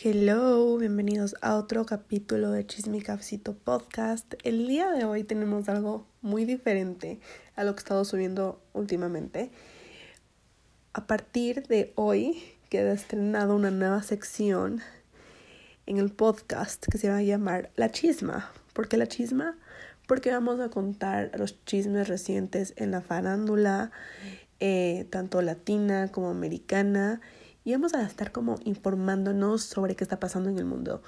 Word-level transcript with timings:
Hello, 0.00 0.78
bienvenidos 0.78 1.34
a 1.40 1.56
otro 1.56 1.84
capítulo 1.84 2.52
de 2.52 2.64
Chisme 2.64 3.02
Cafecito 3.02 3.54
Podcast. 3.54 4.32
El 4.44 4.68
día 4.68 4.92
de 4.92 5.04
hoy 5.04 5.24
tenemos 5.24 5.68
algo 5.68 6.06
muy 6.22 6.44
diferente 6.44 7.18
a 7.56 7.64
lo 7.64 7.74
que 7.74 7.80
he 7.80 7.82
estado 7.82 8.04
subiendo 8.04 8.62
últimamente. 8.74 9.50
A 10.92 11.08
partir 11.08 11.66
de 11.66 11.92
hoy 11.96 12.40
queda 12.68 12.92
estrenado 12.92 13.56
una 13.56 13.72
nueva 13.72 14.04
sección 14.04 14.82
en 15.86 15.98
el 15.98 16.12
podcast 16.12 16.86
que 16.86 16.98
se 16.98 17.08
va 17.08 17.16
a 17.16 17.22
llamar 17.22 17.72
La 17.74 17.90
Chisma. 17.90 18.52
¿Por 18.74 18.86
qué 18.86 18.98
La 18.98 19.08
Chisma? 19.08 19.58
Porque 20.06 20.30
vamos 20.30 20.60
a 20.60 20.68
contar 20.68 21.32
los 21.36 21.64
chismes 21.64 22.06
recientes 22.06 22.72
en 22.76 22.92
la 22.92 23.00
farándula, 23.00 23.90
eh, 24.60 25.08
tanto 25.10 25.42
latina 25.42 26.12
como 26.12 26.30
americana 26.30 27.20
y 27.64 27.72
vamos 27.72 27.94
a 27.94 28.02
estar 28.04 28.32
como 28.32 28.56
informándonos 28.64 29.62
sobre 29.62 29.96
qué 29.96 30.04
está 30.04 30.18
pasando 30.18 30.50
en 30.50 30.58
el 30.58 30.64
mundo. 30.64 31.02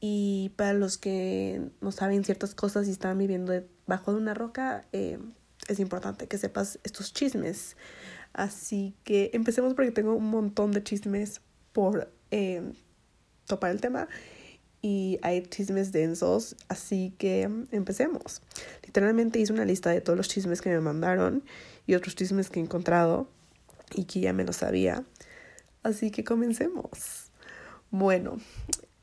Y 0.00 0.52
para 0.56 0.74
los 0.74 0.96
que 0.96 1.70
no 1.80 1.90
saben 1.90 2.24
ciertas 2.24 2.54
cosas 2.54 2.86
y 2.86 2.92
están 2.92 3.18
viviendo 3.18 3.52
debajo 3.52 4.12
de 4.12 4.18
una 4.18 4.34
roca, 4.34 4.86
eh, 4.92 5.18
es 5.66 5.80
importante 5.80 6.28
que 6.28 6.38
sepas 6.38 6.78
estos 6.84 7.12
chismes. 7.12 7.76
Así 8.32 8.94
que 9.04 9.30
empecemos 9.32 9.74
porque 9.74 9.90
tengo 9.90 10.14
un 10.14 10.30
montón 10.30 10.70
de 10.70 10.82
chismes 10.84 11.40
por 11.72 12.12
eh, 12.30 12.72
topar 13.46 13.72
el 13.72 13.80
tema 13.80 14.08
y 14.80 15.18
hay 15.22 15.42
chismes 15.42 15.90
densos, 15.90 16.56
así 16.68 17.14
que 17.18 17.42
empecemos. 17.72 18.42
Literalmente 18.84 19.40
hice 19.40 19.52
una 19.52 19.64
lista 19.64 19.90
de 19.90 20.00
todos 20.00 20.16
los 20.16 20.28
chismes 20.28 20.62
que 20.62 20.70
me 20.70 20.80
mandaron 20.80 21.42
y 21.86 21.94
otros 21.94 22.14
chismes 22.14 22.50
que 22.50 22.60
he 22.60 22.62
encontrado 22.62 23.28
y 23.94 24.04
que 24.04 24.20
ya 24.20 24.32
me 24.32 24.44
lo 24.44 24.52
sabía. 24.52 25.04
Así 25.82 26.10
que 26.10 26.24
comencemos. 26.24 27.30
Bueno, 27.90 28.38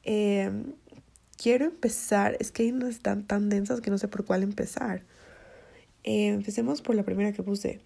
em, 0.03 0.73
quiero 1.37 1.65
empezar, 1.65 2.37
es 2.39 2.51
que 2.51 2.71
unas 2.71 2.89
están 2.89 3.25
tan 3.25 3.49
densas 3.49 3.81
que 3.81 3.89
no 3.89 3.97
sé 3.97 4.07
por 4.07 4.25
cuál 4.25 4.43
empezar. 4.43 5.03
Empecemos 6.03 6.81
por 6.81 6.95
la 6.95 7.03
primera 7.03 7.33
que 7.33 7.41
puse. 7.41 7.81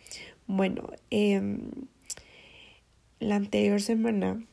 Bueno, 0.48 0.90
em, 1.10 1.70
la 3.20 3.36
anterior 3.36 3.82
semana 3.82 4.44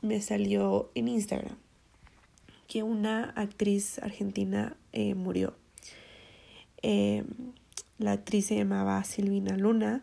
me 0.00 0.20
salió 0.20 0.90
en 0.94 1.08
Instagram 1.08 1.56
que 2.68 2.82
una 2.82 3.30
actriz 3.36 3.98
argentina 3.98 4.76
eh, 4.92 5.14
murió. 5.14 5.54
Em, 6.80 7.26
la 7.98 8.12
actriz 8.12 8.46
se 8.46 8.56
llamaba 8.56 9.04
Silvina 9.04 9.56
Luna 9.58 10.02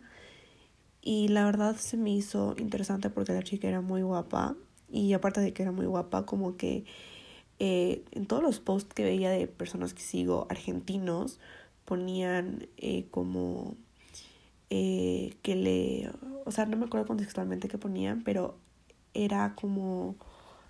y 1.02 1.30
la 1.30 1.46
verdad 1.46 1.76
se 1.78 1.98
me 1.98 2.12
hizo 2.12 2.56
interesante 2.58 3.10
porque 3.10 3.34
la 3.34 3.44
chica 3.44 3.68
era 3.68 3.82
muy 3.82 4.02
guapa. 4.02 4.56
Y 4.92 5.14
aparte 5.14 5.40
de 5.42 5.54
que 5.54 5.62
era 5.64 5.72
muy 5.72 5.86
guapa, 5.86 6.26
como 6.26 6.58
que 6.58 6.86
eh, 7.60 8.04
en 8.12 8.26
todos 8.26 8.42
los 8.44 8.60
posts 8.60 8.94
que 8.94 9.04
veía 9.04 9.30
de 9.30 9.48
personas 9.48 9.94
que 9.94 10.02
sigo 10.02 10.48
argentinos, 10.50 11.40
ponían 11.86 12.68
eh, 12.78 13.06
como 13.12 13.76
eh, 14.70 15.36
que 15.42 15.56
le... 15.56 16.12
O 16.46 16.52
sea, 16.52 16.66
no 16.66 16.78
me 16.78 16.86
acuerdo 16.86 17.08
contextualmente 17.08 17.68
qué 17.68 17.78
ponían, 17.78 18.24
pero 18.24 18.58
era 19.14 19.56
como... 19.56 20.16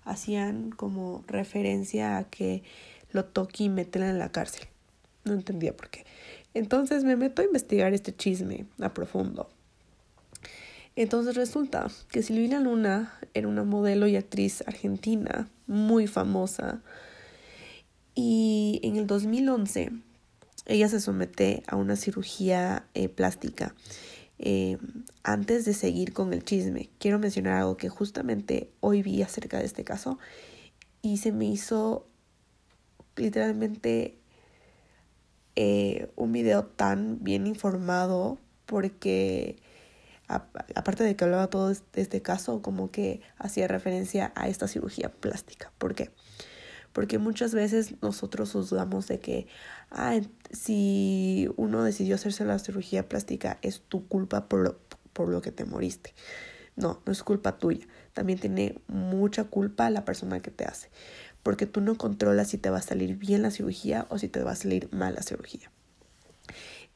Hacían 0.04 0.70
como 0.70 1.22
referencia 1.26 2.16
a 2.16 2.24
que 2.24 2.62
lo 3.12 3.26
toque 3.26 3.64
y 3.64 3.68
métela 3.68 4.08
en 4.08 4.18
la 4.18 4.32
cárcel. 4.32 4.66
No 5.24 5.34
entendía 5.34 5.76
por 5.76 5.90
qué. 5.90 6.06
Entonces 6.54 7.04
me 7.04 7.16
meto 7.16 7.42
a 7.42 7.44
investigar 7.44 7.92
este 7.92 8.16
chisme 8.16 8.66
a 8.80 8.94
profundo. 8.94 9.50
Entonces 11.00 11.34
resulta 11.34 11.90
que 12.10 12.22
Silvina 12.22 12.60
Luna 12.60 13.18
era 13.32 13.48
una 13.48 13.64
modelo 13.64 14.06
y 14.06 14.16
actriz 14.16 14.62
argentina 14.66 15.48
muy 15.66 16.06
famosa 16.06 16.82
y 18.14 18.80
en 18.82 18.96
el 18.96 19.06
2011 19.06 19.92
ella 20.66 20.88
se 20.90 21.00
somete 21.00 21.62
a 21.68 21.76
una 21.76 21.96
cirugía 21.96 22.84
eh, 22.92 23.08
plástica. 23.08 23.74
Eh, 24.38 24.76
antes 25.22 25.64
de 25.64 25.72
seguir 25.72 26.12
con 26.12 26.34
el 26.34 26.44
chisme, 26.44 26.90
quiero 26.98 27.18
mencionar 27.18 27.54
algo 27.54 27.78
que 27.78 27.88
justamente 27.88 28.70
hoy 28.80 29.02
vi 29.02 29.22
acerca 29.22 29.58
de 29.58 29.64
este 29.64 29.84
caso 29.84 30.18
y 31.00 31.16
se 31.16 31.32
me 31.32 31.46
hizo 31.46 32.06
literalmente 33.16 34.18
eh, 35.56 36.10
un 36.16 36.32
video 36.32 36.66
tan 36.66 37.24
bien 37.24 37.46
informado 37.46 38.36
porque 38.66 39.56
aparte 40.30 41.04
de 41.04 41.16
que 41.16 41.24
hablaba 41.24 41.48
todo 41.48 41.68
de 41.68 41.76
este 41.94 42.22
caso, 42.22 42.62
como 42.62 42.90
que 42.90 43.20
hacía 43.36 43.66
referencia 43.68 44.32
a 44.36 44.48
esta 44.48 44.68
cirugía 44.68 45.10
plástica. 45.10 45.72
¿Por 45.78 45.94
qué? 45.94 46.10
Porque 46.92 47.18
muchas 47.18 47.54
veces 47.54 47.94
nosotros 48.02 48.52
juzgamos 48.52 49.06
de 49.06 49.20
que, 49.20 49.46
ah, 49.90 50.20
si 50.50 51.48
uno 51.56 51.84
decidió 51.84 52.16
hacerse 52.16 52.44
la 52.44 52.58
cirugía 52.58 53.08
plástica, 53.08 53.58
es 53.62 53.82
tu 53.82 54.06
culpa 54.08 54.48
por 54.48 54.60
lo, 54.60 54.78
por 55.12 55.28
lo 55.28 55.40
que 55.40 55.52
te 55.52 55.64
moriste. 55.64 56.14
No, 56.76 57.00
no 57.04 57.12
es 57.12 57.22
culpa 57.22 57.58
tuya. 57.58 57.86
También 58.12 58.38
tiene 58.38 58.80
mucha 58.88 59.44
culpa 59.44 59.90
la 59.90 60.04
persona 60.04 60.40
que 60.40 60.50
te 60.50 60.64
hace. 60.64 60.90
Porque 61.42 61.66
tú 61.66 61.80
no 61.80 61.96
controlas 61.96 62.48
si 62.48 62.58
te 62.58 62.70
va 62.70 62.78
a 62.78 62.82
salir 62.82 63.16
bien 63.16 63.42
la 63.42 63.50
cirugía 63.50 64.06
o 64.10 64.18
si 64.18 64.28
te 64.28 64.42
va 64.42 64.52
a 64.52 64.56
salir 64.56 64.88
mal 64.92 65.14
la 65.14 65.22
cirugía. 65.22 65.70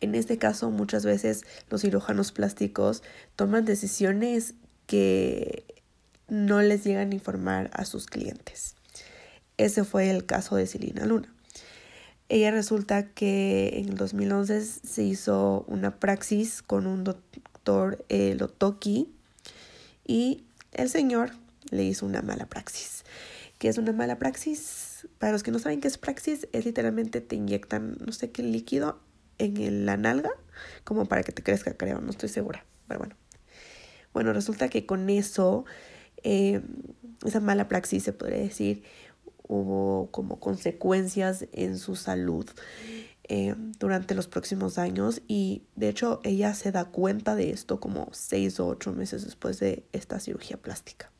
En 0.04 0.14
este 0.14 0.36
caso, 0.36 0.70
muchas 0.70 1.06
veces 1.06 1.44
los 1.70 1.80
cirujanos 1.80 2.30
plásticos 2.30 3.02
toman 3.36 3.64
decisiones 3.64 4.52
que 4.86 5.64
no 6.28 6.60
les 6.60 6.84
llegan 6.84 7.10
a 7.10 7.14
informar 7.14 7.70
a 7.72 7.86
sus 7.86 8.06
clientes. 8.06 8.74
Ese 9.56 9.82
fue 9.82 10.10
el 10.10 10.26
caso 10.26 10.56
de 10.56 10.66
Celina 10.66 11.06
Luna. 11.06 11.32
Ella 12.28 12.50
resulta 12.50 13.06
que 13.12 13.78
en 13.78 13.88
el 13.88 13.96
2011 13.96 14.60
se 14.62 15.02
hizo 15.02 15.64
una 15.68 15.98
praxis 15.98 16.60
con 16.60 16.86
un 16.86 17.02
doctor 17.02 18.04
eh, 18.10 18.36
Lotoki 18.38 19.08
y 20.06 20.44
el 20.72 20.90
señor 20.90 21.30
le 21.70 21.84
hizo 21.84 22.04
una 22.04 22.20
mala 22.20 22.44
praxis. 22.44 23.04
¿Qué 23.58 23.68
es 23.68 23.78
una 23.78 23.92
mala 23.92 24.18
praxis? 24.18 25.08
Para 25.18 25.32
los 25.32 25.42
que 25.42 25.50
no 25.50 25.58
saben 25.58 25.80
qué 25.80 25.88
es 25.88 25.96
praxis, 25.96 26.46
es 26.52 26.66
literalmente 26.66 27.22
te 27.22 27.36
inyectan 27.36 27.96
no 28.04 28.12
sé 28.12 28.30
qué 28.30 28.42
líquido 28.42 28.98
en 29.38 29.86
la 29.86 29.96
nalga 29.96 30.30
como 30.84 31.06
para 31.06 31.22
que 31.22 31.32
te 31.32 31.42
crezca, 31.42 31.76
creo, 31.76 32.00
no 32.00 32.10
estoy 32.10 32.28
segura, 32.28 32.64
pero 32.88 33.00
bueno. 33.00 33.16
Bueno, 34.12 34.32
resulta 34.32 34.68
que 34.68 34.86
con 34.86 35.10
eso, 35.10 35.64
eh, 36.22 36.60
esa 37.24 37.40
mala 37.40 37.66
praxis, 37.68 38.04
se 38.04 38.12
podría 38.12 38.38
decir, 38.38 38.84
hubo 39.48 40.10
como 40.10 40.38
consecuencias 40.40 41.46
en 41.52 41.78
su 41.78 41.96
salud 41.96 42.48
eh, 43.24 43.54
durante 43.78 44.14
los 44.14 44.28
próximos 44.28 44.78
años 44.78 45.22
y 45.26 45.62
de 45.76 45.88
hecho 45.88 46.20
ella 46.24 46.54
se 46.54 46.72
da 46.72 46.86
cuenta 46.86 47.34
de 47.34 47.50
esto 47.50 47.80
como 47.80 48.08
seis 48.12 48.60
o 48.60 48.66
ocho 48.66 48.92
meses 48.92 49.24
después 49.24 49.58
de 49.60 49.86
esta 49.92 50.20
cirugía 50.20 50.58
plástica. 50.58 51.10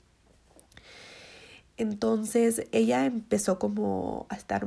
Entonces 1.77 2.67
ella 2.73 3.05
empezó 3.07 3.59
como 3.59 4.27
a 4.29 4.37
estar 4.37 4.67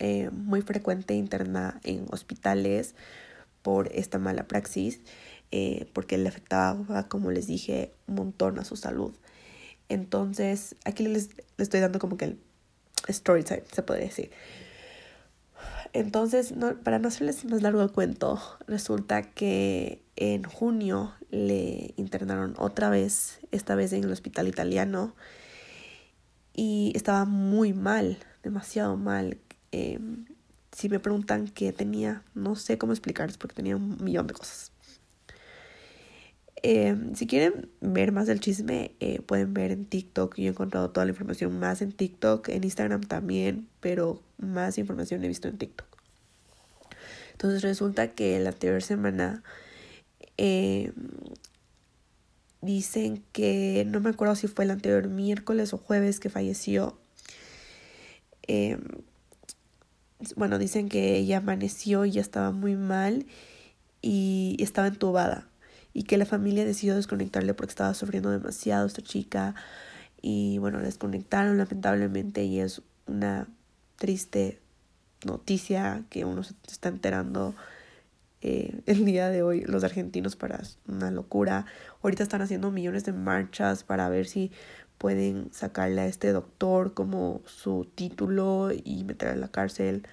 eh, 0.00 0.30
muy 0.32 0.62
frecuente 0.62 1.14
interna 1.14 1.78
en 1.84 2.06
hospitales 2.10 2.94
por 3.62 3.92
esta 3.92 4.18
mala 4.18 4.48
praxis, 4.48 5.00
eh, 5.50 5.88
porque 5.92 6.18
le 6.18 6.28
afectaba, 6.28 7.06
como 7.08 7.30
les 7.30 7.46
dije, 7.46 7.92
un 8.08 8.16
montón 8.16 8.58
a 8.58 8.64
su 8.64 8.76
salud. 8.76 9.14
Entonces, 9.88 10.74
aquí 10.84 11.06
les, 11.06 11.30
estoy 11.58 11.80
dando 11.80 11.98
como 11.98 12.16
que 12.16 12.24
el 12.24 12.38
story 13.08 13.44
time, 13.44 13.62
se 13.70 13.82
podría 13.82 14.06
decir. 14.06 14.30
Entonces, 15.92 16.54
para 16.82 16.98
no 16.98 17.08
hacerles 17.08 17.44
más 17.44 17.62
largo 17.62 17.82
el 17.82 17.90
cuento, 17.90 18.40
resulta 18.66 19.22
que 19.22 20.02
en 20.16 20.44
junio 20.44 21.12
le 21.30 21.92
internaron 21.96 22.54
otra 22.58 22.90
vez, 22.90 23.40
esta 23.50 23.74
vez 23.74 23.92
en 23.92 24.04
el 24.04 24.12
hospital 24.12 24.48
italiano, 24.48 25.14
y 26.54 26.92
estaba 26.94 27.24
muy 27.24 27.72
mal, 27.72 28.18
demasiado 28.42 28.96
mal. 28.96 29.38
Em, 29.72 30.26
si 30.72 30.88
me 30.88 31.00
preguntan 31.00 31.48
qué 31.48 31.72
tenía, 31.72 32.22
no 32.34 32.56
sé 32.56 32.78
cómo 32.78 32.92
explicarles 32.92 33.38
porque 33.38 33.54
tenía 33.54 33.76
un 33.76 34.02
millón 34.02 34.26
de 34.26 34.34
cosas. 34.34 34.72
Em, 36.62 37.14
si 37.14 37.26
quieren 37.26 37.70
ver 37.80 38.12
más 38.12 38.26
del 38.26 38.40
chisme, 38.40 38.92
eh, 39.00 39.22
pueden 39.22 39.54
ver 39.54 39.70
en 39.70 39.86
TikTok. 39.86 40.36
Yo 40.36 40.44
he 40.44 40.48
encontrado 40.48 40.90
toda 40.90 41.06
la 41.06 41.10
información 41.12 41.58
más 41.58 41.80
en 41.80 41.92
TikTok, 41.92 42.48
en 42.50 42.64
Instagram 42.64 43.00
también, 43.00 43.68
pero 43.80 44.20
más 44.38 44.76
información 44.76 45.24
he 45.24 45.28
visto 45.28 45.48
en 45.48 45.56
TikTok. 45.56 45.86
Entonces 47.32 47.62
resulta 47.62 48.08
que 48.08 48.38
la 48.40 48.50
anterior 48.50 48.82
semana 48.82 49.42
em, 50.36 50.92
dicen 52.60 53.24
que 53.32 53.84
no 53.86 54.00
me 54.00 54.10
acuerdo 54.10 54.34
si 54.34 54.46
fue 54.46 54.66
el 54.66 54.70
anterior 54.72 55.08
miércoles 55.08 55.72
o 55.72 55.78
jueves 55.78 56.20
que 56.20 56.28
falleció 56.28 56.98
bueno, 60.36 60.58
dicen 60.58 60.88
que 60.88 61.16
ella 61.16 61.38
amaneció 61.38 62.04
y 62.04 62.12
ya 62.12 62.20
estaba 62.20 62.50
muy 62.50 62.76
mal 62.76 63.26
y 64.02 64.56
estaba 64.60 64.88
entubada 64.88 65.46
y 65.92 66.04
que 66.04 66.18
la 66.18 66.26
familia 66.26 66.64
decidió 66.64 66.94
desconectarle 66.94 67.54
porque 67.54 67.70
estaba 67.70 67.94
sufriendo 67.94 68.30
demasiado 68.30 68.86
esta 68.86 69.02
chica 69.02 69.54
y 70.22 70.58
bueno, 70.58 70.80
desconectaron 70.80 71.58
lamentablemente 71.58 72.44
y 72.44 72.60
es 72.60 72.82
una 73.06 73.48
triste 73.96 74.60
noticia 75.24 76.04
que 76.10 76.24
uno 76.24 76.42
se 76.42 76.54
está 76.68 76.88
enterando 76.88 77.54
eh, 78.42 78.80
el 78.86 79.04
día 79.04 79.28
de 79.28 79.42
hoy 79.42 79.62
los 79.62 79.84
argentinos 79.84 80.36
para 80.36 80.60
una 80.86 81.10
locura. 81.10 81.66
Ahorita 82.02 82.22
están 82.22 82.42
haciendo 82.42 82.70
millones 82.70 83.04
de 83.04 83.12
marchas 83.12 83.84
para 83.84 84.08
ver 84.08 84.26
si 84.26 84.52
pueden 85.00 85.50
sacarle 85.50 86.02
a 86.02 86.06
este 86.06 86.30
doctor 86.30 86.92
como 86.92 87.40
su 87.46 87.90
título 87.94 88.68
y 88.70 89.02
meterle 89.04 89.32
a 89.32 89.38
la 89.38 89.48
cárcel. 89.48 90.06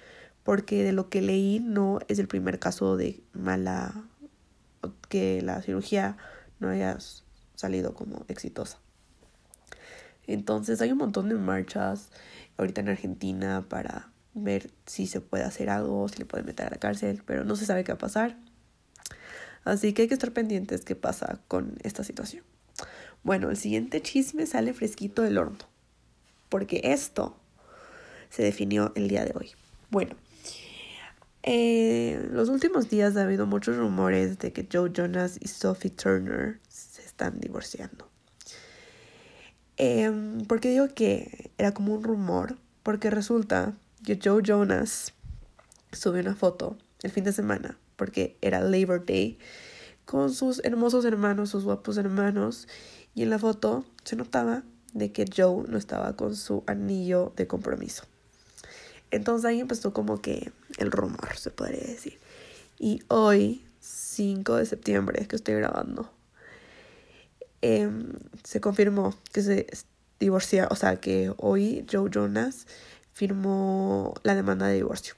Porque 0.44 0.82
de 0.82 0.92
lo 0.92 1.10
que 1.10 1.20
leí 1.20 1.60
no 1.60 1.98
es 2.08 2.18
el 2.18 2.26
primer 2.26 2.58
caso 2.58 2.96
de 2.96 3.22
mala 3.34 4.06
que 5.10 5.42
la 5.42 5.60
cirugía 5.60 6.16
no 6.58 6.70
haya 6.70 6.96
salido 7.54 7.92
como 7.92 8.24
exitosa. 8.28 8.78
Entonces 10.26 10.80
hay 10.80 10.90
un 10.90 10.98
montón 10.98 11.28
de 11.28 11.34
marchas 11.34 12.08
ahorita 12.56 12.80
en 12.80 12.88
Argentina 12.88 13.66
para 13.68 14.10
ver 14.32 14.70
si 14.86 15.06
se 15.06 15.20
puede 15.20 15.44
hacer 15.44 15.68
algo, 15.68 16.08
si 16.08 16.16
le 16.16 16.24
pueden 16.24 16.46
meter 16.46 16.64
a 16.64 16.70
la 16.70 16.78
cárcel, 16.78 17.22
pero 17.26 17.44
no 17.44 17.56
se 17.56 17.66
sabe 17.66 17.84
qué 17.84 17.92
va 17.92 17.96
a 17.96 17.98
pasar. 17.98 18.38
Así 19.64 19.92
que 19.92 20.00
hay 20.00 20.08
que 20.08 20.14
estar 20.14 20.32
pendientes 20.32 20.82
qué 20.86 20.96
pasa 20.96 21.40
con 21.46 21.76
esta 21.82 22.04
situación. 22.04 22.42
Bueno, 23.22 23.50
el 23.50 23.56
siguiente 23.56 24.00
chisme 24.00 24.46
sale 24.46 24.74
fresquito 24.74 25.22
del 25.22 25.38
horno, 25.38 25.58
porque 26.48 26.80
esto 26.84 27.36
se 28.30 28.42
definió 28.42 28.92
el 28.94 29.08
día 29.08 29.24
de 29.24 29.32
hoy. 29.34 29.50
Bueno, 29.90 30.16
eh, 31.42 32.28
los 32.30 32.48
últimos 32.48 32.90
días 32.90 33.16
ha 33.16 33.22
habido 33.22 33.46
muchos 33.46 33.76
rumores 33.76 34.38
de 34.38 34.52
que 34.52 34.68
Joe 34.70 34.90
Jonas 34.92 35.38
y 35.40 35.48
Sophie 35.48 35.90
Turner 35.90 36.60
se 36.68 37.02
están 37.02 37.40
divorciando. 37.40 38.08
Eh, 39.76 40.12
¿Por 40.46 40.60
qué 40.60 40.70
digo 40.70 40.88
que 40.88 41.50
era 41.56 41.72
como 41.72 41.94
un 41.94 42.02
rumor? 42.02 42.56
Porque 42.82 43.10
resulta 43.10 43.74
que 44.04 44.18
Joe 44.22 44.42
Jonas 44.42 45.14
subió 45.92 46.20
una 46.20 46.34
foto 46.34 46.76
el 47.02 47.10
fin 47.10 47.24
de 47.24 47.32
semana, 47.32 47.78
porque 47.96 48.36
era 48.40 48.60
Labor 48.60 49.06
Day, 49.06 49.38
con 50.04 50.32
sus 50.32 50.64
hermosos 50.64 51.04
hermanos, 51.04 51.50
sus 51.50 51.64
guapos 51.64 51.96
hermanos, 51.96 52.66
y 53.18 53.24
en 53.24 53.30
la 53.30 53.38
foto 53.40 53.84
se 54.04 54.14
notaba 54.14 54.62
de 54.92 55.10
que 55.10 55.24
Joe 55.24 55.64
no 55.66 55.76
estaba 55.76 56.14
con 56.14 56.36
su 56.36 56.62
anillo 56.68 57.32
de 57.34 57.48
compromiso. 57.48 58.04
Entonces 59.10 59.44
ahí 59.44 59.58
empezó 59.58 59.92
como 59.92 60.22
que 60.22 60.52
el 60.76 60.92
rumor, 60.92 61.36
se 61.36 61.50
podría 61.50 61.80
decir. 61.80 62.20
Y 62.78 63.02
hoy, 63.08 63.66
5 63.80 64.54
de 64.54 64.66
septiembre, 64.66 65.26
que 65.26 65.34
estoy 65.34 65.56
grabando, 65.56 66.08
em, 67.60 68.12
se 68.44 68.60
confirmó 68.60 69.12
que 69.32 69.42
se 69.42 69.66
divorcia, 70.20 70.68
o 70.70 70.76
sea 70.76 71.00
que 71.00 71.32
hoy 71.38 71.84
Joe 71.90 72.10
Jonas 72.14 72.68
firmó 73.12 74.14
la 74.22 74.36
demanda 74.36 74.68
de 74.68 74.76
divorcio. 74.76 75.14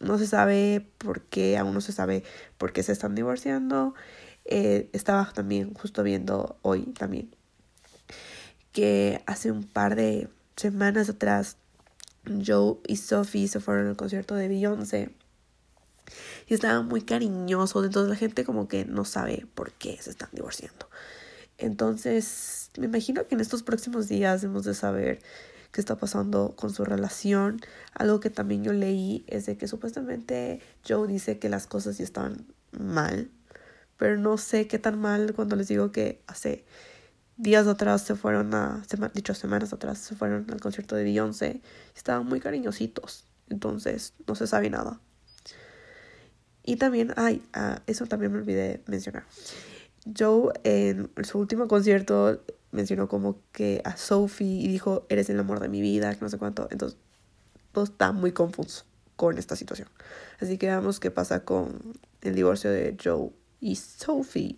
No 0.00 0.16
se 0.16 0.26
sabe 0.26 0.88
por 0.96 1.20
qué, 1.20 1.58
aún 1.58 1.74
no 1.74 1.82
se 1.82 1.92
sabe 1.92 2.24
por 2.56 2.72
qué 2.72 2.82
se 2.82 2.92
están 2.92 3.14
divorciando. 3.14 3.94
Eh, 4.48 4.88
estaba 4.92 5.30
también 5.32 5.74
justo 5.74 6.02
viendo 6.02 6.58
hoy 6.62 6.82
también 6.98 7.30
que 8.72 9.22
hace 9.26 9.50
un 9.50 9.64
par 9.64 9.96
de 9.96 10.28
semanas 10.56 11.08
atrás 11.08 11.56
Joe 12.24 12.76
y 12.86 12.96
Sophie 12.96 13.48
se 13.48 13.60
fueron 13.60 13.88
al 13.88 13.96
concierto 13.96 14.34
de 14.34 14.46
Beyoncé 14.46 15.10
y 16.46 16.54
estaban 16.54 16.86
muy 16.86 17.02
cariñosos, 17.02 17.84
entonces 17.84 18.08
la 18.08 18.16
gente 18.16 18.44
como 18.44 18.68
que 18.68 18.84
no 18.84 19.04
sabe 19.04 19.46
por 19.54 19.72
qué 19.72 19.98
se 20.00 20.10
están 20.10 20.28
divorciando. 20.32 20.88
Entonces, 21.58 22.70
me 22.78 22.86
imagino 22.86 23.26
que 23.26 23.34
en 23.34 23.40
estos 23.40 23.62
próximos 23.62 24.08
días 24.08 24.44
hemos 24.44 24.62
de 24.62 24.74
saber 24.74 25.18
qué 25.72 25.80
está 25.80 25.96
pasando 25.96 26.54
con 26.56 26.72
su 26.72 26.84
relación. 26.84 27.60
Algo 27.94 28.20
que 28.20 28.30
también 28.30 28.62
yo 28.62 28.72
leí 28.72 29.24
es 29.26 29.46
de 29.46 29.58
que 29.58 29.66
supuestamente 29.66 30.60
Joe 30.88 31.08
dice 31.08 31.38
que 31.38 31.48
las 31.48 31.66
cosas 31.66 31.98
ya 31.98 32.04
están 32.04 32.46
mal, 32.70 33.28
pero 33.98 34.16
no 34.16 34.38
sé 34.38 34.66
qué 34.66 34.78
tan 34.78 34.98
mal 34.98 35.34
cuando 35.34 35.56
les 35.56 35.68
digo 35.68 35.92
que 35.92 36.22
hace 36.26 36.64
días 37.36 37.66
atrás 37.66 38.02
se 38.02 38.14
fueron 38.14 38.54
a, 38.54 38.82
dicho 39.12 39.34
semanas 39.34 39.72
atrás, 39.72 39.98
se 39.98 40.14
fueron 40.14 40.46
al 40.50 40.60
concierto 40.60 40.96
de 40.96 41.04
Beyoncé. 41.04 41.60
Estaban 41.94 42.26
muy 42.26 42.40
cariñositos, 42.40 43.26
entonces 43.48 44.14
no 44.26 44.34
se 44.34 44.46
sabe 44.46 44.70
nada. 44.70 45.00
Y 46.64 46.76
también, 46.76 47.12
ay, 47.16 47.42
ah, 47.54 47.82
eso 47.86 48.06
también 48.06 48.32
me 48.32 48.38
olvidé 48.38 48.82
mencionar. 48.86 49.24
Joe 50.16 50.52
en 50.64 51.10
su 51.24 51.38
último 51.38 51.66
concierto 51.66 52.42
mencionó 52.70 53.08
como 53.08 53.40
que 53.52 53.80
a 53.84 53.96
Sophie 53.96 54.60
y 54.60 54.68
dijo, 54.68 55.06
eres 55.08 55.28
el 55.30 55.40
amor 55.40 55.60
de 55.60 55.68
mi 55.68 55.80
vida, 55.80 56.14
que 56.14 56.20
no 56.20 56.28
sé 56.28 56.38
cuánto. 56.38 56.68
Entonces, 56.70 56.98
todo 57.72 57.84
está 57.84 58.12
muy 58.12 58.32
confuso 58.32 58.84
con 59.16 59.38
esta 59.38 59.56
situación. 59.56 59.88
Así 60.40 60.58
que 60.58 60.66
veamos 60.66 61.00
qué 61.00 61.10
pasa 61.10 61.44
con 61.44 61.94
el 62.20 62.34
divorcio 62.34 62.70
de 62.70 62.96
Joe 63.02 63.30
y 63.60 63.76
Sophie. 63.76 64.56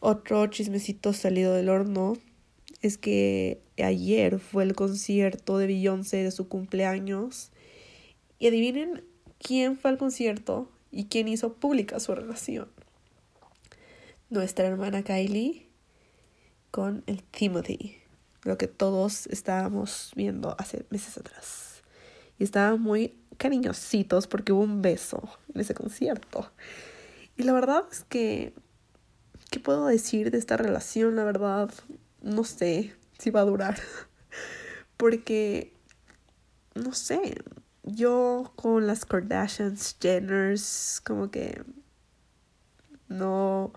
Otro 0.00 0.46
chismecito 0.48 1.12
salido 1.12 1.54
del 1.54 1.68
horno 1.68 2.14
es 2.82 2.98
que 2.98 3.62
ayer 3.82 4.38
fue 4.38 4.64
el 4.64 4.74
concierto 4.74 5.56
de 5.58 5.66
Beyoncé 5.66 6.18
de 6.18 6.30
su 6.30 6.48
cumpleaños. 6.48 7.50
Y 8.38 8.48
adivinen 8.48 9.04
quién 9.38 9.78
fue 9.78 9.90
al 9.90 9.98
concierto 9.98 10.70
y 10.90 11.06
quién 11.06 11.28
hizo 11.28 11.54
pública 11.54 11.98
su 12.00 12.14
relación. 12.14 12.68
Nuestra 14.28 14.66
hermana 14.66 15.02
Kylie 15.02 15.66
con 16.70 17.04
el 17.06 17.22
Timothy, 17.22 17.96
lo 18.42 18.58
que 18.58 18.66
todos 18.66 19.26
estábamos 19.28 20.12
viendo 20.16 20.54
hace 20.58 20.84
meses 20.90 21.16
atrás. 21.16 21.82
Y 22.38 22.44
estaban 22.44 22.80
muy 22.80 23.14
cariñositos 23.38 24.26
porque 24.26 24.52
hubo 24.52 24.62
un 24.62 24.82
beso 24.82 25.22
en 25.54 25.60
ese 25.60 25.72
concierto. 25.72 26.50
Y 27.36 27.42
la 27.42 27.52
verdad 27.52 27.84
es 27.90 28.04
que, 28.04 28.54
¿qué 29.50 29.60
puedo 29.60 29.86
decir 29.86 30.30
de 30.30 30.38
esta 30.38 30.56
relación? 30.56 31.16
La 31.16 31.24
verdad, 31.24 31.70
no 32.22 32.44
sé 32.44 32.94
si 33.18 33.30
va 33.30 33.40
a 33.40 33.44
durar. 33.44 33.78
porque, 34.96 35.72
no 36.74 36.92
sé, 36.92 37.36
yo 37.82 38.52
con 38.56 38.86
las 38.86 39.04
Kardashians, 39.04 39.96
Jenners, 40.00 41.02
como 41.04 41.30
que 41.30 41.62
no 43.08 43.72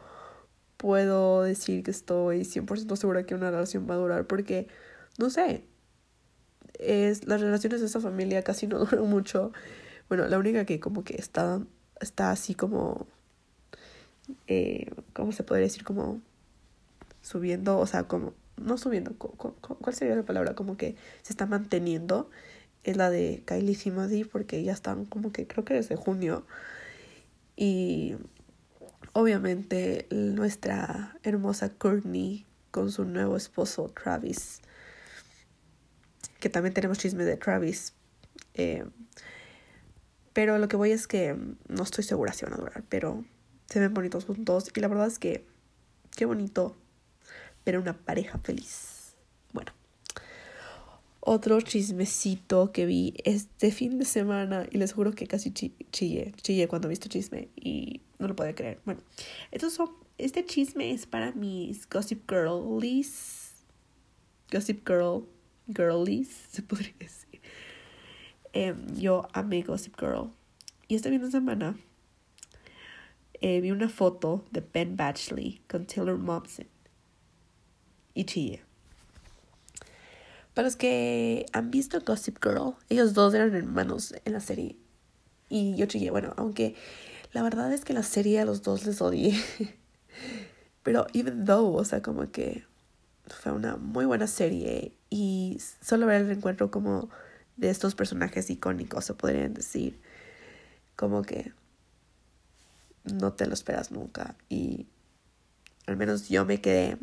puedo 0.78 1.44
decir 1.44 1.84
que 1.84 1.92
estoy 1.92 2.42
100% 2.42 2.96
segura 2.96 3.26
que 3.26 3.36
una 3.36 3.52
relación 3.52 3.88
va 3.90 3.96
a 3.96 3.98
durar 3.98 4.28
porque, 4.28 4.68
no 5.18 5.30
sé, 5.30 5.66
es, 6.80 7.28
las 7.28 7.42
relaciones 7.42 7.82
de 7.82 7.88
esa 7.88 8.00
familia 8.00 8.44
casi 8.44 8.68
no 8.68 8.80
duran 8.86 9.10
mucho. 9.10 9.52
Bueno, 10.10 10.28
la 10.28 10.38
única 10.38 10.66
que 10.66 10.80
como 10.80 11.04
que 11.04 11.16
está, 11.16 11.62
está 12.00 12.32
así 12.32 12.56
como, 12.56 13.08
eh, 14.48 14.92
¿cómo 15.14 15.32
se 15.32 15.44
podría 15.44 15.66
decir? 15.68 15.84
Como 15.84 16.22
subiendo, 17.22 17.80
o 17.80 17.86
sea, 17.88 18.04
como, 18.04 18.34
no 18.58 18.78
subiendo, 18.78 19.14
¿cuál 19.16 19.96
sería 19.96 20.16
la 20.16 20.24
palabra? 20.24 20.56
Como 20.56 20.78
que 20.78 20.96
se 21.22 21.34
está 21.34 21.46
manteniendo, 21.46 22.30
es 22.84 22.98
la 22.98 23.10
de 23.10 23.44
Kylie 23.46 23.76
Timothy 23.76 24.24
porque 24.24 24.64
ya 24.64 24.74
están 24.74 25.06
como 25.06 25.32
que 25.32 25.46
creo 25.46 25.66
que 25.66 25.74
desde 25.74 25.96
junio. 25.96 26.46
Y 27.56 28.16
obviamente 29.14 30.08
nuestra 30.12 31.18
hermosa 31.24 31.70
Courtney 31.70 32.46
con 32.72 32.92
su 32.92 33.04
nuevo 33.04 33.36
esposo 33.36 33.92
Travis. 34.02 34.62
Que 36.40 36.50
también 36.50 36.74
tenemos 36.74 37.00
chisme 37.00 37.26
de 37.26 37.36
Travis. 37.36 37.94
Eh, 38.54 38.86
pero 40.34 40.60
lo 40.60 40.68
que 40.68 40.78
voy 40.78 40.92
es 40.92 41.08
que 41.08 41.36
no 41.68 41.84
estoy 41.84 42.04
segura 42.04 42.32
si 42.34 42.46
van 42.46 42.54
a 42.54 42.58
durar. 42.58 42.84
Pero 42.88 43.26
se 43.70 43.80
ven 43.80 43.94
bonitos 43.94 44.26
juntos. 44.26 44.72
Y 44.76 44.80
la 44.80 44.88
verdad 44.88 45.08
es 45.08 45.20
que 45.20 45.46
qué 46.16 46.26
bonito 46.26 46.76
ver 47.66 47.78
una 47.78 47.94
pareja 47.94 48.38
feliz. 48.40 49.16
Bueno. 49.54 49.72
Otro 51.20 51.60
chismecito 51.60 52.72
que 52.72 52.86
vi 52.86 53.14
este 53.26 53.72
fin 53.72 54.00
de 54.00 54.06
semana. 54.06 54.66
Y 54.72 54.78
les 54.78 54.94
juro 54.94 55.12
que 55.12 55.28
casi 55.28 55.52
chillé. 55.52 56.34
Chillé 56.42 56.68
cuando 56.68 56.88
vi 56.88 56.94
este 56.94 57.10
chisme. 57.10 57.50
Y 57.56 58.02
no 58.20 58.28
lo 58.28 58.36
puedo 58.36 58.54
creer. 58.56 58.80
Bueno, 58.86 59.02
estos 59.52 59.74
son, 59.74 59.92
este 60.18 60.46
chisme 60.46 60.92
es 60.92 61.06
para 61.06 61.32
mis 61.34 61.88
Gossip 61.90 62.30
Girlies. 62.30 63.48
Gossip 64.52 64.88
Girl, 64.88 65.28
Girlies, 65.68 66.30
se 66.52 66.62
podría 66.62 66.94
decir. 67.00 67.42
Em, 68.54 68.96
yo 68.96 69.28
amé 69.34 69.62
Gossip 69.62 70.00
Girl. 70.00 70.32
Y 70.88 70.96
este 70.96 71.10
fin 71.10 71.22
de 71.22 71.30
semana 71.30 71.78
eh, 73.42 73.62
vi 73.62 73.72
una 73.72 73.90
foto 73.90 74.46
de 74.52 74.62
Ben 74.74 74.98
Batchley 74.98 75.62
con 75.70 75.86
Taylor 75.86 76.18
Momsen. 76.18 76.68
Y 78.14 78.26
chillé. 78.26 78.64
Para 80.54 80.68
los 80.68 80.76
que 80.76 81.46
han 81.54 81.70
visto 81.70 82.00
Gossip 82.02 82.44
Girl, 82.44 82.76
ellos 82.90 83.14
dos 83.14 83.34
eran 83.34 83.56
hermanos 83.56 84.16
en 84.26 84.34
la 84.34 84.40
serie. 84.40 84.76
Y 85.50 85.76
yo 85.76 85.86
chillé. 85.86 86.10
Bueno, 86.10 86.34
aunque 86.38 86.76
la 87.32 87.44
verdad 87.44 87.72
es 87.72 87.86
que 87.86 87.94
la 87.94 88.04
serie 88.04 88.40
a 88.40 88.46
los 88.46 88.64
dos 88.64 88.86
les 88.86 89.02
odié. 89.02 89.40
Pero 90.84 91.06
even 91.14 91.46
though, 91.46 91.76
o 91.76 91.86
sea, 91.86 92.02
como 92.02 92.32
que 92.32 92.66
fue 93.28 93.52
una 93.52 93.76
muy 93.76 94.06
buena 94.06 94.26
serie 94.26 94.94
y 95.10 95.60
solo 95.82 96.08
ver 96.08 96.22
el 96.22 96.32
encuentro 96.32 96.72
como 96.72 97.10
de 97.58 97.70
estos 97.70 97.94
personajes 97.94 98.50
icónicos, 98.50 99.06
se 99.06 99.14
podrían 99.14 99.54
decir, 99.54 100.00
como 100.96 101.24
que 101.24 101.52
no 103.14 103.34
te 103.34 103.48
lo 103.48 103.54
esperas 103.54 103.92
nunca 103.92 104.36
y 104.50 104.88
al 105.86 105.98
menos 105.98 106.30
yo 106.30 106.46
me 106.46 106.62
quedé 106.62 106.98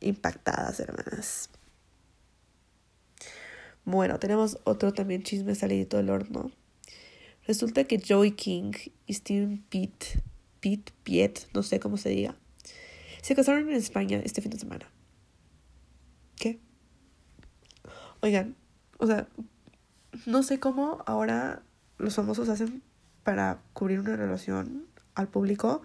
impactada, 0.00 0.74
hermanas. 0.78 1.50
Bueno, 3.84 4.18
tenemos 4.18 4.58
otro 4.64 4.92
también 4.92 5.22
chisme 5.22 5.54
salidito 5.54 5.96
del 5.96 6.10
horno. 6.10 6.50
Resulta 7.46 7.84
que 7.84 8.00
Joey 8.00 8.32
King 8.32 8.72
y 9.06 9.14
Steven 9.14 9.64
Pitt, 9.68 10.04
Pitt, 10.60 10.90
Piet, 11.02 11.48
no 11.52 11.62
sé 11.62 11.80
cómo 11.80 11.96
se 11.96 12.10
diga, 12.10 12.36
se 13.20 13.34
casaron 13.34 13.68
en 13.68 13.74
España 13.74 14.20
este 14.24 14.40
fin 14.40 14.52
de 14.52 14.58
semana. 14.58 14.88
¿Qué? 16.36 16.60
Oigan, 18.20 18.56
o 18.98 19.06
sea, 19.06 19.28
no 20.26 20.42
sé 20.44 20.60
cómo 20.60 21.02
ahora 21.06 21.62
los 21.98 22.14
famosos 22.14 22.48
hacen 22.48 22.82
para 23.24 23.60
cubrir 23.72 24.00
una 24.00 24.16
relación 24.16 24.86
al 25.14 25.28
público, 25.28 25.82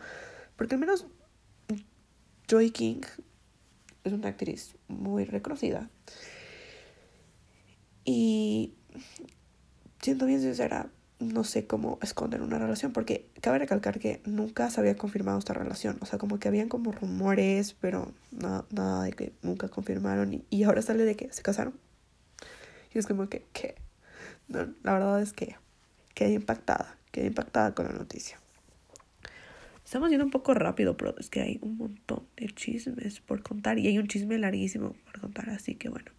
porque 0.56 0.76
al 0.76 0.82
menos 0.82 1.06
Joy 2.48 2.72
King 2.72 3.02
es 4.04 4.14
una 4.14 4.30
actriz 4.30 4.76
muy 4.88 5.26
reconocida. 5.26 5.90
Y 8.06 8.74
siendo 10.02 10.26
bien 10.26 10.42
sincera, 10.42 10.90
no 11.20 11.44
sé 11.44 11.68
cómo 11.68 12.00
esconder 12.02 12.42
una 12.42 12.58
relación, 12.60 12.94
porque 12.94 13.30
cabe 13.42 13.60
recalcar 13.60 14.00
que 14.00 14.22
nunca 14.26 14.70
se 14.70 14.80
había 14.80 14.96
confirmado 14.96 15.40
esta 15.40 15.54
relación. 15.54 15.98
O 16.02 16.06
sea, 16.06 16.20
como 16.20 16.40
que 16.40 16.48
habían 16.48 16.70
como 16.70 16.92
rumores, 16.92 17.74
pero 17.74 18.14
nada, 18.32 18.66
nada 18.70 19.04
de 19.04 19.14
que 19.14 19.34
nunca 19.42 19.68
confirmaron. 19.68 20.46
Y, 20.50 20.64
ahora 20.64 20.82
sale 20.82 21.04
de 21.04 21.16
que 21.16 21.32
se 21.34 21.42
casaron. 21.42 21.74
Y 22.94 23.00
es 23.00 23.08
como 23.08 23.28
que, 23.28 23.46
la 24.48 24.94
verdad 24.94 25.22
es 25.22 25.34
que 25.34 25.58
quedé 26.14 26.34
impactada, 26.34 26.98
quedé 27.12 27.28
impactada 27.28 27.74
con 27.74 27.88
la 27.88 27.94
noticia. 27.94 28.40
Estamos 29.88 30.10
yendo 30.10 30.26
un 30.26 30.32
poco 30.32 30.54
rápido, 30.54 30.98
pero 30.98 31.16
es 31.18 31.30
que 31.30 31.40
hay 31.40 31.60
un 31.62 31.78
montón 31.78 32.24
de 32.36 32.50
chismes 32.50 33.22
por 33.22 33.42
contar 33.42 33.80
y 33.80 33.88
hay 33.88 33.98
un 33.98 34.10
chisme 34.10 34.38
larguísimo 34.38 34.98
por 35.06 35.22
contar, 35.22 35.50
así 35.50 35.76
que 35.76 35.88
bueno. 35.88 36.12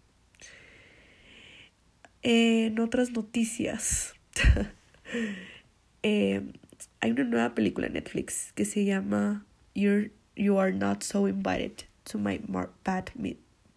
En 2.23 2.79
otras 2.79 3.11
noticias, 3.11 4.15
eh, 6.01 6.41
hay 6.99 7.11
una 7.11 7.23
nueva 7.25 7.53
película 7.53 7.85
en 7.85 7.93
Netflix 7.93 8.53
que 8.53 8.65
se 8.65 8.85
llama 8.85 9.45
You're, 9.75 10.09
You 10.35 10.57
Are 10.57 10.73
Not 10.73 11.03
So 11.03 11.27
Invited 11.27 11.83
to 12.05 12.17
My 12.17 12.41
Bad, 12.47 13.09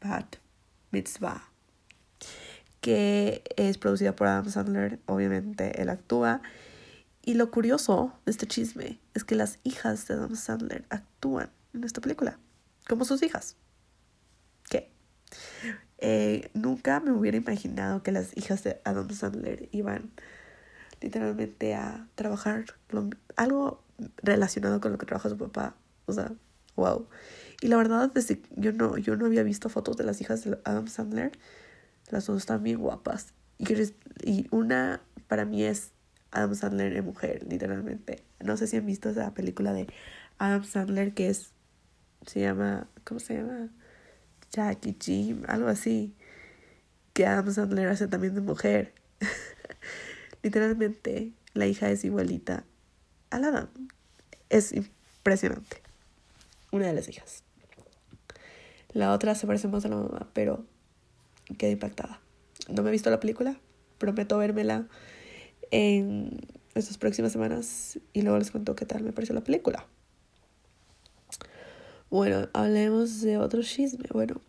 Bad 0.01 0.27
Mitzvah, 0.91 1.51
que 2.81 3.43
es 3.57 3.77
producida 3.77 4.17
por 4.17 4.29
Adam 4.29 4.49
Sandler, 4.49 5.01
obviamente 5.05 5.83
él 5.83 5.91
actúa 5.91 6.41
y 7.25 7.35
lo 7.35 7.51
curioso 7.51 8.13
de 8.25 8.33
este 8.33 8.47
chisme 8.47 8.99
es 9.15 9.23
que 9.25 9.37
las 9.37 9.61
hijas 9.63 10.09
de 10.09 10.15
Adam 10.15 10.35
Sandler 10.35 10.85
actúan 10.91 11.51
en 11.73 11.85
esta 11.85 12.01
película, 12.01 12.39
como 12.89 13.05
sus 13.05 13.23
hijas. 13.23 13.57
¿Qué? 14.69 14.91
Eh, 15.99 16.51
nunca 16.53 16.99
me 16.99 17.13
hubiera 17.13 17.37
imaginado 17.37 18.03
que 18.03 18.11
las 18.11 18.37
hijas 18.37 18.65
de 18.65 18.81
Adam 18.85 19.09
Sandler 19.11 19.69
iban 19.71 20.11
literalmente 21.01 21.75
a 21.75 22.09
trabajar 22.17 22.65
algo 23.37 23.85
relacionado 24.17 24.81
con 24.81 24.91
lo 24.93 24.99
que 24.99 25.07
trabaja 25.07 25.29
su 25.29 25.39
papá. 25.39 25.77
O 26.07 26.13
sea, 26.13 26.33
wow. 26.75 27.07
Y 27.61 27.69
la 27.69 27.77
verdad 27.77 28.11
es 28.17 28.27
que 28.27 28.43
yo 28.57 28.73
no, 28.73 28.99
yo 28.99 29.17
no 29.17 29.27
había 29.27 29.45
visto 29.45 29.69
fotos 29.69 29.97
de 29.97 30.03
las 30.03 30.21
hijas 30.21 30.43
de 30.43 30.59
Adam 30.65 30.89
Sandler. 30.89 31.33
Las 32.11 32.27
dos 32.27 32.39
están 32.39 32.65
bien 32.65 32.79
guapas. 32.79 33.33
Y, 33.59 33.67
y 34.25 34.49
una 34.51 35.01
para 35.29 35.45
mí 35.45 35.63
es 35.63 35.93
Adam 36.33 36.55
Sandler 36.55 36.97
en 36.97 37.05
mujer, 37.05 37.45
literalmente. 37.49 38.25
No 38.41 38.57
sé 38.57 38.67
si 38.67 38.77
han 38.79 38.87
visto 38.87 39.11
esa 39.11 39.33
película 39.35 39.73
de 39.73 39.87
Adam 40.39 40.65
Sandler 40.65 41.15
que 41.15 41.29
es, 41.29 41.53
se 42.27 42.41
llama, 42.41 42.89
¿cómo 43.05 43.21
se 43.21 43.37
llama? 43.37 43.69
Jackie 44.51 44.97
Jim, 44.99 45.43
algo 45.47 45.69
así. 45.69 46.15
Que 47.13 47.27
Adam 47.27 47.53
Sandler 47.53 47.89
hace 47.89 48.09
también 48.09 48.35
de 48.35 48.41
mujer. 48.41 48.95
literalmente, 50.43 51.33
la 51.55 51.67
hija 51.67 51.91
es 51.91 52.05
igualita 52.05 52.65
a 53.31 53.39
la 53.39 53.49
Adam. 53.49 53.69
Es 54.49 54.73
impresionante. 54.73 55.83
Una 56.71 56.87
de 56.87 56.95
las 56.95 57.09
hijas. 57.09 57.45
La 58.95 59.13
otra 59.13 59.35
se 59.35 59.47
parece 59.47 59.69
más 59.69 59.85
a 59.85 59.89
la 59.89 59.97
mamá, 59.97 60.29
pero 60.33 60.65
quedé 61.59 61.73
impactada. 61.73 62.21
No 62.69 62.83
me 62.83 62.89
he 62.89 62.93
visto 62.93 63.11
la 63.11 63.21
película, 63.21 63.59
prometo 63.99 64.39
vérmela 64.39 64.87
en 65.73 66.41
estas 66.75 66.99
próximas 66.99 67.33
semanas 67.33 67.99
y 68.13 68.23
luego 68.23 68.39
les 68.39 68.53
cuento 68.53 68.77
qué 68.77 68.87
tal 68.87 69.03
me 69.03 69.13
pareció 69.13 69.35
la 69.35 69.43
película. 69.43 69.87
Bueno, 72.11 72.49
hablemos 72.53 73.23
de 73.23 73.39
otro 73.39 73.63
chisme. 73.63 74.05
Bueno, 74.13 74.41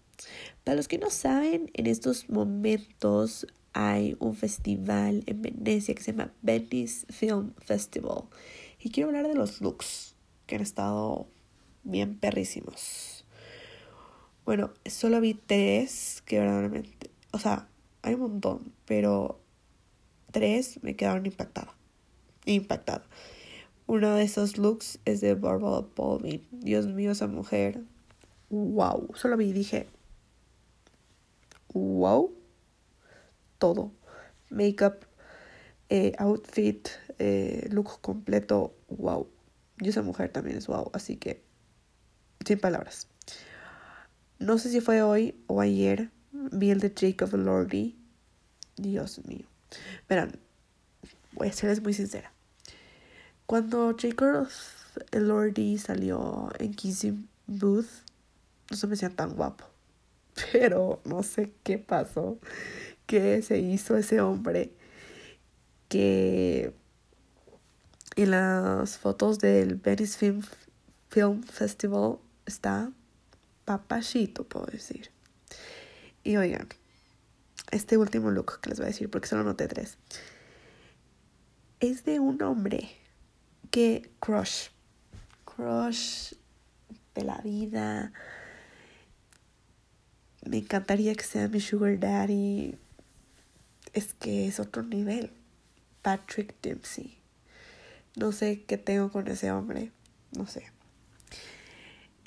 para 0.63 0.75
los 0.75 0.87
que 0.87 0.97
no 0.97 1.09
saben, 1.09 1.71
en 1.73 1.87
estos 1.87 2.29
momentos 2.29 3.47
hay 3.71 4.15
un 4.19 4.35
festival 4.35 5.23
en 5.25 5.41
Venecia 5.41 5.95
que 5.95 6.03
se 6.03 6.11
llama 6.11 6.31
Venice 6.41 7.05
Film 7.11 7.53
Festival. 7.57 8.25
Y 8.79 8.91
quiero 8.91 9.09
hablar 9.09 9.27
de 9.27 9.35
los 9.35 9.61
looks 9.61 10.15
que 10.45 10.55
han 10.55 10.61
estado 10.61 11.27
bien 11.83 12.19
perrísimos. 12.19 13.25
Bueno, 14.45 14.71
solo 14.85 15.21
vi 15.21 15.33
tres 15.33 16.21
que 16.25 16.39
verdaderamente, 16.39 17.09
o 17.31 17.39
sea, 17.39 17.69
hay 18.01 18.15
un 18.15 18.19
montón, 18.19 18.73
pero 18.85 19.39
tres 20.33 20.83
me 20.83 20.97
quedaron 20.97 21.25
impactada. 21.25 21.73
Impactada. 22.45 23.05
Uno 23.85 24.15
de 24.15 24.23
esos 24.23 24.57
looks 24.57 24.99
es 25.05 25.21
de 25.21 25.35
Barbara 25.35 25.85
Baldwin. 25.95 26.45
Dios 26.51 26.87
mío, 26.87 27.11
esa 27.11 27.27
mujer. 27.27 27.81
Wow. 28.49 29.11
Solo 29.15 29.37
vi 29.37 29.49
y 29.49 29.53
dije. 29.53 29.87
Wow. 31.73 32.33
Todo. 33.59 33.91
Makeup, 34.49 35.05
eh, 35.89 36.13
outfit, 36.17 36.89
eh, 37.19 37.67
look 37.71 38.01
completo. 38.01 38.73
Wow. 38.89 39.29
Y 39.79 39.89
esa 39.89 40.01
mujer 40.01 40.29
también 40.29 40.57
es 40.57 40.67
wow. 40.67 40.89
Así 40.93 41.17
que. 41.17 41.43
Sin 42.45 42.59
palabras. 42.59 43.07
No 44.39 44.57
sé 44.57 44.69
si 44.69 44.81
fue 44.81 45.01
hoy 45.01 45.35
o 45.47 45.61
ayer. 45.61 46.09
Vi 46.31 46.71
el 46.71 46.79
de 46.79 46.93
Jacob 46.95 47.33
Lordy. 47.35 47.95
Dios 48.75 49.23
mío. 49.25 49.52
Verán, 50.07 50.39
voy 51.33 51.47
a 51.47 51.53
serles 51.53 51.81
muy 51.81 51.93
sincera. 51.93 52.31
Cuando 53.45 53.95
Jacob 53.97 54.47
Elordi 55.11 55.77
salió 55.77 56.49
en 56.59 56.73
Kissing 56.73 57.27
Booth, 57.47 57.89
no 58.71 58.77
se 58.77 58.87
me 58.87 58.93
hacía 58.93 59.09
tan 59.09 59.35
guapo. 59.35 59.65
Pero 60.51 61.01
no 61.05 61.23
sé 61.23 61.53
qué 61.63 61.77
pasó, 61.77 62.39
qué 63.05 63.41
se 63.41 63.59
hizo 63.59 63.97
ese 63.97 64.21
hombre 64.21 64.71
que 65.89 66.73
en 68.15 68.31
las 68.31 68.97
fotos 68.97 69.39
del 69.39 69.75
Venice 69.75 70.17
Film, 70.17 70.41
Film 71.09 71.43
Festival 71.43 72.17
está 72.45 72.91
papachito, 73.65 74.43
puedo 74.43 74.65
decir. 74.67 75.11
Y 76.23 76.37
oigan, 76.37 76.67
este 77.73 77.97
último 77.97 78.31
look 78.31 78.59
que 78.61 78.69
les 78.69 78.79
voy 78.79 78.85
a 78.85 78.89
decir, 78.89 79.09
porque 79.09 79.27
solo 79.27 79.43
noté 79.43 79.67
tres, 79.67 79.97
es 81.79 82.05
de 82.05 82.19
un 82.19 82.41
hombre 82.41 82.89
que 83.71 84.11
crush, 84.19 84.69
crush 85.45 86.33
de 87.15 87.23
la 87.23 87.37
vida. 87.39 88.13
Me 90.45 90.57
encantaría 90.57 91.15
que 91.15 91.23
sea 91.23 91.47
mi 91.47 91.59
sugar 91.59 91.99
daddy. 91.99 92.77
Es 93.93 94.13
que 94.13 94.47
es 94.47 94.59
otro 94.59 94.83
nivel. 94.83 95.31
Patrick 96.01 96.55
Dempsey. 96.61 97.17
No 98.15 98.31
sé 98.31 98.63
qué 98.63 98.77
tengo 98.77 99.11
con 99.11 99.27
ese 99.27 99.51
hombre. 99.51 99.91
No 100.31 100.47
sé 100.47 100.72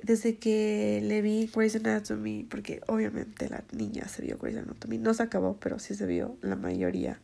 desde 0.06 0.38
que 0.38 1.00
le 1.02 1.20
vi 1.20 1.50
Grey's 1.52 1.74
Anatomy, 1.74 2.44
porque 2.44 2.80
obviamente 2.86 3.50
la 3.50 3.64
niña 3.72 4.06
se 4.06 4.22
vio 4.22 4.38
Grey's 4.38 4.58
Anatomy, 4.58 4.98
no 4.98 5.12
se 5.12 5.24
acabó, 5.24 5.56
pero 5.58 5.80
sí 5.80 5.96
se 5.96 6.06
vio 6.06 6.38
la 6.42 6.54
mayoría 6.54 7.20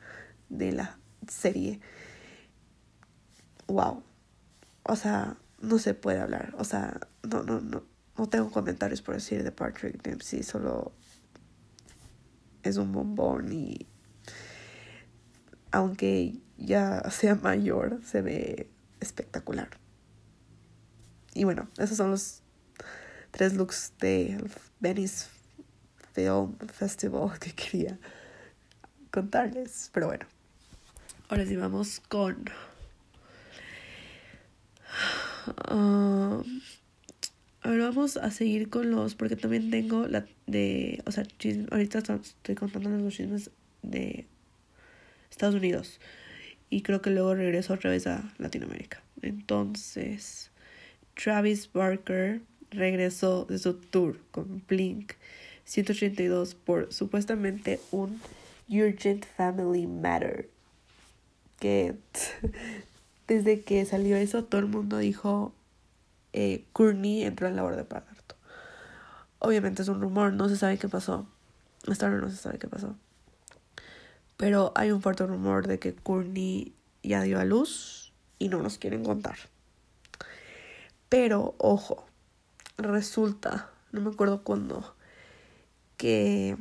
de 0.49 0.73
la 0.73 0.99
serie. 1.29 1.81
Wow. 3.69 4.03
O 4.83 4.97
sea, 4.97 5.37
no 5.61 5.79
se 5.79 5.95
puede 5.95 6.19
hablar. 6.19 6.57
O 6.59 6.65
sea, 6.65 6.99
no, 7.23 7.45
no, 7.45 7.61
no, 7.61 7.85
no 8.19 8.29
tengo 8.29 8.51
comentarios 8.51 9.01
por 9.01 9.15
decir 9.15 9.45
de 9.45 9.53
Patrick 9.53 10.03
Dempsey, 10.03 10.43
solo 10.43 10.93
es 12.65 12.79
un 12.79 12.91
bombón 12.91 13.53
y 13.53 13.87
aunque 15.71 16.37
ya 16.59 17.09
sea 17.11 17.37
mayor, 17.37 18.01
se 18.05 18.23
ve 18.23 18.69
espectacular. 18.99 19.71
Y 21.33 21.45
bueno, 21.45 21.69
esos 21.79 21.97
son 21.97 22.11
los 22.11 22.42
tres 23.33 23.55
looks 23.55 23.93
de 23.99 24.39
Venice 24.79 25.27
Film 26.15 26.57
Festival 26.73 27.39
que 27.41 27.53
quería 27.53 27.99
contarles. 29.11 29.91
Pero 29.93 30.07
bueno, 30.07 30.27
ahora 31.29 31.45
sí 31.45 31.57
vamos 31.57 32.01
con... 32.09 32.45
Um, 35.69 36.45
ahora 37.63 37.85
vamos 37.87 38.17
a 38.17 38.31
seguir 38.31 38.69
con 38.69 38.91
los, 38.91 39.17
porque 39.17 39.35
también 39.35 39.71
tengo 39.71 40.07
la 40.07 40.25
de, 40.47 41.03
o 41.07 41.11
sea, 41.11 41.25
ahorita 41.71 41.99
estoy 41.99 42.55
contando 42.55 42.91
los 42.91 43.15
chismes 43.15 43.51
de 43.83 44.27
Estados 45.31 45.57
Unidos 45.57 45.99
y 46.71 46.83
creo 46.83 47.03
que 47.03 47.11
luego 47.11 47.35
regreso 47.35 47.75
otra 47.75 47.91
vez 47.91 48.07
a 48.07 48.33
Latinoamérica. 48.39 49.03
Entonces, 49.23 50.51
Travis 51.15 51.71
Barker 51.73 52.43
regresó 52.73 53.45
de 53.45 53.59
su 53.59 53.75
tour 53.75 54.19
con 54.31 54.63
Blink 54.67 55.13
182 55.65 56.55
por 56.55 56.93
supuestamente 56.93 57.81
un 57.91 58.21
Urgent 58.69 59.25
Family 59.37 59.87
Matter. 59.87 60.49
Que 61.59 61.95
desde 63.29 63.61
que 63.63 63.85
salió 63.85 64.17
eso, 64.17 64.45
todo 64.45 64.61
el 64.61 64.67
mundo 64.67 64.99
dijo: 64.99 65.53
eh, 66.33 66.65
Courtney 66.73 67.23
entró 67.23 67.47
en 67.49 67.57
la 67.57 67.65
hora 67.65 67.77
de 67.77 67.85
parto. 67.85 68.37
Obviamente 69.39 69.83
es 69.83 69.89
un 69.89 70.01
rumor, 70.01 70.33
no 70.33 70.49
se 70.49 70.57
sabe 70.57 70.79
qué 70.79 70.89
pasó. 70.89 71.27
Hasta 71.89 72.07
ahora 72.07 72.21
no 72.21 72.31
se 72.31 72.37
sabe 72.37 72.59
qué 72.59 72.69
pasó. 72.69 72.97
Pero 74.37 74.73
hay 74.75 74.91
un 74.91 75.03
fuerte 75.03 75.27
rumor 75.27 75.67
de 75.67 75.79
que 75.79 75.95
Courtney 75.95 76.75
ya 77.03 77.23
dio 77.23 77.39
a 77.41 77.45
luz 77.45 78.13
y 78.39 78.49
no 78.49 78.63
nos 78.63 78.79
quieren 78.79 79.05
contar. 79.05 79.37
Pero, 81.09 81.55
ojo, 81.59 82.07
resulta, 82.79 83.71
no 83.93 84.01
me 84.01 84.11
acuerdo 84.11 84.43
cuándo, 84.43 84.95
que 85.97 86.57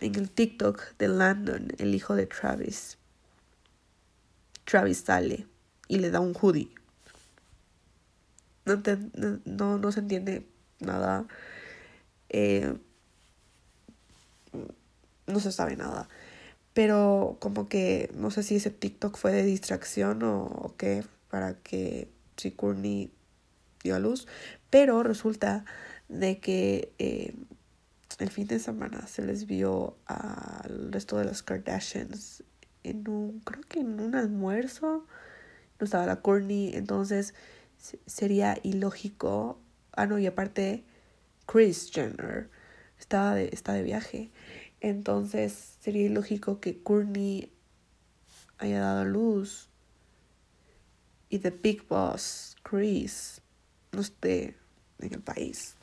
en 0.00 0.14
el 0.14 0.30
TikTok 0.30 0.96
de 0.98 1.08
Landon, 1.08 1.68
el 1.78 1.94
hijo 1.94 2.14
de 2.14 2.26
Travis, 2.26 2.98
Travis 4.64 4.98
sale 4.98 5.46
y 5.88 5.98
le 5.98 6.10
da 6.10 6.20
un 6.20 6.34
hoodie. 6.40 6.70
No, 8.64 8.80
no, 9.44 9.78
no, 9.78 9.92
se 9.92 10.00
entiende 10.00 10.46
nada. 10.78 11.26
Eh, 12.28 12.76
no 15.26 15.40
se 15.40 15.50
sabe 15.50 15.76
nada. 15.76 16.08
Pero 16.72 17.36
como 17.40 17.68
que 17.68 18.10
no 18.14 18.30
sé 18.30 18.42
si 18.42 18.56
ese 18.56 18.70
TikTok 18.70 19.16
fue 19.16 19.32
de 19.32 19.42
distracción 19.42 20.22
o, 20.22 20.74
qué, 20.78 21.04
para 21.28 21.54
que 21.54 22.08
si 22.36 22.52
Courtney 22.52 23.12
dio 23.82 23.96
a 23.96 23.98
luz. 23.98 24.28
Pero 24.70 25.02
resulta 25.02 25.64
de 26.08 26.38
que 26.38 26.92
eh, 26.98 27.34
el 28.18 28.30
fin 28.30 28.46
de 28.46 28.58
semana 28.58 29.06
se 29.06 29.22
les 29.22 29.46
vio 29.46 29.96
al 30.06 30.92
resto 30.92 31.18
de 31.18 31.24
las 31.24 31.42
Kardashians 31.42 32.44
en 32.82 33.08
un, 33.08 33.40
creo 33.40 33.62
que 33.62 33.80
en 33.80 34.00
un 34.00 34.14
almuerzo. 34.14 35.06
No 35.78 35.84
estaba 35.84 36.06
la 36.06 36.20
Courtney, 36.20 36.72
entonces 36.74 37.34
sería 38.06 38.58
ilógico. 38.62 39.58
Ah, 39.92 40.06
no, 40.06 40.18
y 40.18 40.26
aparte, 40.26 40.84
Chris 41.46 41.90
Jenner 41.90 42.50
estaba 42.98 43.34
de, 43.34 43.48
está 43.52 43.72
de 43.72 43.82
viaje. 43.82 44.30
Entonces 44.80 45.76
sería 45.80 46.06
ilógico 46.06 46.60
que 46.60 46.82
Courtney 46.82 47.52
haya 48.58 48.80
dado 48.80 49.04
luz 49.04 49.70
y 51.30 51.38
The 51.38 51.50
Big 51.50 51.86
Boss, 51.86 52.56
Chris, 52.62 53.40
no 53.92 54.00
esté 54.00 54.56
en 55.06 55.14
el 55.14 55.20
país. 55.20 55.76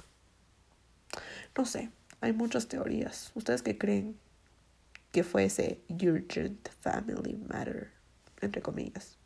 No 1.57 1.65
sé, 1.65 1.89
hay 2.21 2.33
muchas 2.33 2.67
teorías. 2.67 3.31
¿Ustedes 3.35 3.61
qué 3.61 3.77
creen 3.77 4.17
que 5.11 5.23
fue 5.23 5.45
ese 5.45 5.81
urgent 5.89 6.69
family 6.81 7.35
matter? 7.35 7.91
Entre 8.41 8.61
comillas. 8.61 9.17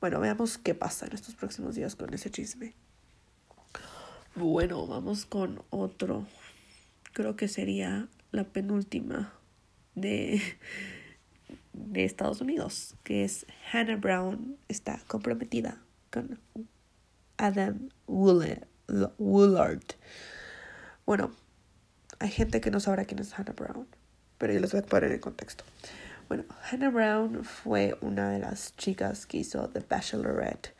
Bueno, 0.00 0.20
veamos 0.20 0.58
qué 0.58 0.74
pasa 0.74 1.06
en 1.06 1.14
estos 1.14 1.34
próximos 1.34 1.74
días 1.74 1.96
con 1.96 2.14
ese 2.14 2.30
chisme. 2.30 2.74
Bueno, 4.36 4.86
vamos 4.86 5.26
con 5.26 5.62
otro. 5.70 6.24
Creo 7.12 7.34
que 7.34 7.48
sería 7.48 8.08
la 8.30 8.44
penúltima 8.44 9.32
de, 9.96 10.40
de 11.72 12.04
Estados 12.04 12.40
Unidos, 12.40 12.94
que 13.02 13.24
es 13.24 13.46
Hannah 13.72 13.96
Brown 13.96 14.56
está 14.68 15.00
comprometida 15.08 15.82
con 16.12 16.38
Adam 17.38 17.88
Woolard. 18.06 19.82
Bueno, 21.06 21.30
hay 22.18 22.30
gente 22.30 22.60
que 22.60 22.70
no 22.70 22.80
sabrá 22.80 23.04
quién 23.04 23.20
es 23.20 23.32
Hannah 23.38 23.52
Brown, 23.52 23.86
pero 24.36 24.52
yo 24.52 24.60
les 24.60 24.72
voy 24.72 24.80
a 24.80 24.86
poner 24.86 25.12
en 25.12 25.20
contexto. 25.20 25.64
Bueno, 26.28 26.44
Hannah 26.70 26.90
Brown 26.90 27.44
fue 27.44 27.96
una 28.02 28.30
de 28.30 28.40
las 28.40 28.76
chicas 28.76 29.24
que 29.24 29.38
hizo 29.38 29.68
The 29.70 29.80
Bachelorette. 29.88 30.74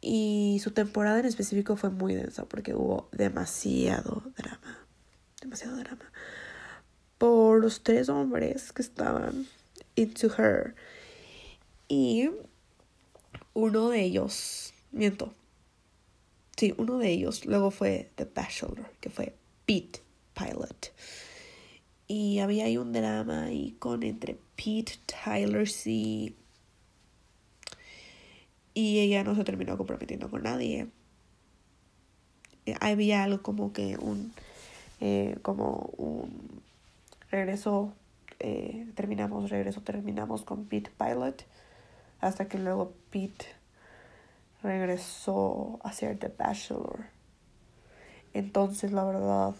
Y 0.00 0.60
su 0.62 0.70
temporada 0.70 1.18
en 1.18 1.24
específico 1.24 1.76
fue 1.76 1.90
muy 1.90 2.14
densa 2.14 2.44
porque 2.44 2.74
hubo 2.74 3.08
demasiado 3.10 4.22
drama. 4.36 4.86
Demasiado 5.40 5.76
drama. 5.78 6.12
Por 7.16 7.62
los 7.62 7.82
tres 7.82 8.10
hombres 8.10 8.72
que 8.72 8.82
estaban 8.82 9.46
into 9.96 10.28
her. 10.36 10.74
Y 11.88 12.30
uno 13.54 13.88
de 13.88 14.02
ellos, 14.02 14.74
miento, 14.92 15.34
sí, 16.56 16.74
uno 16.78 16.98
de 16.98 17.10
ellos 17.10 17.44
luego 17.46 17.70
fue 17.70 18.10
The 18.16 18.26
Bachelor, 18.26 18.90
que 19.00 19.10
fue 19.10 19.34
Pete 19.66 20.00
Pilot. 20.34 20.92
Y 22.06 22.38
había 22.40 22.66
ahí 22.66 22.76
un 22.76 22.92
drama 22.92 23.44
ahí 23.44 23.76
con 23.78 24.02
entre 24.02 24.38
Pete, 24.56 24.94
Tyler 25.06 25.68
C. 25.68 26.34
Y 28.74 28.98
ella 28.98 29.24
no 29.24 29.34
se 29.34 29.44
terminó 29.44 29.76
comprometiendo 29.78 30.30
con 30.30 30.42
nadie. 30.42 30.88
Eh, 32.66 32.74
había 32.80 33.24
algo 33.24 33.42
como 33.42 33.72
que 33.72 33.96
un, 33.96 34.32
eh, 35.00 35.38
como 35.42 35.90
un 35.96 36.62
regreso, 37.30 37.92
eh, 38.40 38.86
terminamos, 38.94 39.50
regreso, 39.50 39.80
terminamos 39.80 40.42
con 40.42 40.66
Pete 40.66 40.90
Pilot 40.98 41.44
hasta 42.20 42.48
que 42.48 42.58
luego 42.58 42.92
Pete 43.10 43.46
regresó 44.64 45.78
a 45.82 45.92
ser 45.92 46.18
The 46.18 46.28
Bachelor. 46.28 47.04
Entonces, 48.32 48.92
la 48.92 49.04
verdad, 49.04 49.54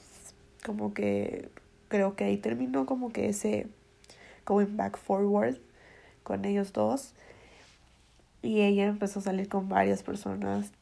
como 0.65 0.95
que 0.95 1.51
creo 1.89 2.17
que 2.17 2.25
ahí 2.25 2.39
terminó 2.39 2.87
como 2.87 3.13
que 3.13 3.29
ese 3.29 3.69
going 4.47 4.77
back 4.77 4.97
forward 4.97 5.59
con 6.23 6.45
ellos 6.45 6.73
dos. 6.73 7.13
Y 8.43 8.63
ella 8.63 8.87
empezó 8.87 9.21
a 9.21 9.23
salir 9.23 9.49
con 9.49 9.69
varias 9.69 10.03
personas. 10.03 10.73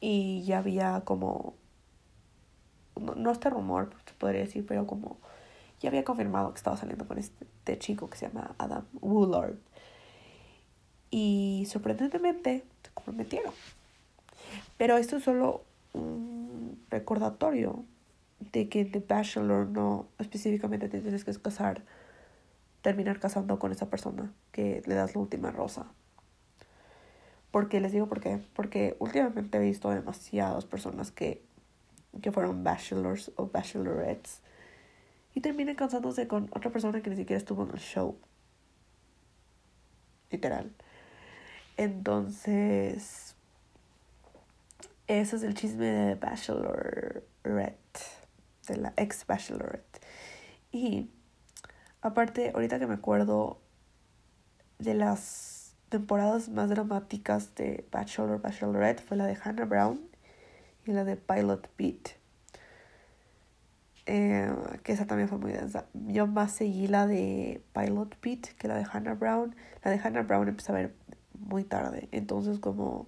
Y 0.00 0.42
ya 0.44 0.58
había 0.58 1.02
como, 1.04 1.54
no, 2.96 3.30
este 3.30 3.50
rumor, 3.50 3.90
se 4.06 4.14
podría 4.14 4.40
decir, 4.40 4.64
pero 4.66 4.86
como 4.86 5.18
ya 5.80 5.90
había 5.90 6.04
confirmado 6.04 6.52
que 6.52 6.58
estaba 6.58 6.76
saliendo 6.76 7.06
con 7.06 7.18
este 7.18 7.78
chico 7.78 8.08
que 8.08 8.16
se 8.16 8.28
llama 8.28 8.54
Adam 8.58 8.84
Woolard 9.00 9.56
y 11.12 11.68
sorprendentemente 11.68 12.64
se 12.82 12.90
comprometieron. 12.92 13.52
Pero 14.78 14.96
esto 14.96 15.18
es 15.18 15.22
solo 15.22 15.62
un 15.92 16.82
recordatorio 16.90 17.84
de 18.50 18.68
que 18.68 18.84
The 18.84 19.04
Bachelor 19.06 19.68
no 19.68 20.08
específicamente 20.18 20.88
te 20.88 21.00
tienes 21.00 21.24
que 21.24 21.32
casar, 21.34 21.82
terminar 22.80 23.20
casando 23.20 23.60
con 23.60 23.70
esa 23.70 23.88
persona 23.88 24.32
que 24.50 24.82
le 24.86 24.94
das 24.94 25.14
la 25.14 25.20
última 25.20 25.52
rosa. 25.52 25.86
Porque 27.52 27.80
les 27.80 27.92
digo 27.92 28.08
por 28.08 28.20
qué. 28.20 28.40
Porque 28.54 28.96
últimamente 28.98 29.58
he 29.58 29.60
visto 29.60 29.90
demasiadas 29.90 30.64
personas 30.64 31.12
que, 31.12 31.42
que 32.22 32.32
fueron 32.32 32.64
bachelors 32.64 33.30
o 33.36 33.48
bachelorettes 33.48 34.40
y 35.34 35.42
terminan 35.42 35.76
casándose 35.76 36.26
con 36.26 36.44
otra 36.54 36.70
persona 36.70 37.02
que 37.02 37.10
ni 37.10 37.16
siquiera 37.16 37.38
estuvo 37.38 37.64
en 37.64 37.70
el 37.72 37.78
show. 37.78 38.16
Literal. 40.30 40.72
Entonces, 41.76 43.34
ese 45.06 45.36
es 45.36 45.42
el 45.42 45.54
chisme 45.54 45.86
de 45.86 46.14
Bachelorette, 46.14 48.00
de 48.68 48.76
la 48.76 48.92
ex 48.96 49.26
Bachelorette. 49.26 50.00
Y 50.70 51.10
aparte, 52.00 52.52
ahorita 52.54 52.78
que 52.78 52.86
me 52.86 52.94
acuerdo 52.94 53.58
de 54.78 54.94
las 54.94 55.74
temporadas 55.88 56.48
más 56.48 56.70
dramáticas 56.70 57.54
de 57.54 57.86
Bachelor 57.92 58.40
Bachelorette 58.40 59.02
fue 59.02 59.16
la 59.16 59.26
de 59.26 59.36
Hannah 59.42 59.66
Brown 59.66 60.00
y 60.86 60.92
la 60.92 61.04
de 61.04 61.16
Pilot 61.16 61.68
Pete. 61.76 62.16
Eh, 64.06 64.50
que 64.82 64.92
esa 64.92 65.06
también 65.06 65.28
fue 65.28 65.38
muy 65.38 65.52
densa. 65.52 65.84
Yo 65.92 66.26
más 66.26 66.52
seguí 66.52 66.88
la 66.88 67.06
de 67.06 67.62
Pilot 67.74 68.16
Pete 68.16 68.54
que 68.58 68.68
la 68.68 68.76
de 68.76 68.86
Hannah 68.90 69.14
Brown. 69.14 69.54
La 69.84 69.90
de 69.90 69.98
Hannah 69.98 70.22
Brown 70.22 70.48
empecé 70.48 70.72
a 70.72 70.74
ver 70.74 70.94
muy 71.46 71.64
tarde. 71.64 72.08
Entonces 72.12 72.58
como 72.58 73.06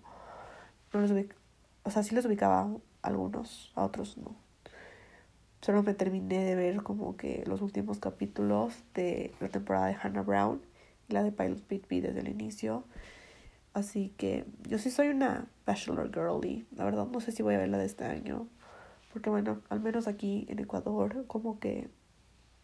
no 0.92 1.01
los 1.01 1.11
ubicaba, 1.11 1.40
o 1.85 1.90
sea, 1.90 2.03
sí 2.03 2.14
los 2.14 2.25
ubicaba 2.25 2.68
algunos, 3.03 3.73
a 3.75 3.85
otros 3.85 4.16
no. 4.18 4.35
Solo 5.61 5.83
me 5.83 5.94
terminé 5.94 6.44
de 6.44 6.55
ver 6.55 6.83
como 6.83 7.16
que 7.16 7.44
los 7.47 7.62
últimos 7.62 7.99
capítulos 7.99 8.75
de 8.94 9.33
la 9.40 9.49
temporada 9.49 9.87
de 9.87 9.97
Hannah 10.01 10.23
Brown 10.23 10.61
y 11.09 11.14
la 11.14 11.23
de 11.23 11.33
Pilot 11.33 11.66
B 11.68 12.03
desde 12.03 12.20
el 12.20 12.29
inicio. 12.29 12.85
Así 13.73 14.12
que 14.18 14.44
yo 14.68 14.79
sí 14.79 14.90
soy 14.90 15.09
una 15.09 15.47
Bachelor 15.66 16.12
Girly. 16.12 16.66
La 16.77 16.85
verdad 16.85 17.07
no 17.07 17.20
sé 17.20 17.33
si 17.33 17.42
voy 17.42 17.55
a 17.55 17.59
verla 17.59 17.79
de 17.79 17.87
este 17.87 18.05
año. 18.05 18.47
Porque 19.12 19.31
bueno, 19.31 19.61
al 19.68 19.81
menos 19.81 20.07
aquí 20.07 20.47
en 20.49 20.59
Ecuador 20.59 21.25
como 21.27 21.59
que 21.59 21.88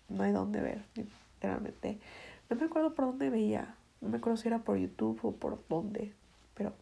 no 0.09 0.23
hay 0.23 0.33
dónde 0.33 0.61
ver, 0.61 0.85
literalmente. 0.95 2.01
No 2.49 2.57
me 2.57 2.67
acuerdo 2.67 2.95
por 2.95 3.07
dónde 3.07 3.31
veía. 3.31 3.77
No 4.01 4.09
me 4.09 4.17
acuerdo 4.17 4.37
si 4.37 4.49
era 4.49 4.59
por 4.61 4.79
YouTube 4.79 5.19
o 5.23 5.33
por 5.33 5.63
dónde. 5.69 6.15
Pero 6.55 6.75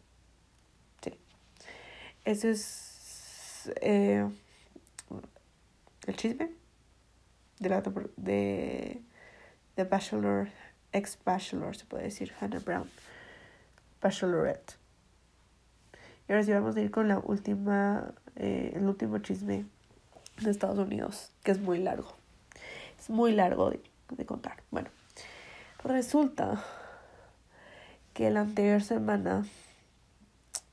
sí. 1.01 1.13
Ese 2.25 2.51
es 2.51 3.71
eh, 3.81 4.27
el 6.05 6.15
chisme 6.15 6.51
de 7.59 7.69
la 7.69 7.81
de, 8.15 9.01
de 9.75 9.83
Bachelor, 9.83 10.49
ex 10.93 11.17
Bachelor, 11.23 11.75
se 11.75 11.85
puede 11.85 12.03
decir, 12.03 12.33
Hannah 12.39 12.59
Brown. 12.59 12.89
Bachelorette. 14.01 14.77
Y 16.27 16.31
ahora 16.31 16.43
sí 16.43 16.53
vamos 16.53 16.75
a 16.75 16.81
ir 16.81 16.91
con 16.91 17.07
la 17.07 17.19
última, 17.19 18.13
eh, 18.35 18.71
el 18.75 18.85
último 18.85 19.17
chisme 19.19 19.65
de 20.39 20.51
Estados 20.51 20.77
Unidos, 20.77 21.31
que 21.43 21.51
es 21.51 21.59
muy 21.59 21.79
largo. 21.79 22.13
Es 22.97 23.09
muy 23.09 23.33
largo 23.33 23.71
de, 23.71 23.81
de 24.11 24.25
contar. 24.25 24.63
Bueno, 24.71 24.89
resulta 25.83 26.63
que 28.19 28.29
la 28.29 28.41
anterior 28.41 28.81
semana 28.81 29.47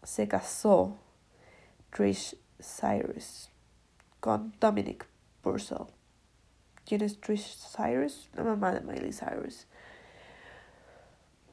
se 0.03 0.27
casó 0.27 0.97
Trish 1.93 2.37
Cyrus 2.61 3.53
con 4.19 4.53
Dominic 4.59 5.07
Purcell. 5.43 5.87
¿Quién 6.85 7.03
es 7.03 7.21
Trish 7.21 7.57
Cyrus? 7.57 8.29
La 8.35 8.43
mamá 8.43 8.73
de 8.73 8.81
Miley 8.81 9.13
Cyrus. 9.13 9.69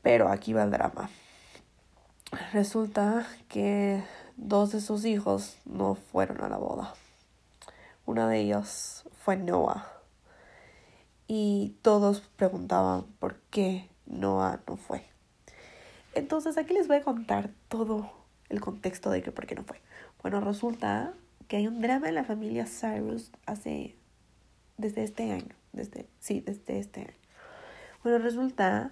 Pero 0.02 0.30
aquí 0.30 0.52
va 0.54 0.64
el 0.64 0.72
drama 0.72 1.12
resulta 2.54 3.28
que 3.48 4.04
dos 4.36 4.72
de 4.72 4.82
sus 4.82 5.06
hijos 5.06 5.60
no 5.64 5.94
fueron 5.94 6.44
a 6.44 6.50
la 6.50 6.58
boda. 6.58 6.96
Una 8.08 8.28
de 8.28 8.40
ellos 8.40 9.04
fue 9.24 9.38
Noah. 9.38 9.86
Y 11.28 11.78
todos 11.84 12.22
preguntaban 12.36 13.04
por 13.20 13.36
qué 13.52 13.92
Noah 14.08 14.60
no 14.68 14.76
fue. 14.76 15.13
Entonces 16.16 16.58
aquí 16.58 16.74
les 16.74 16.88
voy 16.88 16.98
a 16.98 17.02
contar 17.02 17.50
todo 17.70 18.12
el 18.50 18.62
contexto 18.62 19.10
de 19.10 19.22
que 19.22 19.32
por 19.32 19.46
qué 19.46 19.56
no 19.56 19.64
fue. 19.64 19.82
Bueno, 20.22 20.42
resulta 20.42 21.14
que 21.48 21.58
hay 21.58 21.68
un 21.68 21.82
drama 21.82 22.08
en 22.08 22.16
la 22.16 22.24
familia 22.24 22.66
Cyrus 22.66 23.32
hace 23.46 23.96
desde 24.78 25.04
este 25.04 25.32
año, 25.32 25.56
desde 25.72 26.08
sí, 26.20 26.42
desde 26.42 26.80
este 26.80 27.02
año. 27.02 27.18
Bueno, 28.04 28.20
resulta 28.20 28.92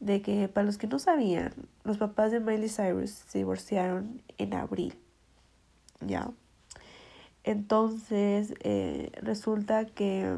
de 0.00 0.22
que 0.22 0.48
para 0.48 0.64
los 0.64 0.78
que 0.78 0.86
no 0.86 0.98
sabían, 0.98 1.52
los 1.84 1.98
papás 1.98 2.32
de 2.32 2.40
Miley 2.40 2.68
Cyrus 2.68 3.10
se 3.10 3.38
divorciaron 3.38 4.22
en 4.38 4.54
abril. 4.54 4.94
¿Ya? 6.00 6.30
Entonces, 7.44 8.54
eh, 8.60 9.10
resulta 9.22 9.86
que 9.86 10.36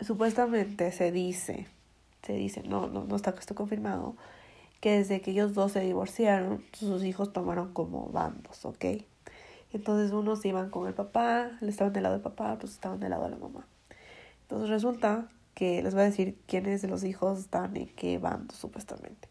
supuestamente 0.00 0.92
se 0.92 1.12
dice, 1.12 1.66
se 2.24 2.32
dice, 2.32 2.62
no, 2.62 2.88
no, 2.88 3.04
no 3.04 3.16
está 3.16 3.34
esto 3.38 3.54
confirmado, 3.54 4.16
que 4.80 4.98
desde 4.98 5.20
que 5.20 5.30
ellos 5.30 5.54
dos 5.54 5.72
se 5.72 5.80
divorciaron, 5.80 6.62
sus 6.72 7.04
hijos 7.04 7.32
tomaron 7.32 7.72
como 7.72 8.06
bandos, 8.08 8.64
¿ok? 8.64 8.84
Entonces 9.72 10.12
unos 10.12 10.44
iban 10.44 10.70
con 10.70 10.86
el 10.86 10.94
papá, 10.94 11.50
le 11.60 11.70
estaban 11.70 11.92
del 11.92 12.04
lado 12.04 12.14
del 12.14 12.22
papá, 12.22 12.52
otros 12.52 12.72
estaban 12.72 13.00
del 13.00 13.10
lado 13.10 13.24
de 13.24 13.30
la 13.30 13.36
mamá. 13.36 13.66
Entonces 14.42 14.68
resulta 14.68 15.28
que 15.54 15.82
les 15.82 15.94
voy 15.94 16.02
a 16.02 16.06
decir 16.06 16.38
quiénes 16.46 16.82
de 16.82 16.88
los 16.88 17.02
hijos 17.04 17.40
están 17.40 17.76
en 17.76 17.88
qué 17.88 18.18
bando 18.18 18.54
supuestamente. 18.54 19.28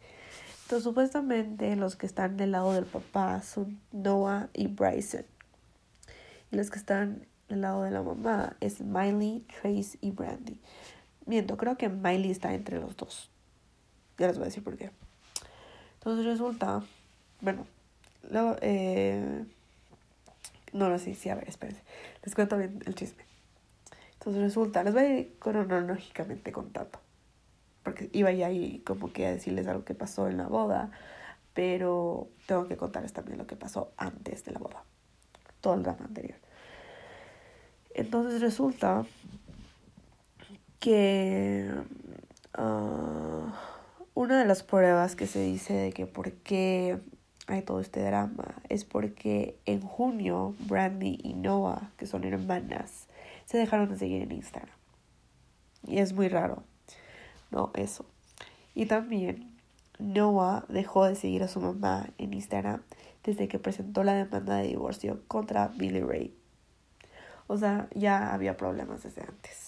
Entonces 0.64 0.84
supuestamente 0.84 1.76
los 1.76 1.96
que 1.96 2.06
están 2.06 2.36
del 2.36 2.52
lado 2.52 2.74
del 2.74 2.86
papá 2.86 3.42
son 3.42 3.80
Noah 3.92 4.50
y 4.54 4.68
Bryson. 4.68 5.26
Y 6.52 6.56
los 6.56 6.70
que 6.72 6.80
están 6.80 7.26
del 7.48 7.62
lado 7.62 7.84
de 7.84 7.92
la 7.92 8.02
mamá 8.02 8.56
es 8.60 8.82
Miley, 8.82 9.46
Trace 9.62 9.98
y 10.02 10.12
Brandy. 10.12 10.60
Miento, 11.26 11.58
creo 11.58 11.78
que 11.78 11.90
Miley 11.90 12.32
está 12.32 12.54
entre 12.54 12.80
los 12.80 12.98
dos. 12.98 13.30
Ya 14.18 14.28
les 14.28 14.38
voy 14.38 14.44
a 14.44 14.46
decir 14.46 14.64
por 14.64 14.78
qué. 14.78 14.92
Entonces 15.96 16.26
resulta, 16.26 16.84
bueno, 17.42 17.66
eh, 18.62 19.46
no, 20.74 20.90
no, 20.90 21.00
sí, 21.00 21.16
sí, 21.16 21.30
a 21.30 21.36
ver, 21.36 21.48
espérense. 21.48 21.82
Les 22.24 22.36
cuento 22.36 22.58
bien 22.58 22.82
el 22.86 22.96
chisme. 22.96 23.24
Entonces 24.14 24.42
resulta, 24.42 24.84
les 24.84 24.94
voy 24.94 25.04
a 25.04 25.20
ir 25.20 25.36
cronológicamente 25.40 26.52
contando. 26.52 27.00
Porque 27.84 28.10
iba 28.14 28.32
ya 28.32 28.48
ahí 28.48 28.82
como 28.86 29.12
que 29.12 29.26
a 29.28 29.32
decirles 29.32 29.68
algo 29.68 29.84
que 29.84 29.94
pasó 29.94 30.28
en 30.28 30.38
la 30.38 30.48
boda, 30.48 30.92
pero 31.54 32.28
tengo 32.48 32.68
que 32.68 32.78
contarles 32.78 33.14
también 33.14 33.38
lo 33.38 33.48
que 33.48 33.56
pasó 33.56 33.92
antes 33.98 34.46
de 34.46 34.52
la 34.52 34.60
boda. 34.60 34.84
Todo 35.62 35.76
el 35.76 35.84
drama 35.84 36.06
anterior. 36.06 36.38
Entonces 37.94 38.42
resulta 38.42 39.06
que 40.84 41.72
ah, 42.56 43.54
una 44.16 44.38
de 44.38 44.46
las 44.46 44.64
pruebas 44.64 45.16
que 45.16 45.28
se 45.28 45.40
dice 45.40 45.74
de 45.74 45.94
que 45.94 46.08
por 46.08 46.34
qué 46.34 47.00
hay 47.48 47.62
todo 47.62 47.80
este 47.80 48.02
drama 48.04 48.56
es 48.68 48.84
porque 48.84 49.58
en 49.66 49.80
junio 49.80 50.56
Brandy 50.60 51.22
y 51.24 51.36
Noah, 51.36 51.94
que 51.96 52.06
son 52.06 52.26
hermanas, 52.26 53.08
se 53.46 53.58
dejaron 53.58 53.92
de 53.92 53.98
seguir 53.98 54.24
en 54.24 54.34
Instagram. 54.34 54.76
Y 55.88 56.00
es 56.00 56.12
muy 56.12 56.28
raro, 56.28 56.64
¿no? 57.50 57.72
Eso. 57.76 58.06
Y 58.76 58.86
también 58.86 59.56
Noah 60.00 60.66
dejó 60.68 61.06
de 61.06 61.16
seguir 61.16 61.44
a 61.44 61.48
su 61.48 61.62
mamá 61.62 62.10
en 62.18 62.34
Instagram 62.34 62.82
desde 63.24 63.48
que 63.48 63.58
presentó 63.58 64.04
la 64.04 64.16
demanda 64.16 64.58
de 64.58 64.68
divorcio 64.68 65.22
contra 65.30 65.70
Billy 65.70 66.02
Ray. 66.02 66.36
O 67.48 67.56
sea, 67.56 67.88
ya 67.96 68.34
había 68.34 68.58
problemas 68.58 69.04
desde 69.04 69.22
antes. 69.22 69.63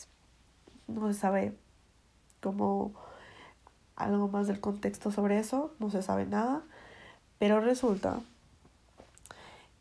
No 0.88 1.08
se 1.12 1.20
sabe 1.20 1.58
como 2.42 2.94
algo 3.96 4.28
más 4.28 4.48
del 4.48 4.60
contexto 4.60 5.12
sobre 5.12 5.40
eso, 5.40 5.74
no 5.80 5.90
se 5.90 6.02
sabe 6.02 6.26
nada, 6.26 6.64
pero 7.40 7.60
resulta 7.60 8.20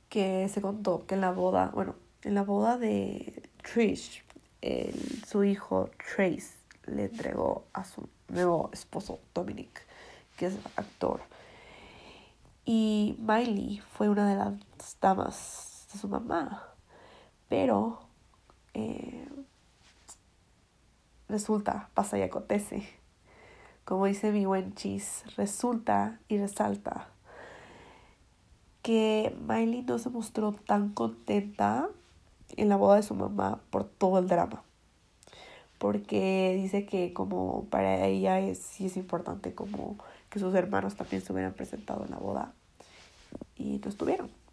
que 0.09 0.49
se 0.49 0.61
contó 0.61 1.07
que 1.07 1.15
en 1.15 1.21
la 1.21 1.33
boda, 1.33 1.71
bueno, 1.75 1.97
en 2.23 2.35
la 2.35 2.43
boda 2.43 2.79
de 2.79 3.51
Trish, 3.63 4.25
su 5.27 5.45
hijo 5.45 5.91
Trace, 5.99 6.55
le 6.87 7.05
entregó 7.07 7.67
a 7.73 7.85
su 7.85 8.09
nuevo 8.29 8.71
esposo 8.73 9.19
Dominic, 9.35 9.87
que 10.37 10.47
es 10.47 10.55
actor. 10.77 11.21
Y 12.65 13.17
Miley 13.19 13.83
fue 13.93 14.09
una 14.09 14.29
de 14.29 14.37
las 14.37 15.01
damas 15.01 15.87
de 15.93 15.99
su 15.99 16.09
mamá. 16.09 16.69
Pero 17.49 18.01
eh, 18.73 19.29
resulta, 21.29 21.91
pasa 21.95 22.19
y 22.19 22.23
acontece. 22.23 22.89
Como 23.85 24.07
dice 24.07 24.33
mi 24.33 24.47
buen 24.47 24.75
chis, 24.75 25.25
resulta 25.37 26.19
y 26.29 26.39
resalta 26.39 27.09
que 28.83 29.35
Miley 29.47 29.83
no 29.83 29.99
se 29.99 30.11
mostró 30.11 30.53
tan 30.53 30.91
contenta 30.91 31.89
en 32.57 32.69
la 32.69 32.77
boda 32.77 32.97
de 32.97 33.03
su 33.03 33.15
mamá 33.15 33.61
por 33.71 33.85
todo 33.85 34.19
el 34.19 34.29
drama. 34.29 34.63
Porque 35.79 36.55
dice 36.57 36.87
que 36.87 37.13
como 37.13 37.65
para 37.71 38.07
ella 38.07 38.41
es, 38.41 38.59
sí 38.59 38.87
es 38.87 38.97
importante 38.97 39.55
como 39.55 39.97
que 40.29 40.39
sus 40.39 40.55
hermanos 40.55 40.97
también 40.97 41.23
se 41.23 41.33
hubieran 41.33 41.55
presentado 41.55 42.05
en 42.05 42.11
la 42.11 42.19
boda. 42.19 42.53
Y 43.57 43.81
no 43.83 43.89
estuvieron. 43.89 44.44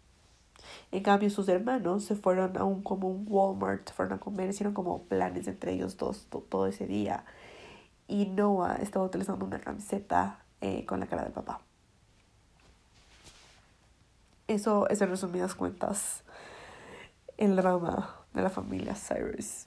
En 0.92 1.02
cambio, 1.02 1.30
sus 1.30 1.48
hermanos 1.48 2.04
se 2.04 2.14
fueron 2.14 2.58
a 2.58 2.64
un 2.64 2.82
como 2.82 3.08
Walmart, 3.08 3.90
fueron 3.92 4.12
a 4.12 4.20
comer, 4.20 4.50
hicieron 4.50 4.74
como 4.74 5.04
planes 5.04 5.48
entre 5.48 5.72
ellos 5.72 5.96
dos 5.96 6.28
todo 6.50 6.66
ese 6.66 6.86
día. 6.86 7.24
Y 8.06 8.26
Noah 8.26 8.76
estaba 8.76 9.06
utilizando 9.06 9.46
una 9.46 9.58
camiseta 9.58 10.44
eh, 10.60 10.84
con 10.84 11.00
la 11.00 11.06
cara 11.06 11.24
del 11.24 11.32
papá. 11.32 11.62
Eso 14.48 14.86
es 14.90 15.00
en 15.00 15.08
resumidas 15.08 15.54
cuentas 15.54 16.24
el 17.38 17.56
drama 17.56 18.14
de 18.34 18.42
la 18.42 18.50
familia 18.50 18.94
Cyrus. 18.94 19.66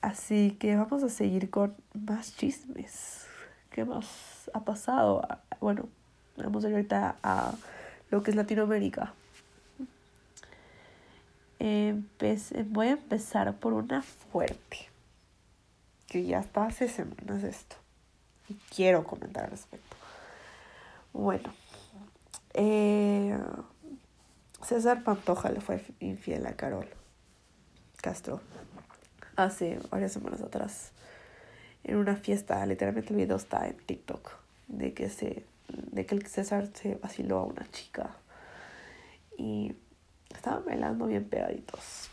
Así 0.00 0.52
que 0.58 0.76
vamos 0.76 1.02
a 1.02 1.10
seguir 1.10 1.50
con 1.50 1.76
más 1.92 2.34
chismes. 2.38 3.26
¿Qué 3.68 3.84
más 3.84 4.50
ha 4.54 4.64
pasado? 4.64 5.20
Bueno, 5.60 5.90
vamos 6.38 6.64
a 6.64 6.68
ir 6.68 6.74
ahorita 6.74 7.16
a 7.22 7.52
lo 8.10 8.22
que 8.22 8.30
es 8.30 8.36
Latinoamérica. 8.36 9.12
Voy 12.66 12.88
a 12.88 12.92
empezar 12.92 13.54
por 13.56 13.72
una 13.72 14.02
fuerte. 14.02 14.88
Que 16.06 16.24
ya 16.24 16.40
está 16.40 16.66
hace 16.66 16.88
semanas 16.88 17.42
esto. 17.42 17.76
Y 18.48 18.54
quiero 18.74 19.04
comentar 19.04 19.44
al 19.44 19.50
respecto. 19.50 19.96
Bueno, 21.12 21.52
eh, 22.54 23.38
César 24.62 25.04
Pantoja 25.04 25.50
le 25.50 25.60
fue 25.60 25.84
infiel 26.00 26.46
a 26.46 26.52
Carol 26.54 26.88
Castro 28.00 28.40
hace 29.36 29.78
varias 29.90 30.12
semanas 30.12 30.40
atrás 30.40 30.92
en 31.84 31.96
una 31.96 32.16
fiesta, 32.16 32.64
literalmente 32.66 33.10
el 33.10 33.16
video 33.16 33.36
está 33.36 33.66
en 33.66 33.76
TikTok, 33.76 34.30
de 34.68 34.94
que 34.94 35.08
se, 35.08 35.44
de 35.68 36.06
que 36.06 36.14
el 36.14 36.26
César 36.26 36.68
se 36.74 36.94
vaciló 36.96 37.38
a 37.38 37.44
una 37.44 37.68
chica 37.70 38.16
y 39.36 39.74
estaban 40.36 40.64
bailando 40.64 41.06
bien 41.06 41.28
pegaditos. 41.28 42.08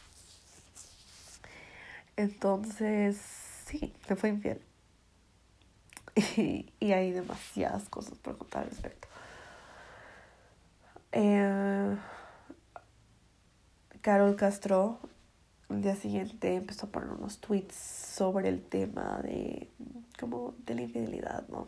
Entonces, 2.15 3.17
sí, 3.65 3.93
se 4.07 4.15
fue 4.15 4.29
infiel. 4.29 4.61
Y, 6.15 6.71
y 6.79 6.91
hay 6.91 7.11
demasiadas 7.11 7.87
cosas 7.89 8.17
por 8.17 8.37
contar 8.37 8.63
al 8.63 8.69
respecto. 8.69 9.07
Eh, 11.11 11.97
Carol 14.01 14.35
Castro 14.35 14.99
el 15.69 15.83
día 15.83 15.95
siguiente 15.95 16.55
empezó 16.55 16.87
a 16.87 16.89
poner 16.89 17.11
unos 17.11 17.39
tweets 17.39 17.75
sobre 17.75 18.49
el 18.49 18.61
tema 18.63 19.19
de 19.21 19.69
como 20.19 20.55
de 20.65 20.75
la 20.75 20.81
infidelidad, 20.81 21.47
¿no? 21.47 21.67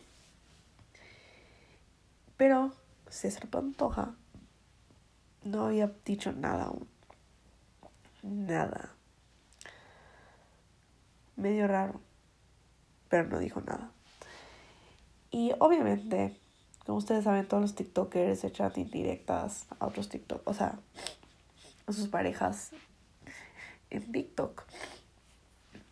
Pero 2.36 2.74
César 3.10 3.48
Pantoja 3.48 4.16
no 5.44 5.66
había 5.66 5.92
dicho 6.06 6.32
nada 6.32 6.66
aún. 6.66 6.88
Nada. 8.24 8.92
Medio 11.36 11.68
raro. 11.68 12.00
Pero 13.10 13.28
no 13.28 13.40
dijo 13.40 13.62
nada. 13.62 13.92
Y 15.32 15.54
obviamente, 15.60 16.38
como 16.86 16.98
ustedes 16.98 17.24
saben, 17.24 17.48
todos 17.48 17.62
los 17.62 17.76
TikTokers 17.76 18.44
echan 18.44 18.72
indirectas 18.76 19.66
a 19.80 19.88
otros 19.88 20.10
TikTok, 20.10 20.42
o 20.46 20.54
sea, 20.54 20.78
a 21.88 21.94
sus 21.94 22.08
parejas 22.08 22.72
en 23.90 24.12
TikTok. 24.12 24.64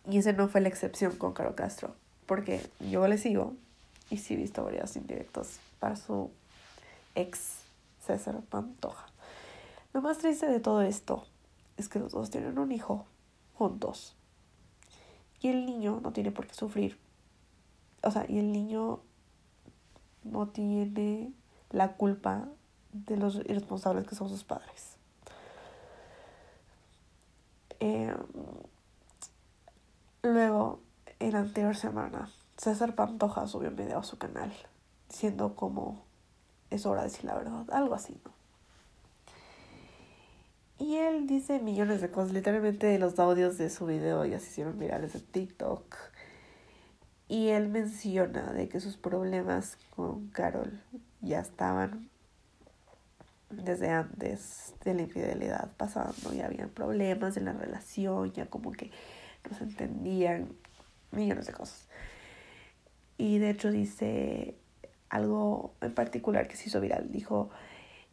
Y 0.08 0.18
ese 0.18 0.32
no 0.32 0.48
fue 0.48 0.60
la 0.60 0.68
excepción 0.68 1.16
con 1.16 1.32
Caro 1.32 1.56
Castro, 1.56 1.94
porque 2.26 2.68
yo 2.80 3.06
le 3.08 3.18
sigo 3.18 3.54
y 4.10 4.18
sí 4.18 4.34
he 4.34 4.36
visto 4.36 4.64
varios 4.64 4.96
indirectos 4.96 5.58
para 5.78 5.96
su 5.96 6.30
ex 7.14 7.60
César 8.00 8.40
Pantoja. 8.48 9.09
Lo 9.92 10.02
más 10.02 10.18
triste 10.18 10.46
de 10.46 10.60
todo 10.60 10.82
esto 10.82 11.24
es 11.76 11.88
que 11.88 11.98
los 11.98 12.12
dos 12.12 12.30
tienen 12.30 12.58
un 12.58 12.70
hijo 12.72 13.06
juntos. 13.54 14.14
Y 15.40 15.48
el 15.48 15.66
niño 15.66 16.00
no 16.02 16.12
tiene 16.12 16.30
por 16.30 16.46
qué 16.46 16.54
sufrir. 16.54 16.98
O 18.02 18.10
sea, 18.10 18.24
y 18.28 18.38
el 18.38 18.52
niño 18.52 19.00
no 20.22 20.48
tiene 20.48 21.32
la 21.70 21.94
culpa 21.94 22.48
de 22.92 23.16
los 23.16 23.36
irresponsables 23.36 24.06
que 24.06 24.14
son 24.14 24.28
sus 24.28 24.44
padres. 24.44 24.96
Eh, 27.80 28.14
luego, 30.22 30.80
en 31.18 31.32
la 31.32 31.40
anterior 31.40 31.74
semana, 31.76 32.30
César 32.56 32.94
Pantoja 32.94 33.46
subió 33.46 33.70
un 33.70 33.76
video 33.76 33.98
a 33.98 34.04
su 34.04 34.18
canal 34.18 34.52
diciendo 35.08 35.56
como 35.56 36.04
es 36.68 36.86
hora 36.86 37.02
de 37.02 37.08
decir 37.08 37.24
la 37.24 37.34
verdad, 37.34 37.68
algo 37.72 37.94
así, 37.94 38.20
¿no? 38.24 38.39
Y 40.80 40.96
él 40.96 41.26
dice 41.26 41.60
millones 41.60 42.00
de 42.00 42.10
cosas, 42.10 42.32
literalmente 42.32 42.98
los 42.98 43.18
audios 43.18 43.58
de 43.58 43.68
su 43.68 43.84
video 43.84 44.24
ya 44.24 44.40
se 44.40 44.48
hicieron 44.48 44.78
virales 44.78 45.14
en 45.14 45.20
TikTok. 45.20 45.94
Y 47.28 47.48
él 47.48 47.68
menciona 47.68 48.54
de 48.54 48.70
que 48.70 48.80
sus 48.80 48.96
problemas 48.96 49.76
con 49.94 50.28
Carol 50.28 50.80
ya 51.20 51.40
estaban 51.40 52.08
desde 53.50 53.90
antes 53.90 54.74
de 54.82 54.94
la 54.94 55.02
infidelidad 55.02 55.70
pasando, 55.76 56.32
ya 56.32 56.46
habían 56.46 56.70
problemas 56.70 57.36
en 57.36 57.44
la 57.44 57.52
relación, 57.52 58.32
ya 58.32 58.46
como 58.46 58.72
que 58.72 58.90
no 59.48 59.56
se 59.56 59.64
entendían, 59.64 60.48
millones 61.10 61.46
de 61.46 61.52
cosas. 61.52 61.88
Y 63.18 63.38
de 63.38 63.50
hecho 63.50 63.70
dice 63.70 64.56
algo 65.10 65.74
en 65.82 65.92
particular 65.92 66.48
que 66.48 66.56
se 66.56 66.68
hizo 66.68 66.80
viral, 66.80 67.12
dijo, 67.12 67.50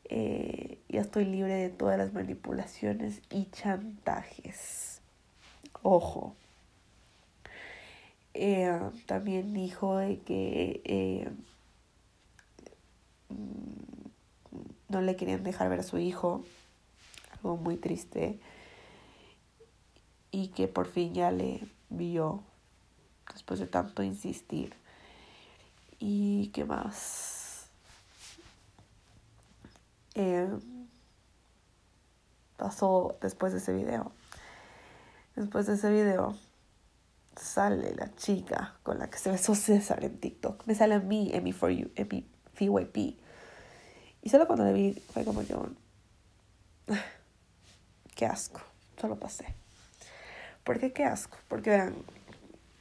eh, 0.09 0.79
ya 0.89 1.01
estoy 1.01 1.25
libre 1.25 1.53
de 1.53 1.69
todas 1.69 1.97
las 1.97 2.13
manipulaciones 2.13 3.21
y 3.29 3.45
chantajes. 3.51 5.01
Ojo. 5.81 6.35
Eh, 8.33 8.79
también 9.05 9.53
dijo 9.53 9.97
de 9.97 10.19
que 10.19 10.81
eh, 10.85 11.29
no 14.89 15.01
le 15.01 15.15
querían 15.15 15.43
dejar 15.43 15.69
ver 15.69 15.79
a 15.79 15.83
su 15.83 15.97
hijo, 15.97 16.43
algo 17.31 17.57
muy 17.57 17.77
triste, 17.77 18.39
y 20.31 20.49
que 20.49 20.67
por 20.67 20.87
fin 20.87 21.13
ya 21.13 21.31
le 21.31 21.61
vio 21.89 22.43
después 23.33 23.59
de 23.59 23.67
tanto 23.67 24.03
insistir. 24.03 24.73
¿Y 25.99 26.47
qué 26.53 26.63
más? 26.63 27.36
Eh, 30.19 30.49
pasó 32.57 33.19
después 33.21 33.53
de 33.53 33.59
ese 33.59 33.71
video. 33.71 34.11
Después 35.35 35.67
de 35.67 35.75
ese 35.75 35.91
video 35.91 36.35
sale 37.35 37.93
la 37.93 38.11
chica 38.15 38.73
con 38.81 38.97
la 38.97 39.11
que 39.11 39.19
se 39.19 39.29
besó 39.29 39.53
César 39.53 40.03
en 40.03 40.19
TikTok. 40.19 40.65
Me 40.65 40.73
sale 40.73 40.95
a 40.95 40.99
mí 40.99 41.29
en 41.35 41.43
mi 41.43 41.53
For 41.53 41.69
You, 41.69 41.91
en 41.95 42.07
mi 42.09 42.27
FYP. 42.55 42.97
Y 44.23 44.29
solo 44.29 44.47
cuando 44.47 44.65
le 44.65 44.73
vi 44.73 44.93
fue 45.13 45.23
como 45.23 45.43
yo, 45.43 45.67
qué 48.15 48.25
asco, 48.25 48.61
solo 48.99 49.17
pasé. 49.19 49.45
¿Por 50.63 50.79
qué 50.79 50.93
qué 50.93 51.03
asco? 51.03 51.37
Porque 51.47 51.69
verán, 51.69 51.93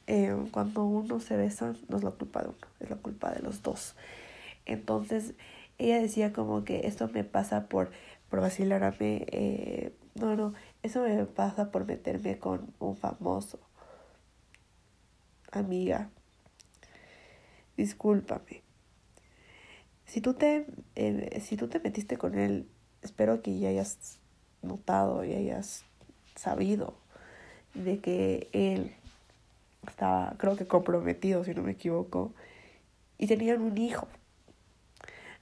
eh, 0.07 0.35
cuando 0.49 0.85
uno 0.85 1.19
se 1.19 1.37
besa 1.37 1.75
no 1.87 1.97
es 1.97 2.03
la 2.03 2.09
culpa 2.09 2.41
de 2.41 2.47
uno, 2.47 2.67
es 2.79 2.89
la 2.89 2.95
culpa 2.95 3.29
de 3.29 3.43
los 3.43 3.61
dos. 3.61 3.93
Entonces 4.65 5.35
ella 5.77 5.99
decía 5.99 6.33
como 6.33 6.63
que 6.63 6.87
esto 6.87 7.09
me 7.09 7.23
pasa 7.23 7.67
por, 7.67 7.91
por 8.29 8.41
vacilarme, 8.41 9.25
eh, 9.31 9.93
no, 10.15 10.35
no, 10.35 10.53
eso 10.83 11.03
me 11.03 11.25
pasa 11.25 11.71
por 11.71 11.85
meterme 11.85 12.39
con 12.39 12.73
un 12.79 12.95
famoso. 12.95 13.59
Amiga, 15.51 16.09
discúlpame 17.77 18.67
si 20.07 20.21
tú 20.21 20.33
te, 20.33 20.65
eh, 20.95 21.41
si 21.41 21.57
tú 21.57 21.67
te 21.67 21.79
metiste 21.79 22.17
con 22.17 22.39
él, 22.39 22.67
espero 23.01 23.41
que 23.41 23.59
ya 23.59 23.69
hayas 23.69 24.19
notado 24.61 25.23
y 25.23 25.33
hayas 25.33 25.83
sabido 26.35 26.97
de 27.73 27.99
que 27.99 28.49
él 28.53 28.95
estaba, 29.85 30.33
creo 30.37 30.55
que 30.55 30.65
comprometido, 30.65 31.43
si 31.43 31.53
no 31.53 31.61
me 31.61 31.73
equivoco, 31.73 32.33
y 33.17 33.27
tenían 33.27 33.61
un 33.61 33.77
hijo. 33.77 34.07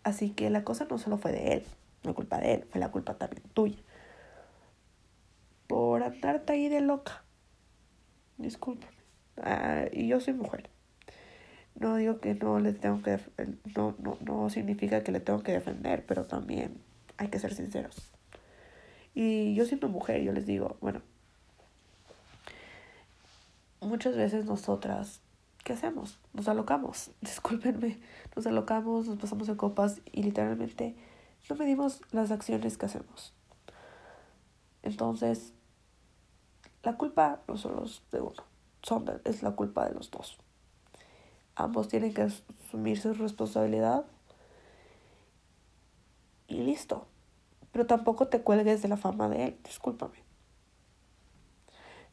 Así 0.06 0.30
que 0.30 0.52
la 0.52 0.64
cosa 0.64 0.86
no 0.88 1.00
solo 1.00 1.18
fue 1.18 1.32
de 1.32 1.54
él, 1.54 1.64
no 2.04 2.14
culpa 2.14 2.38
de 2.38 2.54
él, 2.54 2.66
fue 2.70 2.80
la 2.80 2.92
culpa 2.92 3.16
también 3.16 3.42
tuya. 3.56 3.80
Por 5.66 6.04
andarte 6.04 6.54
ahí 6.54 6.70
de 6.70 6.80
loca. 6.80 7.24
Discúlpame. 8.38 8.94
Ah, 9.38 9.86
y 9.92 10.08
yo 10.08 10.20
soy 10.20 10.36
mujer. 10.36 10.70
No 11.74 11.96
digo 11.96 12.20
que 12.20 12.36
no 12.36 12.60
le 12.60 12.74
tengo 12.74 13.02
que 13.02 13.20
no, 13.76 13.96
no, 13.98 14.20
no 14.22 14.50
significa 14.52 15.04
que 15.04 15.12
le 15.12 15.22
tengo 15.22 15.42
que 15.42 15.54
defender, 15.54 16.06
pero 16.06 16.26
también 16.26 16.80
hay 17.18 17.30
que 17.30 17.40
ser 17.40 17.56
sinceros. 17.56 18.12
Y 19.16 19.56
yo 19.56 19.66
siendo 19.66 19.90
mujer, 19.90 20.22
yo 20.22 20.34
les 20.34 20.46
digo, 20.46 20.78
bueno, 20.82 21.02
muchas 23.82 24.16
veces 24.16 24.46
nosotras, 24.46 25.22
¿qué 25.66 25.74
hacemos? 25.74 26.20
Nos 26.32 26.48
alocamos, 26.48 27.12
discúlpenme, 27.22 28.00
nos 28.34 28.48
alocamos, 28.48 29.08
nos 29.08 29.18
pasamos 29.18 29.50
en 29.50 29.56
copas 29.56 30.00
y 30.14 30.24
literalmente 30.24 30.96
no 31.50 31.58
medimos 31.58 32.02
las 32.12 32.32
acciones 32.32 32.78
que 32.78 32.86
hacemos. 32.86 33.34
Entonces, 34.84 35.54
la 36.84 36.96
culpa 36.96 37.42
no 37.48 37.58
solo 37.58 37.84
es 37.84 38.04
de 38.12 38.22
uno, 38.22 38.44
son 38.84 39.06
es 39.26 39.42
la 39.42 39.52
culpa 39.52 39.86
de 39.90 39.96
los 39.96 40.12
dos. 40.12 40.38
Ambos 41.56 41.88
tienen 41.88 42.14
que 42.14 42.22
asumir 42.22 43.00
su 43.00 43.14
responsabilidad. 43.14 44.06
Y 46.48 46.62
listo. 46.62 47.08
Pero 47.72 47.88
tampoco 47.88 48.28
te 48.28 48.42
cuelgues 48.42 48.82
de 48.82 48.90
la 48.90 48.98
fama 48.98 49.30
de 49.30 49.46
él. 49.46 49.60
Discúlpame. 49.64 50.22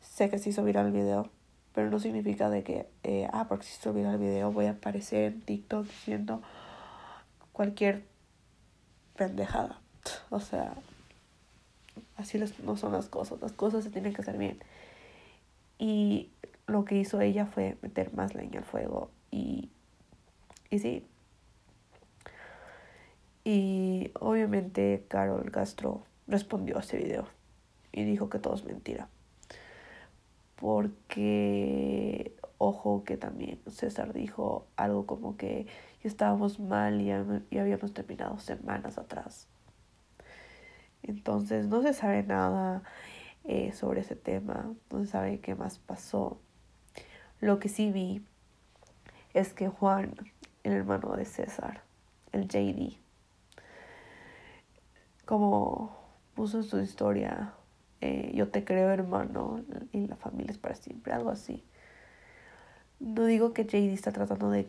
Sé 0.01 0.31
que 0.31 0.39
se 0.39 0.51
hizo 0.51 0.63
viral 0.63 0.87
el 0.87 0.93
video. 0.93 1.29
Pero 1.75 1.91
no 1.91 1.99
significa 1.99 2.51
de 2.51 2.63
que, 2.63 2.87
eh, 3.03 3.29
ah, 3.33 3.47
porque 3.49 3.65
se 3.65 3.79
hizo 3.79 3.93
viral 3.93 4.15
el 4.15 4.21
video 4.21 4.53
voy 4.53 4.67
a 4.67 4.73
aparecer 4.73 5.33
en 5.33 5.41
TikTok 5.41 5.87
diciendo 5.87 6.43
cualquier 7.53 8.05
pendejada. 9.17 9.81
O 10.31 10.41
sea, 10.41 10.75
así 12.17 12.39
no 12.65 12.77
son 12.77 12.93
las 12.93 13.09
cosas. 13.09 13.41
Las 13.41 13.53
cosas 13.53 13.85
se 13.85 13.91
tienen 13.91 14.13
que 14.13 14.23
hacer 14.23 14.37
bien. 14.37 14.59
Y 15.79 16.31
lo 16.67 16.85
que 16.85 16.97
hizo 16.97 17.21
ella 17.21 17.47
fue 17.47 17.77
meter 17.83 18.13
más 18.15 18.35
leña 18.35 18.61
al 18.61 18.65
fuego 18.65 19.11
y, 19.31 19.71
y 20.71 20.79
sí. 20.79 21.07
Y 23.45 24.13
obviamente 24.21 25.05
Carol 25.09 25.51
Castro 25.51 26.05
respondió 26.29 26.77
a 26.77 26.81
ese 26.81 26.99
video 26.99 27.27
y 27.91 28.05
dijo 28.05 28.29
que 28.29 28.39
todo 28.39 28.55
es 28.55 28.65
mentira. 28.65 29.09
Porque, 30.63 32.37
ojo, 32.59 33.03
que 33.03 33.17
también 33.17 33.59
César 33.67 34.13
dijo 34.13 34.69
algo 34.77 35.07
como 35.07 35.37
que 35.37 35.67
estábamos 36.05 36.61
mal 36.61 37.01
y, 37.01 37.11
y 37.51 37.59
habíamos 37.59 37.93
terminado 37.93 38.39
semanas 38.39 38.97
atrás. 38.97 39.49
Entonces 41.03 41.67
no 41.67 41.83
se 41.83 41.93
sabe 41.93 42.23
nada 42.23 42.85
eh, 43.43 43.73
sobre 43.73 44.03
ese 44.03 44.15
tema, 44.15 44.73
no 44.93 45.01
se 45.01 45.07
sabe 45.07 45.41
qué 45.41 45.57
más 45.57 45.81
pasó. 45.81 46.39
Lo 47.41 47.59
que 47.59 47.69
sí 47.69 47.91
vi 47.91 48.25
es 49.35 49.53
que 49.53 49.69
Juan, 49.69 50.15
el 50.63 50.75
hermano 50.75 51.17
de 51.17 51.25
César, 51.25 51.83
el 52.31 52.47
JD, 52.47 52.99
como 55.25 55.97
puso 56.37 56.59
en 56.59 56.65
su 56.65 56.79
historia, 56.79 57.53
eh, 58.03 58.33
yo 58.35 58.49
te 58.49 58.65
creo 58.65 58.91
hermano 58.91 59.65
y 59.93 60.09
la 60.09 60.17
familia 60.17 60.51
es 60.51 60.59
para 60.59 60.75
siempre, 60.75 61.13
algo 61.13 61.31
así. 61.31 61.63
No 62.99 63.25
digo 63.27 63.53
que 63.53 63.65
JD 63.65 63.93
está 63.93 64.11
tratando 64.11 64.51
de, 64.51 64.69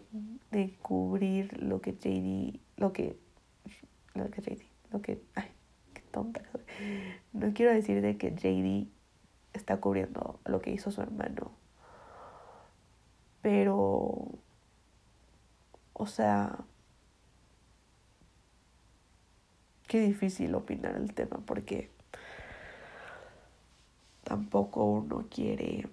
de 0.51 0.75
cubrir 0.83 1.59
lo 1.61 1.81
que 1.81 1.93
JD, 1.93 2.59
lo 2.77 2.93
que, 2.93 3.17
lo 4.13 4.29
que 4.29 4.41
JD, 4.41 4.61
lo 4.91 5.01
que, 5.01 5.19
ay, 5.33 5.49
qué 5.95 6.01
tonta 6.11 6.43
No 7.33 7.51
quiero 7.55 7.73
decir 7.73 8.01
de 8.01 8.17
que 8.17 8.29
JD 8.35 8.87
está 9.53 9.77
cubriendo 9.77 10.39
lo 10.45 10.61
que 10.61 10.69
hizo 10.69 10.91
su 10.91 11.01
hermano. 11.01 11.51
Pero, 13.41 14.29
o 15.93 16.05
sea, 16.05 16.59
qué 19.87 20.01
difícil 20.01 20.53
opinar 20.53 20.95
el 20.95 21.15
tema 21.15 21.41
porque 21.47 21.92
tampoco 24.23 24.85
uno 24.85 25.25
quiere 25.29 25.87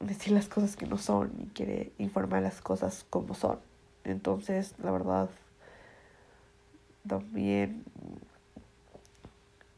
decir 0.00 0.32
las 0.32 0.48
cosas 0.48 0.76
que 0.76 0.86
no 0.86 0.98
son 0.98 1.32
y 1.40 1.46
quiere 1.46 1.92
informar 1.98 2.42
las 2.42 2.60
cosas 2.60 3.04
como 3.10 3.34
son. 3.34 3.58
Entonces, 4.04 4.74
la 4.78 4.90
verdad, 4.90 5.30
también 7.06 7.84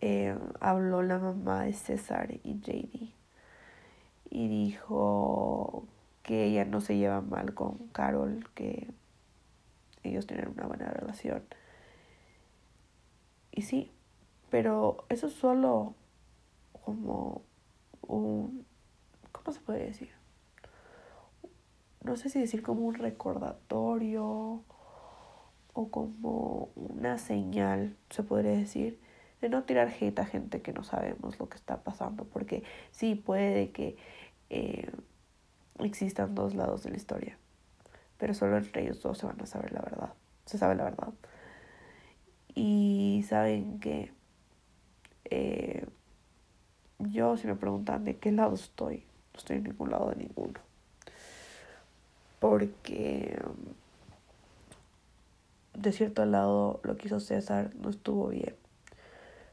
eh, 0.00 0.36
habló 0.60 1.02
la 1.02 1.18
mamá 1.18 1.62
de 1.62 1.72
César 1.72 2.40
y 2.42 2.60
JD 2.60 3.12
y 4.30 4.48
dijo 4.48 5.84
que 6.22 6.44
ella 6.44 6.64
no 6.64 6.80
se 6.80 6.96
lleva 6.96 7.20
mal 7.20 7.54
con 7.54 7.78
Carol, 7.92 8.48
que 8.54 8.88
ellos 10.02 10.26
tienen 10.26 10.48
una 10.48 10.66
buena 10.66 10.88
relación. 10.88 11.44
Y 13.52 13.62
sí, 13.62 13.90
pero 14.50 15.06
eso 15.08 15.28
es 15.28 15.32
solo 15.32 15.94
como 16.84 17.42
un, 18.06 18.66
¿cómo 19.32 19.52
se 19.52 19.60
puede 19.60 19.84
decir? 19.84 20.10
No 22.02 22.16
sé 22.16 22.28
si 22.28 22.40
decir 22.40 22.62
como 22.62 22.86
un 22.86 22.94
recordatorio 22.94 24.62
o 25.72 25.88
como 25.90 26.70
una 26.74 27.18
señal, 27.18 27.96
se 28.10 28.22
podría 28.22 28.52
decir, 28.52 29.00
de 29.40 29.48
no 29.48 29.64
tirar 29.64 29.88
hate 29.88 30.18
a 30.18 30.24
gente 30.24 30.62
que 30.62 30.72
no 30.72 30.82
sabemos 30.82 31.38
lo 31.38 31.48
que 31.48 31.56
está 31.56 31.82
pasando, 31.82 32.24
porque 32.24 32.62
sí 32.90 33.14
puede 33.14 33.70
que 33.70 33.96
eh, 34.50 34.90
existan 35.80 36.34
dos 36.34 36.54
lados 36.54 36.82
de 36.82 36.90
la 36.90 36.96
historia, 36.96 37.38
pero 38.18 38.34
solo 38.34 38.56
entre 38.56 38.82
ellos 38.82 39.02
dos 39.02 39.18
se 39.18 39.26
van 39.26 39.40
a 39.40 39.46
saber 39.46 39.72
la 39.72 39.82
verdad, 39.82 40.14
se 40.46 40.58
sabe 40.58 40.74
la 40.74 40.84
verdad. 40.84 41.12
Y 42.54 43.24
saben 43.28 43.78
que 43.80 44.12
eh, 45.24 45.86
yo, 46.98 47.36
si 47.36 47.46
me 47.46 47.54
preguntan 47.54 48.04
de 48.04 48.16
qué 48.16 48.32
lado 48.32 48.54
estoy, 48.54 49.04
no 49.32 49.38
estoy 49.38 49.56
en 49.56 49.64
ningún 49.64 49.90
lado 49.90 50.10
de 50.10 50.16
ninguno. 50.16 50.60
Porque 52.40 53.38
de 55.74 55.92
cierto 55.92 56.24
lado 56.24 56.80
lo 56.82 56.96
que 56.96 57.06
hizo 57.06 57.20
César 57.20 57.74
no 57.76 57.90
estuvo 57.90 58.28
bien. 58.28 58.56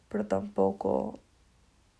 Pero 0.09 0.25
tampoco 0.27 1.19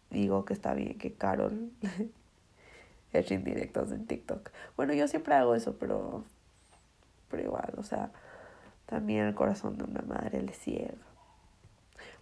digo 0.10 0.46
que 0.46 0.54
está 0.54 0.74
bien 0.74 0.98
que 0.98 1.14
Carol 1.14 1.72
eche 3.14 3.36
indirectos 3.36 3.92
en 3.92 4.06
TikTok. 4.06 4.52
Bueno, 4.78 4.94
yo 4.94 5.08
siempre 5.08 5.36
hago 5.36 5.56
eso, 5.56 5.78
pero, 5.78 6.24
pero 7.30 7.44
igual, 7.44 7.74
o 7.78 7.84
sea, 7.84 8.12
también 8.86 9.26
el 9.26 9.36
corazón 9.36 9.78
de 9.78 9.84
una 9.84 10.02
madre 10.02 10.42
le 10.42 10.54
ciega. 10.54 10.94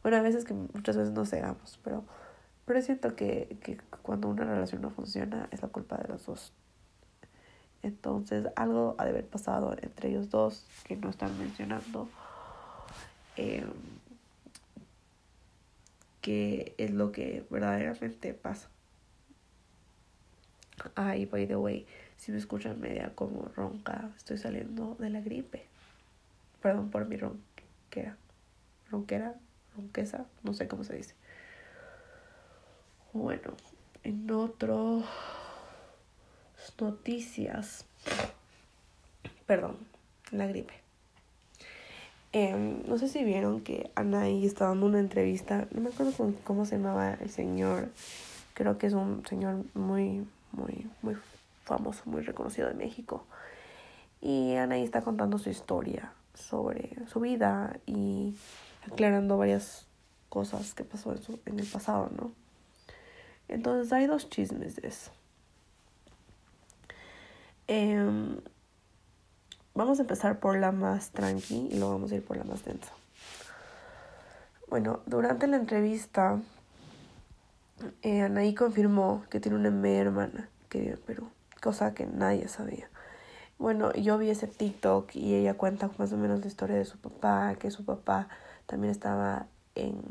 Bueno, 0.02 0.18
a 0.18 0.22
veces 0.22 0.46
que 0.46 0.54
muchas 0.54 0.98
veces 0.98 1.14
nos 1.14 1.30
cegamos, 1.30 1.80
pero 1.84 2.04
pero 2.72 2.82
siento 2.82 3.18
que, 3.18 3.58
que 3.62 3.78
cuando 4.02 4.30
una 4.30 4.46
relación 4.46 4.82
no 4.82 4.92
funciona 4.92 5.50
es 5.52 5.62
la 5.62 5.68
culpa 5.68 5.98
de 5.98 6.08
los 6.08 6.26
dos. 6.26 6.54
Entonces 7.84 8.48
algo 8.56 8.96
ha 8.98 9.04
de 9.04 9.10
haber 9.10 9.28
pasado 9.28 9.76
entre 9.82 10.08
ellos 10.08 10.30
dos 10.30 10.66
que 10.86 10.96
no 10.96 11.10
están 11.10 11.38
mencionando. 11.38 12.08
Eh, 13.36 13.66
que 16.22 16.74
es 16.78 16.92
lo 16.92 17.12
que 17.12 17.46
verdaderamente 17.50 18.34
pasa. 18.34 18.70
Ay, 20.96 21.26
by 21.26 21.46
the 21.48 21.58
way, 21.58 21.86
si 22.16 22.32
me 22.32 22.38
escuchan 22.38 22.80
media 22.80 23.12
como 23.16 23.52
ronca, 23.54 24.12
estoy 24.16 24.38
saliendo 24.38 24.96
de 24.96 25.10
la 25.10 25.20
gripe. 25.20 25.66
Perdón 26.62 26.90
por 26.90 27.06
mi 27.06 27.18
ronquera. 27.18 28.16
Ronquera, 28.90 29.36
ronquesa, 29.76 30.26
no 30.44 30.54
sé 30.54 30.70
cómo 30.70 30.86
se 30.86 30.96
dice. 30.96 31.16
Bueno, 33.14 33.52
en 34.04 34.32
otras 34.32 35.04
noticias, 36.80 37.86
perdón, 39.46 39.76
la 40.32 40.48
gripe. 40.48 40.74
Em, 42.32 42.88
no 42.88 42.98
sé 42.98 43.10
si 43.10 43.26
vieron 43.26 43.60
que 43.60 43.92
Anaí 43.96 44.46
estaba 44.46 44.70
dando 44.70 44.86
una 44.86 45.00
entrevista, 45.00 45.68
no 45.72 45.82
me 45.82 45.90
acuerdo 45.90 46.14
cómo, 46.46 46.66
se 46.66 46.78
llamaba 46.78 47.16
el 47.16 47.30
señor, 47.30 47.90
creo 48.54 48.78
que 48.78 48.88
es 48.88 48.94
un 48.94 49.26
señor 49.26 49.66
muy, 49.74 50.26
muy, 50.54 50.90
muy 51.02 51.18
famoso, 51.66 52.04
muy 52.06 52.22
reconocido 52.22 52.70
de 52.70 52.76
México. 52.76 53.26
Y 54.22 54.56
Anaí 54.56 54.84
está 54.84 55.02
contando 55.02 55.38
su 55.38 55.50
historia 55.50 56.14
sobre 56.34 56.96
su 57.08 57.20
vida 57.20 57.78
y 57.86 58.38
aclarando 58.90 59.38
varias 59.38 59.86
cosas 60.30 60.74
que 60.74 60.86
pasó 60.86 61.12
en, 61.12 61.20
en 61.46 61.60
el 61.60 61.68
pasado, 61.68 62.10
¿no? 62.16 62.41
Entonces 63.52 63.92
hay 63.92 64.08
dos 64.08 64.30
chismes 64.30 64.78
de 64.78 64.88
eso. 64.88 65.12
Em, 67.68 68.38
vamos 69.76 70.00
a 70.00 70.02
empezar 70.02 70.40
por 70.40 70.58
la 70.58 70.72
más 70.72 71.12
tranqui 71.12 71.68
y 71.72 71.78
luego 71.78 71.94
vamos 71.94 72.12
a 72.12 72.16
ir 72.16 72.24
por 72.24 72.38
la 72.38 72.44
más 72.44 72.64
densa. 72.64 72.92
Bueno, 74.70 75.02
durante 75.06 75.48
la 75.48 75.58
entrevista, 75.58 76.40
eh, 78.02 78.22
Anaí 78.22 78.56
confirmó 78.56 79.26
que 79.30 79.42
tiene 79.42 79.58
una 79.58 79.70
media 79.70 80.02
hermana 80.02 80.50
que 80.70 80.80
vive 80.80 80.94
en 80.94 81.00
Perú, 81.00 81.30
cosa 81.62 81.94
que 81.94 82.06
nadie 82.06 82.48
sabía. 82.48 82.90
Bueno, 83.60 83.94
yo 83.94 84.18
vi 84.18 84.30
ese 84.30 84.48
TikTok 84.48 85.14
y 85.16 85.36
ella 85.36 85.56
cuenta 85.56 85.90
más 85.98 86.14
o 86.14 86.18
menos 86.18 86.40
la 86.40 86.48
historia 86.48 86.78
de 86.78 86.86
su 86.86 86.98
papá, 86.98 87.56
que 87.60 87.70
su 87.70 87.84
papá 87.84 88.30
también 88.66 88.92
estaba 88.92 89.46
en 89.76 90.02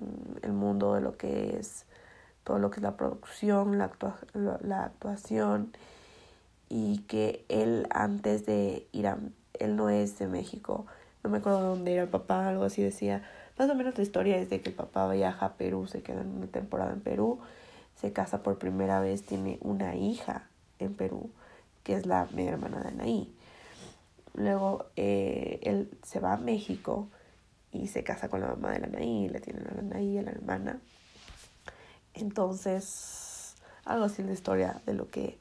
el 0.42 0.52
mundo 0.52 0.94
de 0.94 1.00
lo 1.00 1.16
que 1.16 1.56
es 1.58 1.86
todo 2.50 2.58
lo 2.58 2.72
que 2.72 2.80
es 2.80 2.82
la 2.82 2.96
producción, 2.96 3.78
la, 3.78 3.92
la 4.34 4.84
actuación 4.84 5.70
y 6.68 6.98
que 7.02 7.44
él 7.48 7.86
antes 7.90 8.44
de 8.44 8.88
ir 8.90 9.06
a, 9.06 9.18
él 9.60 9.76
no 9.76 9.88
es 9.88 10.18
de 10.18 10.26
México, 10.26 10.84
no 11.22 11.30
me 11.30 11.38
acuerdo 11.38 11.60
dónde 11.60 11.92
era 11.92 12.02
el 12.02 12.08
papá, 12.08 12.48
algo 12.48 12.64
así 12.64 12.82
decía, 12.82 13.22
más 13.56 13.70
o 13.70 13.76
menos 13.76 13.96
la 13.96 14.02
historia 14.02 14.36
es 14.36 14.50
de 14.50 14.60
que 14.60 14.70
el 14.70 14.74
papá 14.74 15.08
viaja 15.12 15.46
a 15.46 15.52
Perú, 15.54 15.86
se 15.86 16.02
queda 16.02 16.22
una 16.22 16.48
temporada 16.48 16.92
en 16.92 17.02
Perú, 17.02 17.38
se 17.94 18.12
casa 18.12 18.42
por 18.42 18.58
primera 18.58 18.98
vez, 18.98 19.22
tiene 19.22 19.60
una 19.60 19.94
hija 19.94 20.48
en 20.80 20.94
Perú, 20.94 21.30
que 21.84 21.94
es 21.94 22.04
la 22.04 22.26
media 22.34 22.50
hermana 22.50 22.80
de 22.80 22.88
Anaí. 22.88 23.32
Luego 24.34 24.86
eh, 24.96 25.60
él 25.62 25.96
se 26.02 26.18
va 26.18 26.32
a 26.32 26.36
México 26.36 27.06
y 27.70 27.86
se 27.86 28.02
casa 28.02 28.28
con 28.28 28.40
la 28.40 28.48
mamá 28.48 28.72
de 28.72 28.80
la 28.80 28.88
Anaí, 28.88 29.28
le 29.28 29.38
tienen 29.38 29.68
a 29.68 29.74
la 29.74 29.80
Anaí, 29.82 30.18
a 30.18 30.22
la 30.22 30.32
hermana. 30.32 30.80
Entonces, 32.14 33.54
algo 33.84 34.04
así 34.04 34.22
la 34.22 34.32
historia 34.32 34.80
de 34.86 34.94
lo 34.94 35.10
que, 35.10 35.38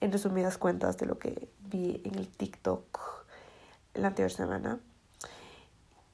en 0.00 0.12
resumidas 0.12 0.58
cuentas, 0.58 0.98
de 0.98 1.06
lo 1.06 1.18
que 1.18 1.48
vi 1.70 2.00
en 2.04 2.16
el 2.16 2.28
TikTok 2.28 3.00
la 3.94 4.08
anterior 4.08 4.30
semana. 4.30 4.80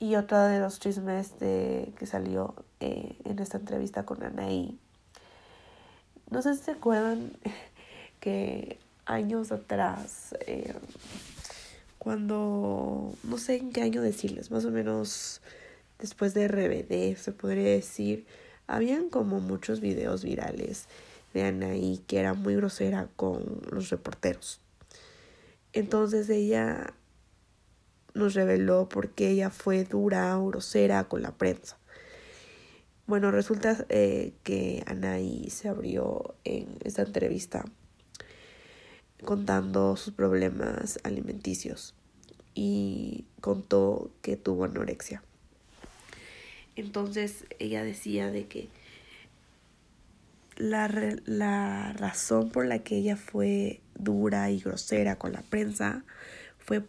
Y 0.00 0.14
otra 0.14 0.46
de 0.46 0.60
los 0.60 0.78
chismes 0.78 1.38
de, 1.40 1.92
que 1.98 2.06
salió 2.06 2.54
eh, 2.80 3.16
en 3.24 3.38
esta 3.40 3.58
entrevista 3.58 4.04
con 4.04 4.22
Anaí. 4.22 4.78
No 6.30 6.42
sé 6.42 6.54
si 6.54 6.62
se 6.62 6.70
acuerdan 6.72 7.32
que 8.20 8.78
años 9.06 9.50
atrás, 9.50 10.36
eh, 10.46 10.74
cuando, 11.98 13.12
no 13.24 13.38
sé 13.38 13.56
en 13.56 13.72
qué 13.72 13.82
año 13.82 14.02
decirles, 14.02 14.50
más 14.50 14.64
o 14.64 14.70
menos 14.70 15.40
después 15.98 16.34
de 16.34 16.46
RBD, 16.46 17.16
se 17.16 17.32
podría 17.32 17.70
decir, 17.70 18.26
habían 18.68 19.08
como 19.08 19.40
muchos 19.40 19.80
videos 19.80 20.22
virales 20.22 20.86
de 21.34 21.42
Anaí 21.42 22.00
que 22.06 22.20
era 22.20 22.34
muy 22.34 22.54
grosera 22.54 23.08
con 23.16 23.62
los 23.70 23.90
reporteros. 23.90 24.60
Entonces 25.72 26.28
ella 26.30 26.94
nos 28.14 28.34
reveló 28.34 28.88
por 28.88 29.10
qué 29.10 29.30
ella 29.30 29.50
fue 29.50 29.84
dura 29.84 30.38
o 30.38 30.48
grosera 30.48 31.04
con 31.04 31.22
la 31.22 31.32
prensa. 31.32 31.78
Bueno, 33.06 33.30
resulta 33.30 33.86
eh, 33.88 34.34
que 34.42 34.84
Anaí 34.86 35.48
se 35.50 35.68
abrió 35.68 36.34
en 36.44 36.76
esta 36.84 37.02
entrevista 37.02 37.64
contando 39.24 39.96
sus 39.96 40.12
problemas 40.14 41.00
alimenticios 41.02 41.94
y 42.54 43.24
contó 43.40 44.10
que 44.20 44.36
tuvo 44.36 44.64
anorexia. 44.64 45.22
Entonces 46.78 47.44
ella 47.58 47.82
decía 47.82 48.30
de 48.30 48.46
que 48.46 48.68
la, 50.56 50.88
la 51.26 51.92
razón 51.94 52.50
por 52.50 52.66
la 52.66 52.78
que 52.84 52.98
ella 52.98 53.16
fue 53.16 53.80
dura 53.96 54.48
y 54.52 54.60
grosera 54.60 55.18
con 55.18 55.32
la 55.32 55.42
prensa 55.42 56.04
fue 56.56 56.84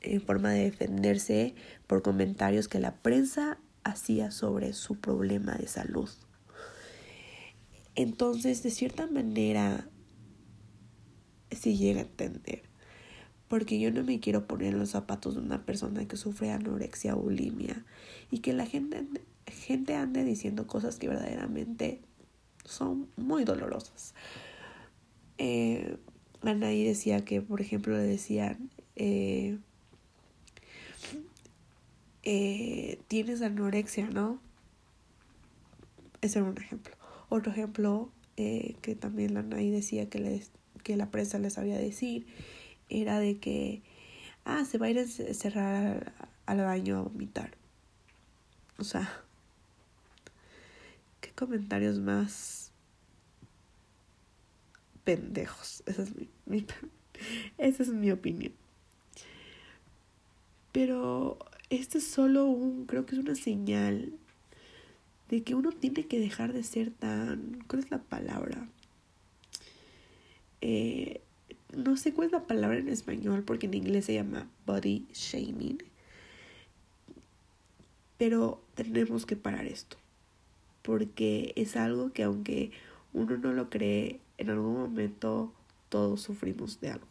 en 0.00 0.20
forma 0.20 0.50
de 0.50 0.64
defenderse 0.64 1.54
por 1.86 2.02
comentarios 2.02 2.66
que 2.66 2.80
la 2.80 2.96
prensa 2.96 3.58
hacía 3.84 4.32
sobre 4.32 4.72
su 4.72 4.98
problema 4.98 5.54
de 5.54 5.68
salud. 5.68 6.10
Entonces, 7.94 8.64
de 8.64 8.70
cierta 8.70 9.06
manera, 9.06 9.88
si 11.52 11.76
llega 11.76 12.00
a 12.00 12.04
entender. 12.04 12.69
Porque 13.50 13.80
yo 13.80 13.90
no 13.90 14.04
me 14.04 14.20
quiero 14.20 14.46
poner 14.46 14.68
en 14.74 14.78
los 14.78 14.90
zapatos 14.90 15.34
de 15.34 15.40
una 15.40 15.66
persona 15.66 16.06
que 16.06 16.16
sufre 16.16 16.52
anorexia 16.52 17.16
o 17.16 17.18
bulimia 17.18 17.84
y 18.30 18.38
que 18.38 18.52
la 18.52 18.64
gente, 18.64 19.04
gente 19.46 19.96
ande 19.96 20.22
diciendo 20.22 20.68
cosas 20.68 20.98
que 21.00 21.08
verdaderamente 21.08 22.00
son 22.64 23.08
muy 23.16 23.42
dolorosas. 23.42 24.14
Eh, 25.38 25.96
Anaí 26.42 26.84
decía 26.84 27.24
que, 27.24 27.42
por 27.42 27.60
ejemplo, 27.60 27.96
le 27.96 28.04
decían, 28.04 28.70
eh, 28.94 29.58
eh, 32.22 33.00
tienes 33.08 33.42
anorexia, 33.42 34.08
¿no? 34.08 34.38
Ese 36.20 36.38
era 36.38 36.48
un 36.48 36.56
ejemplo. 36.56 36.94
Otro 37.30 37.50
ejemplo 37.50 38.10
eh, 38.36 38.76
que 38.80 38.94
también 38.94 39.36
Anaí 39.36 39.70
decía 39.70 40.08
que, 40.08 40.20
les, 40.20 40.52
que 40.84 40.96
la 40.96 41.10
prensa 41.10 41.40
les 41.40 41.54
sabía 41.54 41.78
decir 41.78 42.26
era 42.90 43.18
de 43.18 43.38
que, 43.38 43.82
ah, 44.44 44.64
se 44.64 44.78
va 44.78 44.86
a 44.86 44.90
ir 44.90 44.98
a 44.98 45.06
cerrar 45.06 46.12
al, 46.46 46.58
baño 46.58 46.98
a 46.98 47.02
vomitar. 47.02 47.56
O 48.78 48.84
sea, 48.84 49.22
qué 51.20 51.30
comentarios 51.32 51.98
más 51.98 52.72
pendejos. 55.04 55.82
Esa 55.86 56.02
es 56.02 56.12
mi, 56.46 56.66
esa 57.58 57.82
es 57.82 57.88
mi 57.88 58.10
opinión. 58.10 58.52
Pero 60.72 61.38
esto 61.68 61.98
es 61.98 62.06
solo 62.06 62.46
un, 62.46 62.86
creo 62.86 63.06
que 63.06 63.14
es 63.14 63.20
una 63.20 63.34
señal 63.34 64.12
de 65.28 65.42
que 65.42 65.54
uno 65.54 65.70
tiene 65.70 66.06
que 66.06 66.18
dejar 66.18 66.52
de 66.52 66.64
ser 66.64 66.90
tan, 66.90 67.64
¿cuál 67.68 67.84
es 67.84 67.90
la 67.90 68.02
palabra? 68.02 68.68
Eh, 70.60 71.22
no 71.76 71.96
sé 71.96 72.12
cuál 72.12 72.26
es 72.26 72.32
la 72.32 72.46
palabra 72.46 72.78
en 72.78 72.88
español 72.88 73.42
porque 73.44 73.66
en 73.66 73.74
inglés 73.74 74.06
se 74.06 74.14
llama 74.14 74.48
body 74.66 75.06
shaming. 75.12 75.82
Pero 78.18 78.60
tenemos 78.74 79.26
que 79.26 79.36
parar 79.36 79.66
esto. 79.66 79.96
Porque 80.82 81.52
es 81.56 81.76
algo 81.76 82.12
que 82.12 82.24
aunque 82.24 82.72
uno 83.12 83.36
no 83.36 83.52
lo 83.52 83.70
cree, 83.70 84.20
en 84.38 84.50
algún 84.50 84.74
momento 84.74 85.52
todos 85.88 86.20
sufrimos 86.20 86.80
de 86.80 86.90
algo. 86.90 87.06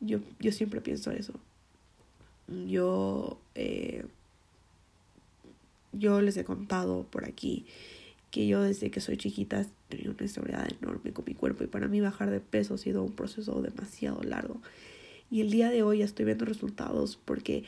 Yo, 0.00 0.20
yo 0.38 0.52
siempre 0.52 0.80
pienso 0.80 1.10
eso. 1.10 1.34
Yo, 2.66 3.38
eh, 3.54 4.06
yo 5.92 6.20
les 6.20 6.36
he 6.36 6.44
contado 6.44 7.04
por 7.04 7.24
aquí 7.24 7.66
que 8.30 8.46
yo 8.46 8.62
desde 8.62 8.90
que 8.90 9.00
soy 9.00 9.16
chiquita 9.16 9.66
tenía 9.88 10.10
una 10.10 10.22
inseguridad 10.22 10.68
enorme 10.80 11.12
con 11.12 11.24
mi 11.26 11.34
cuerpo 11.34 11.64
y 11.64 11.66
para 11.66 11.88
mí 11.88 12.00
bajar 12.00 12.30
de 12.30 12.40
peso 12.40 12.74
ha 12.74 12.78
sido 12.78 13.02
un 13.02 13.12
proceso 13.12 13.60
demasiado 13.62 14.22
largo. 14.22 14.60
Y 15.30 15.40
el 15.40 15.50
día 15.50 15.70
de 15.70 15.82
hoy 15.82 15.98
ya 15.98 16.04
estoy 16.04 16.24
viendo 16.24 16.44
resultados 16.44 17.18
porque 17.24 17.64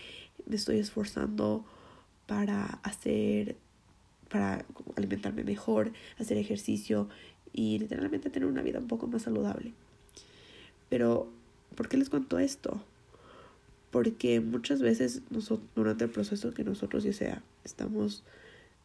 me 0.46 0.56
estoy 0.56 0.78
esforzando 0.78 1.64
para 2.26 2.64
hacer, 2.82 3.56
para 4.28 4.64
alimentarme 4.96 5.44
mejor, 5.44 5.92
hacer 6.18 6.36
ejercicio 6.36 7.08
y 7.52 7.78
literalmente 7.78 8.30
tener 8.30 8.48
una 8.48 8.62
vida 8.62 8.78
un 8.78 8.86
poco 8.86 9.06
más 9.06 9.22
saludable. 9.22 9.72
Pero, 10.88 11.28
¿por 11.74 11.88
qué 11.88 11.96
les 11.96 12.10
cuento 12.10 12.38
esto? 12.38 12.82
Porque 13.90 14.40
muchas 14.40 14.80
veces 14.80 15.22
nosotros, 15.30 15.68
durante 15.74 16.04
el 16.04 16.10
proceso 16.10 16.54
que 16.54 16.64
nosotros 16.64 17.04
ya 17.04 17.12
sea 17.12 17.42
estamos 17.64 18.22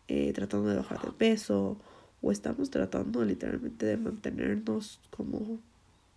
eh, 0.08 0.34
tratando 0.34 0.70
de 0.70 0.78
bajar 0.78 1.01
de 1.01 1.12
peso 1.12 1.78
o 2.22 2.32
estamos 2.32 2.70
tratando 2.70 3.24
literalmente 3.24 3.86
de 3.86 3.97
mantenernos 3.97 4.99
como 5.10 5.60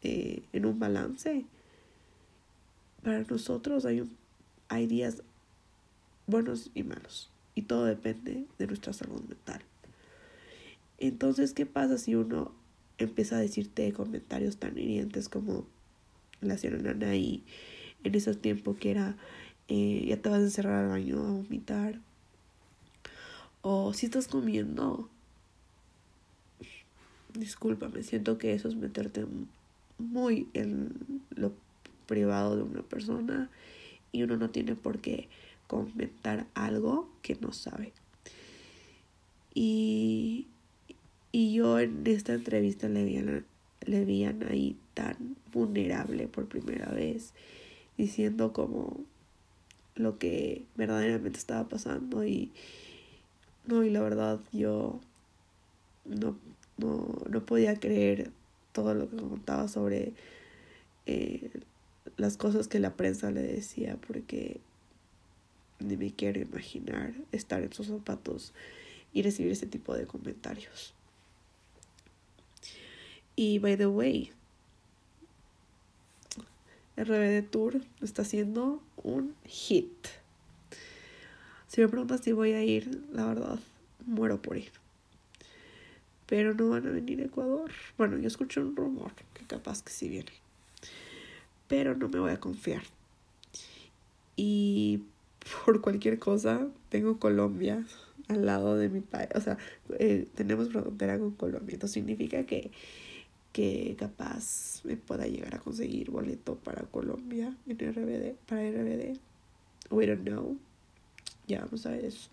eh, 0.02 0.42
en 0.52 0.66
un 0.66 0.78
balance, 0.78 1.44
para 3.02 3.20
nosotros 3.22 3.84
hay, 3.84 4.00
un, 4.00 4.16
hay 4.68 4.86
días 4.86 5.22
buenos 6.26 6.70
y 6.74 6.82
malos 6.82 7.30
y 7.54 7.62
todo 7.62 7.84
depende 7.86 8.46
de 8.58 8.66
nuestra 8.66 8.92
salud 8.92 9.20
mental. 9.22 9.60
Entonces, 10.98 11.52
¿qué 11.52 11.66
pasa 11.66 11.98
si 11.98 12.14
uno 12.14 12.52
empieza 12.98 13.36
a 13.36 13.40
decirte 13.40 13.92
comentarios 13.92 14.56
tan 14.58 14.78
hirientes 14.78 15.28
como 15.28 15.66
la 16.40 16.58
señora 16.58 16.92
Anaí 16.92 17.44
en 18.04 18.14
esos 18.14 18.38
tiempos 18.38 18.76
que 18.76 18.92
era 18.92 19.16
eh, 19.68 20.04
ya 20.08 20.16
te 20.16 20.28
vas 20.28 20.40
a 20.40 20.44
encerrar 20.44 20.84
al 20.84 20.90
baño 20.90 21.18
a 21.18 21.32
vomitar? 21.32 22.00
O 23.62 23.92
si 23.92 24.06
estás 24.06 24.28
comiendo, 24.28 25.08
discúlpame, 27.34 28.02
siento 28.02 28.38
que 28.38 28.54
eso 28.54 28.68
es 28.68 28.76
meterte 28.76 29.26
muy 29.98 30.48
en 30.54 31.22
lo 31.34 31.52
privado 32.06 32.56
de 32.56 32.62
una 32.62 32.82
persona 32.82 33.50
y 34.12 34.22
uno 34.22 34.36
no 34.36 34.50
tiene 34.50 34.74
por 34.74 35.00
qué 35.00 35.28
comentar 35.66 36.46
algo 36.54 37.10
que 37.22 37.34
no 37.34 37.52
sabe. 37.52 37.92
Y 39.54 40.46
y 41.30 41.52
yo 41.52 41.78
en 41.78 42.06
esta 42.06 42.32
entrevista 42.32 42.88
le 42.88 43.04
vi, 43.04 43.22
le 43.84 44.04
vi 44.04 44.24
ahí 44.24 44.76
tan 44.94 45.36
vulnerable 45.52 46.26
por 46.26 46.46
primera 46.46 46.90
vez, 46.90 47.34
diciendo 47.98 48.52
como 48.52 49.04
lo 49.94 50.18
que 50.18 50.64
verdaderamente 50.76 51.38
estaba 51.38 51.68
pasando 51.68 52.24
y 52.24 52.50
no, 53.68 53.84
y 53.84 53.90
la 53.90 54.00
verdad 54.00 54.40
yo 54.50 54.98
no, 56.06 56.38
no, 56.78 57.06
no 57.28 57.46
podía 57.46 57.78
creer 57.78 58.30
todo 58.72 58.94
lo 58.94 59.10
que 59.10 59.16
contaba 59.16 59.68
sobre 59.68 60.14
eh, 61.04 61.50
las 62.16 62.38
cosas 62.38 62.66
que 62.66 62.80
la 62.80 62.96
prensa 62.96 63.30
le 63.30 63.42
decía 63.42 63.98
porque 64.06 64.60
ni 65.80 65.98
me 65.98 66.12
quiero 66.12 66.40
imaginar 66.40 67.12
estar 67.30 67.62
en 67.62 67.72
sus 67.72 67.88
zapatos 67.88 68.54
y 69.12 69.22
recibir 69.22 69.52
ese 69.52 69.66
tipo 69.66 69.94
de 69.94 70.06
comentarios. 70.06 70.94
Y 73.36 73.58
by 73.58 73.76
the 73.76 73.86
way, 73.86 74.32
RBD 76.96 77.50
Tour 77.50 77.82
está 78.00 78.22
haciendo 78.22 78.82
un 79.02 79.36
hit. 79.44 80.08
Si 81.78 81.82
me 81.82 81.88
preguntas 81.88 82.22
si 82.24 82.32
voy 82.32 82.54
a 82.54 82.64
ir, 82.64 83.04
la 83.12 83.24
verdad, 83.24 83.60
muero 84.04 84.42
por 84.42 84.56
ir. 84.56 84.72
Pero 86.26 86.52
no 86.52 86.70
van 86.70 86.84
a 86.88 86.90
venir 86.90 87.20
a 87.20 87.26
Ecuador. 87.26 87.70
Bueno, 87.96 88.18
yo 88.18 88.26
escuché 88.26 88.58
un 88.58 88.74
rumor 88.74 89.12
que 89.32 89.44
capaz 89.44 89.84
que 89.84 89.92
sí 89.92 90.08
viene. 90.08 90.32
Pero 91.68 91.94
no 91.94 92.08
me 92.08 92.18
voy 92.18 92.32
a 92.32 92.40
confiar. 92.40 92.82
Y 94.34 95.04
por 95.66 95.80
cualquier 95.80 96.18
cosa, 96.18 96.66
tengo 96.88 97.20
Colombia 97.20 97.86
al 98.26 98.44
lado 98.44 98.76
de 98.76 98.88
mi 98.88 99.00
país. 99.00 99.28
O 99.36 99.40
sea, 99.40 99.56
eh, 100.00 100.26
tenemos 100.34 100.70
frontera 100.70 101.16
con 101.16 101.30
Colombia. 101.30 101.74
Esto 101.74 101.86
significa 101.86 102.44
que 102.44 102.72
que 103.52 103.94
capaz 103.96 104.84
me 104.84 104.96
pueda 104.96 105.28
llegar 105.28 105.54
a 105.54 105.60
conseguir 105.60 106.10
boleto 106.10 106.56
para 106.56 106.82
Colombia 106.86 107.56
en 107.68 107.78
RBD, 107.78 108.34
para 108.48 108.68
RBD. 108.68 109.16
We 109.90 110.06
don't 110.08 110.24
know. 110.24 110.58
Ya 111.48 111.62
vamos 111.62 111.86
a 111.86 111.90
ver 111.90 112.04
eso. 112.04 112.28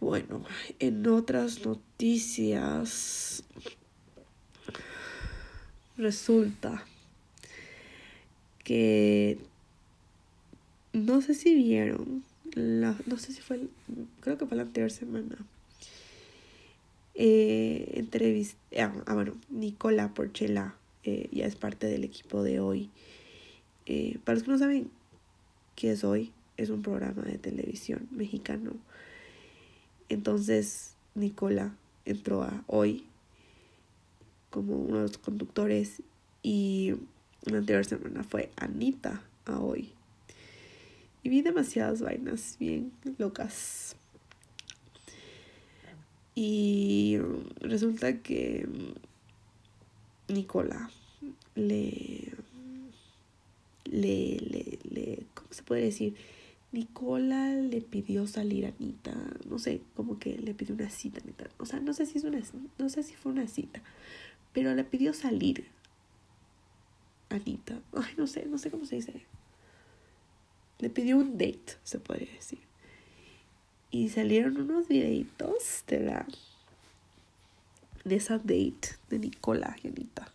Bueno, 0.00 0.44
en 0.78 1.06
otras 1.06 1.64
noticias 1.66 3.42
resulta 5.96 6.84
que 8.62 9.38
no 10.92 11.20
sé 11.20 11.34
si 11.34 11.54
vieron, 11.54 12.22
la, 12.54 12.96
no 13.06 13.18
sé 13.18 13.32
si 13.32 13.40
fue, 13.40 13.60
creo 14.20 14.38
que 14.38 14.46
fue 14.46 14.56
la 14.56 14.62
anterior 14.62 14.90
semana, 14.90 15.36
Eh, 17.16 17.92
entrevist 17.94 18.56
ah, 18.76 18.92
ah, 19.06 19.14
bueno, 19.14 19.34
Nicola 19.48 20.12
Porchela 20.14 20.74
eh, 21.04 21.28
ya 21.30 21.46
es 21.46 21.54
parte 21.54 21.86
del 21.86 22.02
equipo 22.04 22.42
de 22.42 22.58
hoy. 22.60 22.90
Eh, 23.86 24.18
para 24.24 24.34
los 24.34 24.42
que 24.42 24.50
no 24.50 24.58
saben 24.58 24.90
qué 25.76 25.92
es 25.92 26.02
hoy, 26.02 26.32
es 26.56 26.70
un 26.70 26.82
programa 26.82 27.22
de 27.22 27.38
televisión 27.38 28.08
mexicano. 28.10 28.72
Entonces, 30.08 30.94
Nicola 31.14 31.74
entró 32.04 32.42
a 32.42 32.62
hoy 32.66 33.06
como 34.50 34.76
uno 34.76 34.98
de 34.98 35.02
los 35.02 35.18
conductores 35.18 36.02
y 36.42 36.94
la 37.42 37.58
anterior 37.58 37.84
semana 37.84 38.22
fue 38.22 38.50
Anita 38.56 39.22
a 39.46 39.58
hoy. 39.58 39.92
Y 41.22 41.28
vi 41.28 41.42
demasiadas 41.42 42.02
vainas 42.02 42.56
bien 42.60 42.92
locas. 43.18 43.96
Y 46.34 47.18
resulta 47.60 48.20
que 48.20 48.68
Nicola 50.28 50.90
le, 51.54 52.32
le, 53.84 54.38
le, 54.40 54.78
le, 54.90 55.26
¿cómo 55.34 55.48
se 55.50 55.62
puede 55.62 55.82
decir? 55.82 56.14
Nicola 56.74 57.54
le 57.54 57.80
pidió 57.80 58.26
salir 58.26 58.66
a 58.66 58.68
Anita, 58.68 59.14
no 59.48 59.58
sé, 59.58 59.80
como 59.94 60.18
que 60.18 60.36
le 60.36 60.54
pidió 60.54 60.74
una 60.74 60.90
cita 60.90 61.20
a 61.20 61.22
Anita, 61.22 61.48
o 61.58 61.66
sea, 61.66 61.80
no 61.80 61.94
sé 61.94 62.04
si 62.04 62.18
es 62.18 62.24
una, 62.24 62.40
no 62.78 62.88
sé 62.88 63.02
si 63.02 63.14
fue 63.14 63.32
una 63.32 63.46
cita, 63.46 63.80
pero 64.52 64.74
le 64.74 64.84
pidió 64.84 65.14
salir 65.14 65.66
a 67.30 67.36
Anita, 67.36 67.80
ay, 67.94 68.12
no 68.16 68.26
sé, 68.26 68.44
no 68.46 68.58
sé 68.58 68.70
cómo 68.70 68.84
se 68.84 68.96
dice, 68.96 69.24
le 70.80 70.90
pidió 70.90 71.16
un 71.16 71.38
date, 71.38 71.78
se 71.84 71.98
podría 72.00 72.32
decir, 72.32 72.58
y 73.90 74.08
salieron 74.08 74.60
unos 74.60 74.88
videitos 74.88 75.84
de 75.86 76.00
la 76.00 76.26
de 78.04 78.16
esa 78.16 78.38
date 78.38 78.96
de 79.08 79.18
Nicola 79.18 79.76
y 79.82 79.88
Anita. 79.88 80.30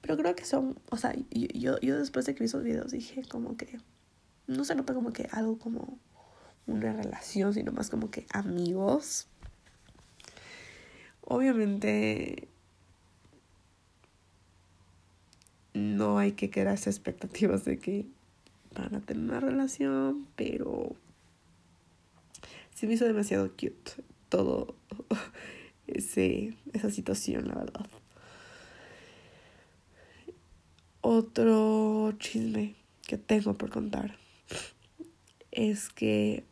Pero 0.00 0.16
creo 0.16 0.34
que 0.34 0.44
son, 0.44 0.78
o 0.90 0.96
sea, 0.96 1.14
yo, 1.30 1.78
yo, 1.80 1.98
después 1.98 2.24
de 2.24 2.34
que 2.34 2.40
vi 2.40 2.46
esos 2.46 2.64
videos 2.64 2.90
dije 2.90 3.22
como 3.28 3.56
que, 3.56 3.78
no 4.50 4.64
se 4.64 4.74
nota 4.74 4.94
como 4.94 5.12
que 5.12 5.28
algo 5.30 5.58
como 5.58 5.98
una 6.66 6.92
relación, 6.92 7.54
sino 7.54 7.72
más 7.72 7.88
como 7.88 8.10
que 8.10 8.26
amigos. 8.30 9.28
Obviamente 11.22 12.48
no 15.72 16.18
hay 16.18 16.32
que 16.32 16.50
quedarse 16.50 16.90
expectativas 16.90 17.64
de 17.64 17.78
que 17.78 18.06
van 18.74 18.94
a 18.96 19.00
tener 19.00 19.22
una 19.22 19.40
relación, 19.40 20.26
pero 20.34 20.96
se 22.74 22.88
me 22.88 22.94
hizo 22.94 23.04
demasiado 23.04 23.50
cute 23.50 23.92
todo 24.28 24.74
ese, 25.86 26.56
esa 26.72 26.90
situación, 26.90 27.46
la 27.46 27.54
verdad. 27.54 27.86
Otro 31.02 32.12
chisme 32.18 32.74
que 33.06 33.16
tengo 33.16 33.54
por 33.56 33.70
contar 33.70 34.18
es 35.52 35.88
que, 35.88 36.44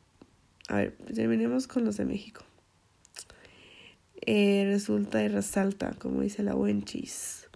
a 0.69 0.77
ver, 0.77 0.97
terminemos 1.15 1.67
con 1.67 1.85
los 1.85 1.97
de 1.97 2.05
México. 2.05 2.43
Eh, 4.27 4.65
resulta 4.67 5.23
y 5.23 5.29
resalta, 5.29 5.93
como 5.93 6.23
dice 6.23 6.43
la 6.43 6.55
Wenchis, 6.55 7.49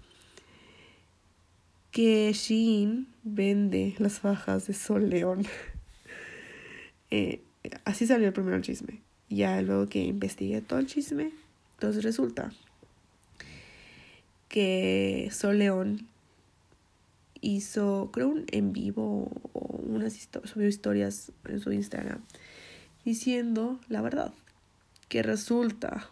que 1.90 2.32
Shein 2.32 3.08
vende 3.22 3.94
las 3.98 4.20
fajas 4.20 4.66
de 4.66 4.74
Sol 4.74 5.08
León. 5.08 5.46
Eh, 7.14 7.42
así 7.84 8.06
salió 8.06 8.28
el 8.28 8.32
primer 8.32 8.62
chisme. 8.62 9.02
Ya 9.28 9.60
luego 9.60 9.86
que 9.86 10.02
investigué 10.02 10.62
todo 10.62 10.78
el 10.78 10.86
chisme, 10.86 11.30
entonces 11.74 12.02
resulta 12.02 12.54
que 14.48 15.28
Sol 15.30 15.58
León 15.58 16.08
hizo, 17.42 18.10
creo, 18.12 18.28
un 18.28 18.46
en 18.50 18.72
vivo 18.72 19.30
o 19.52 19.76
unas 19.82 20.14
subió 20.44 20.66
historias 20.66 21.32
en 21.46 21.60
su 21.60 21.72
Instagram 21.72 22.22
diciendo 23.04 23.78
la 23.88 24.00
verdad. 24.00 24.32
Que 25.08 25.22
resulta. 25.22 26.08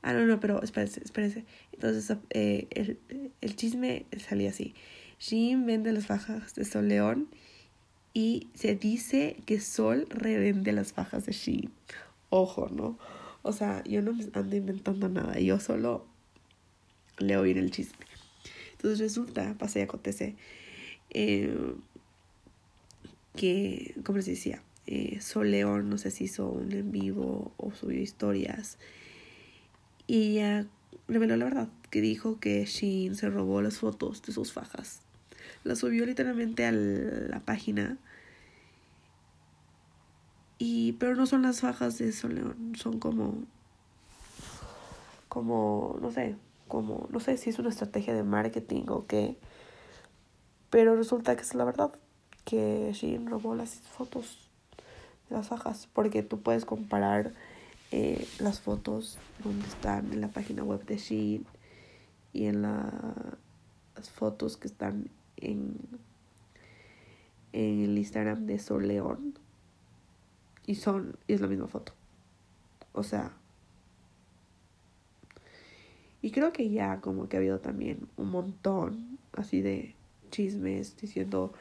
Ah, 0.00 0.14
no, 0.14 0.24
no, 0.24 0.40
pero 0.40 0.62
espérense, 0.62 1.02
espérense. 1.04 1.44
Entonces, 1.72 2.16
eh, 2.30 2.66
el, 2.70 2.98
el, 3.42 3.56
chisme 3.56 4.06
salía 4.26 4.50
así. 4.50 4.74
Jim 5.18 5.66
vende 5.66 5.92
las 5.92 6.06
fajas 6.06 6.54
de 6.54 6.64
Sol 6.64 6.88
León 6.88 7.28
y 8.14 8.48
se 8.54 8.74
dice 8.74 9.36
que 9.44 9.60
Sol 9.60 10.06
revende 10.08 10.72
las 10.72 10.92
fajas 10.92 11.26
de 11.26 11.32
Shein. 11.32 11.70
Ojo, 12.30 12.68
¿no? 12.70 12.98
O 13.42 13.52
sea, 13.52 13.84
yo 13.84 14.00
no 14.02 14.12
ando 14.32 14.56
inventando 14.56 15.08
nada, 15.08 15.38
yo 15.38 15.60
solo 15.60 16.06
leo 17.18 17.42
bien 17.42 17.58
el 17.58 17.70
chisme. 17.70 18.06
Entonces 18.82 18.98
resulta, 18.98 19.54
pasa 19.58 19.78
y 19.78 19.82
acontece, 19.82 20.34
eh, 21.10 21.54
que, 23.36 23.94
como 24.04 24.16
les 24.16 24.26
decía, 24.26 24.60
eh, 24.88 25.20
Sol 25.20 25.52
León 25.52 25.88
no 25.88 25.98
sé 25.98 26.10
si 26.10 26.24
hizo 26.24 26.48
un 26.48 26.72
en 26.72 26.90
vivo 26.90 27.52
o 27.58 27.72
subió 27.72 28.00
historias 28.00 28.78
y 30.08 30.32
ella 30.32 30.66
reveló 31.06 31.36
la 31.36 31.44
verdad, 31.44 31.68
que 31.90 32.00
dijo 32.00 32.40
que 32.40 32.64
Shin 32.64 33.14
se 33.14 33.30
robó 33.30 33.62
las 33.62 33.78
fotos 33.78 34.20
de 34.22 34.32
sus 34.32 34.52
fajas. 34.52 35.00
Las 35.62 35.78
subió 35.78 36.04
literalmente 36.04 36.66
a 36.66 36.72
la 36.72 37.38
página 37.38 37.98
y, 40.58 40.94
pero 40.94 41.14
no 41.14 41.26
son 41.26 41.42
las 41.42 41.60
fajas 41.60 41.98
de 41.98 42.10
Soleón, 42.10 42.72
son 42.76 42.98
como, 42.98 43.44
como, 45.28 45.98
no 46.02 46.10
sé, 46.10 46.34
como, 46.72 47.06
no 47.10 47.20
sé 47.20 47.36
si 47.36 47.50
es 47.50 47.58
una 47.58 47.68
estrategia 47.68 48.14
de 48.14 48.22
marketing 48.22 48.84
o 48.88 49.06
qué. 49.06 49.36
Pero 50.70 50.96
resulta 50.96 51.36
que 51.36 51.42
es 51.42 51.54
la 51.54 51.64
verdad, 51.64 51.92
que 52.46 52.90
Shein 52.94 53.26
robó 53.26 53.54
las 53.54 53.74
fotos 53.74 54.48
de 55.28 55.36
las 55.36 55.48
fajas, 55.48 55.86
porque 55.92 56.22
tú 56.22 56.40
puedes 56.40 56.64
comparar 56.64 57.34
eh, 57.90 58.26
las 58.38 58.60
fotos 58.60 59.18
donde 59.44 59.68
están 59.68 60.14
en 60.14 60.22
la 60.22 60.28
página 60.28 60.64
web 60.64 60.82
de 60.86 60.96
Shein 60.96 61.44
y 62.32 62.46
en 62.46 62.62
la, 62.62 62.90
las 63.94 64.08
fotos 64.08 64.56
que 64.56 64.66
están 64.66 65.10
en, 65.36 65.76
en 67.52 67.84
el 67.84 67.98
Instagram 67.98 68.46
de 68.46 68.58
Sol 68.58 68.88
León 68.88 69.34
y 70.64 70.76
son, 70.76 71.18
y 71.26 71.34
es 71.34 71.42
la 71.42 71.48
misma 71.48 71.66
foto. 71.66 71.92
O 72.94 73.02
sea, 73.02 73.32
y 76.22 76.30
creo 76.30 76.52
que 76.52 76.70
ya 76.70 77.00
como 77.00 77.28
que 77.28 77.36
ha 77.36 77.40
habido 77.40 77.60
también 77.60 78.08
un 78.16 78.30
montón 78.30 79.18
así 79.32 79.60
de 79.60 79.94
chismes 80.30 80.96
diciendo 80.96 81.52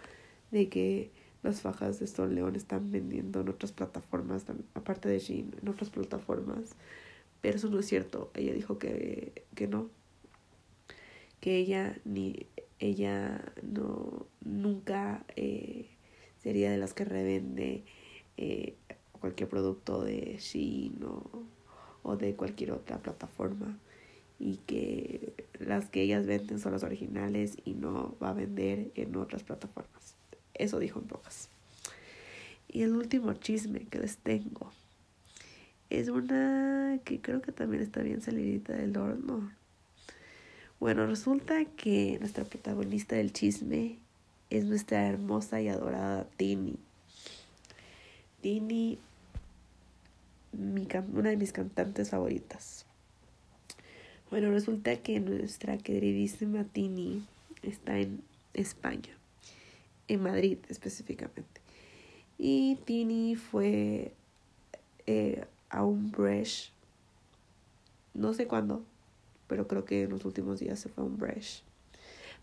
de 0.51 0.69
que 0.69 1.11
las 1.43 1.61
fajas 1.61 1.99
de 1.99 2.05
Stone 2.05 2.35
León 2.35 2.55
están 2.55 2.91
vendiendo 2.91 3.41
en 3.41 3.49
otras 3.49 3.71
plataformas, 3.71 4.45
aparte 4.75 5.09
de 5.09 5.19
Shein, 5.19 5.55
en 5.61 5.67
otras 5.67 5.89
plataformas. 5.89 6.75
Pero 7.41 7.57
eso 7.57 7.69
no 7.69 7.79
es 7.79 7.87
cierto. 7.87 8.29
Ella 8.35 8.53
dijo 8.53 8.77
que, 8.77 9.43
que 9.55 9.67
no. 9.67 9.89
Que 11.39 11.57
ella 11.57 11.97
ni 12.05 12.45
ella 12.77 13.41
no 13.63 14.27
nunca 14.43 15.23
eh, 15.35 15.87
sería 16.43 16.71
de 16.71 16.77
las 16.77 16.93
que 16.93 17.05
revende 17.05 17.83
eh, 18.37 18.75
cualquier 19.19 19.49
producto 19.49 20.03
de 20.03 20.37
Shein 20.39 20.99
o, 22.03 22.15
de 22.15 22.35
cualquier 22.35 22.71
otra 22.71 22.97
plataforma 22.97 23.77
y 24.41 24.57
que 24.65 25.33
las 25.59 25.87
que 25.87 26.01
ellas 26.01 26.25
venden 26.25 26.57
son 26.57 26.71
las 26.71 26.81
originales 26.81 27.57
y 27.63 27.75
no 27.75 28.15
va 28.21 28.31
a 28.31 28.33
vender 28.33 28.91
en 28.95 29.15
otras 29.15 29.43
plataformas. 29.43 30.15
Eso 30.55 30.79
dijo 30.79 30.99
en 30.99 31.05
pocas. 31.05 31.47
Y 32.67 32.81
el 32.81 32.93
último 32.93 33.33
chisme 33.33 33.85
que 33.85 33.99
les 33.99 34.17
tengo 34.17 34.71
es 35.91 36.09
una 36.09 36.97
que 37.05 37.21
creo 37.21 37.43
que 37.43 37.51
también 37.51 37.83
está 37.83 38.01
bien 38.01 38.21
salidita 38.21 38.73
del 38.73 38.97
horno. 38.97 39.51
Bueno, 40.79 41.05
resulta 41.05 41.63
que 41.65 42.17
nuestra 42.19 42.43
protagonista 42.43 43.15
del 43.15 43.33
chisme 43.33 43.99
es 44.49 44.65
nuestra 44.65 45.05
hermosa 45.05 45.61
y 45.61 45.67
adorada 45.67 46.25
Tini. 46.37 46.77
Tini 48.41 48.97
mi, 50.51 50.87
una 51.13 51.29
de 51.29 51.37
mis 51.37 51.53
cantantes 51.53 52.09
favoritas. 52.09 52.87
Bueno, 54.31 54.49
resulta 54.49 54.95
que 54.95 55.19
nuestra 55.19 55.77
queridísima 55.77 56.63
Tini 56.63 57.21
está 57.63 57.99
en 57.99 58.23
España, 58.53 59.11
en 60.07 60.23
Madrid 60.23 60.57
específicamente. 60.69 61.59
Y 62.37 62.77
Tini 62.85 63.35
fue 63.35 64.13
eh, 65.05 65.43
a 65.69 65.83
un 65.83 66.11
brush, 66.11 66.69
no 68.13 68.33
sé 68.33 68.47
cuándo, 68.47 68.85
pero 69.47 69.67
creo 69.67 69.83
que 69.83 70.03
en 70.03 70.11
los 70.11 70.23
últimos 70.23 70.61
días 70.61 70.79
se 70.79 70.87
fue 70.87 71.03
a 71.03 71.07
un 71.07 71.17
brush. 71.17 71.59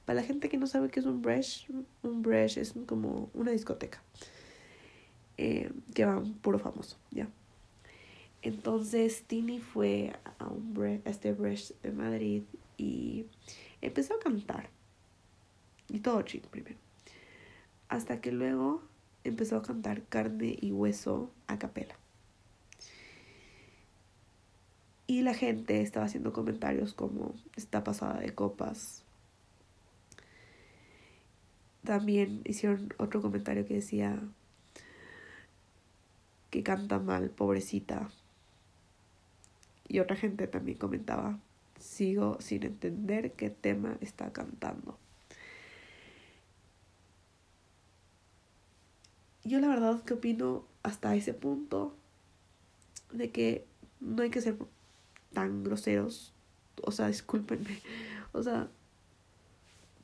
Para 0.04 0.20
la 0.20 0.26
gente 0.26 0.50
que 0.50 0.58
no 0.58 0.66
sabe 0.66 0.90
qué 0.90 1.00
es 1.00 1.06
un 1.06 1.22
brush, 1.22 1.70
un 2.02 2.20
brush 2.20 2.58
es 2.58 2.74
como 2.84 3.30
una 3.32 3.52
discoteca 3.52 4.02
eh, 5.38 5.72
que 5.94 6.04
va 6.04 6.22
puro 6.42 6.58
famoso, 6.58 6.98
¿ya? 7.12 7.28
Entonces 8.42 9.24
Tini 9.26 9.60
fue 9.60 10.12
a, 10.38 10.46
un 10.46 11.02
a 11.04 11.10
este 11.10 11.32
brunch 11.32 11.72
de 11.82 11.92
Madrid 11.92 12.42
y 12.76 13.26
empezó 13.80 14.14
a 14.14 14.20
cantar. 14.20 14.70
Y 15.88 16.00
todo 16.00 16.22
chido 16.22 16.48
primero. 16.48 16.76
Hasta 17.88 18.20
que 18.20 18.32
luego 18.32 18.82
empezó 19.24 19.56
a 19.56 19.62
cantar 19.62 20.02
carne 20.04 20.56
y 20.60 20.72
hueso 20.72 21.30
a 21.46 21.58
capela. 21.58 21.96
Y 25.06 25.22
la 25.22 25.32
gente 25.32 25.80
estaba 25.80 26.04
haciendo 26.04 26.32
comentarios 26.32 26.92
como 26.92 27.34
está 27.56 27.82
pasada 27.82 28.20
de 28.20 28.34
copas. 28.34 29.04
También 31.82 32.42
hicieron 32.44 32.92
otro 32.98 33.22
comentario 33.22 33.64
que 33.66 33.74
decía 33.74 34.20
que 36.50 36.62
canta 36.62 36.98
mal, 36.98 37.30
pobrecita. 37.30 38.10
Y 39.88 40.00
otra 40.00 40.16
gente 40.16 40.46
también 40.46 40.78
comentaba, 40.78 41.38
sigo 41.80 42.36
sin 42.40 42.64
entender 42.64 43.32
qué 43.32 43.50
tema 43.50 43.96
está 44.00 44.32
cantando. 44.32 44.98
Yo 49.44 49.60
la 49.60 49.68
verdad 49.68 50.02
que 50.02 50.14
opino 50.14 50.64
hasta 50.82 51.16
ese 51.16 51.32
punto 51.32 51.94
de 53.12 53.30
que 53.30 53.64
no 54.00 54.22
hay 54.22 54.30
que 54.30 54.42
ser 54.42 54.56
tan 55.32 55.64
groseros. 55.64 56.34
O 56.82 56.92
sea, 56.92 57.08
discúlpenme. 57.08 57.80
O 58.32 58.42
sea, 58.42 58.68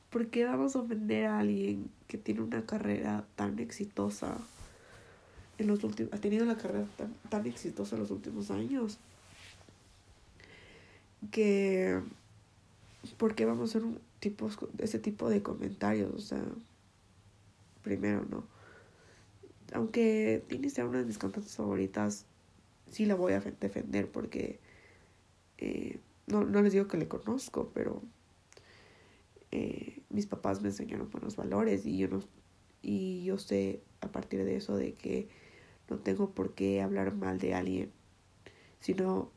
¿por 0.09 0.27
qué 0.29 0.45
vamos 0.45 0.75
a 0.75 0.79
ofender 0.79 1.27
a 1.27 1.39
alguien 1.39 1.91
que 2.07 2.17
tiene 2.17 2.41
una 2.41 2.65
carrera 2.65 3.23
tan 3.35 3.59
exitosa 3.59 4.35
en 5.59 5.67
los 5.67 5.83
últimos, 5.83 6.11
ha 6.11 6.17
tenido 6.17 6.45
carrera 6.57 6.87
tan, 6.97 7.13
tan 7.29 7.45
exitosa 7.45 7.95
en 7.95 8.01
los 8.01 8.09
últimos 8.09 8.49
años? 8.49 8.97
Que 11.31 12.01
¿por 13.17 13.35
qué 13.35 13.45
vamos 13.45 13.61
a 13.61 13.77
hacer 13.77 13.83
un 13.83 13.99
tipo, 14.19 14.49
ese 14.79 14.99
tipo 14.99 15.29
de 15.29 15.41
comentarios? 15.41 16.13
O 16.13 16.19
sea, 16.19 16.43
primero, 17.81 18.25
¿no? 18.29 18.43
Aunque 19.73 20.43
Tini 20.47 20.69
sea 20.69 20.85
una 20.85 20.99
de 20.99 21.05
mis 21.05 21.17
cantantes 21.17 21.55
favoritas, 21.55 22.25
sí 22.89 23.05
la 23.05 23.15
voy 23.15 23.33
a 23.33 23.39
defender 23.39 24.11
porque 24.11 24.59
eh, 25.57 25.99
no, 26.27 26.43
no 26.43 26.61
les 26.61 26.73
digo 26.73 26.87
que 26.87 26.97
le 26.97 27.07
conozco, 27.07 27.71
pero 27.73 28.01
eh, 29.51 30.01
mis 30.09 30.27
papás 30.27 30.61
me 30.61 30.69
enseñaron 30.69 31.09
buenos 31.09 31.35
valores 31.35 31.85
y 31.85 31.97
yo 31.97 32.07
no 32.07 32.21
y 32.81 33.23
yo 33.23 33.39
sé 33.39 33.81
a 34.01 34.11
partir 34.11 34.43
de 34.43 34.57
eso 34.57 34.75
de 34.75 34.93
que 34.93 35.27
no 35.89 35.97
tengo 35.97 36.31
por 36.31 36.53
qué 36.53 36.81
hablar 36.81 37.15
mal 37.15 37.39
de 37.39 37.55
alguien 37.55 37.91
si 38.79 38.93
no 38.93 39.31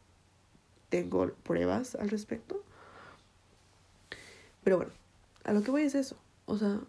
tengo 0.89 1.33
pruebas 1.43 1.95
al 1.95 2.11
respecto. 2.11 2.63
Pero 4.65 4.77
bueno, 4.77 4.93
a 5.45 5.53
lo 5.53 5.63
que 5.63 5.71
voy 5.71 5.83
es 5.83 5.95
eso. 5.95 6.17
O 6.47 6.57
sea, 6.59 6.81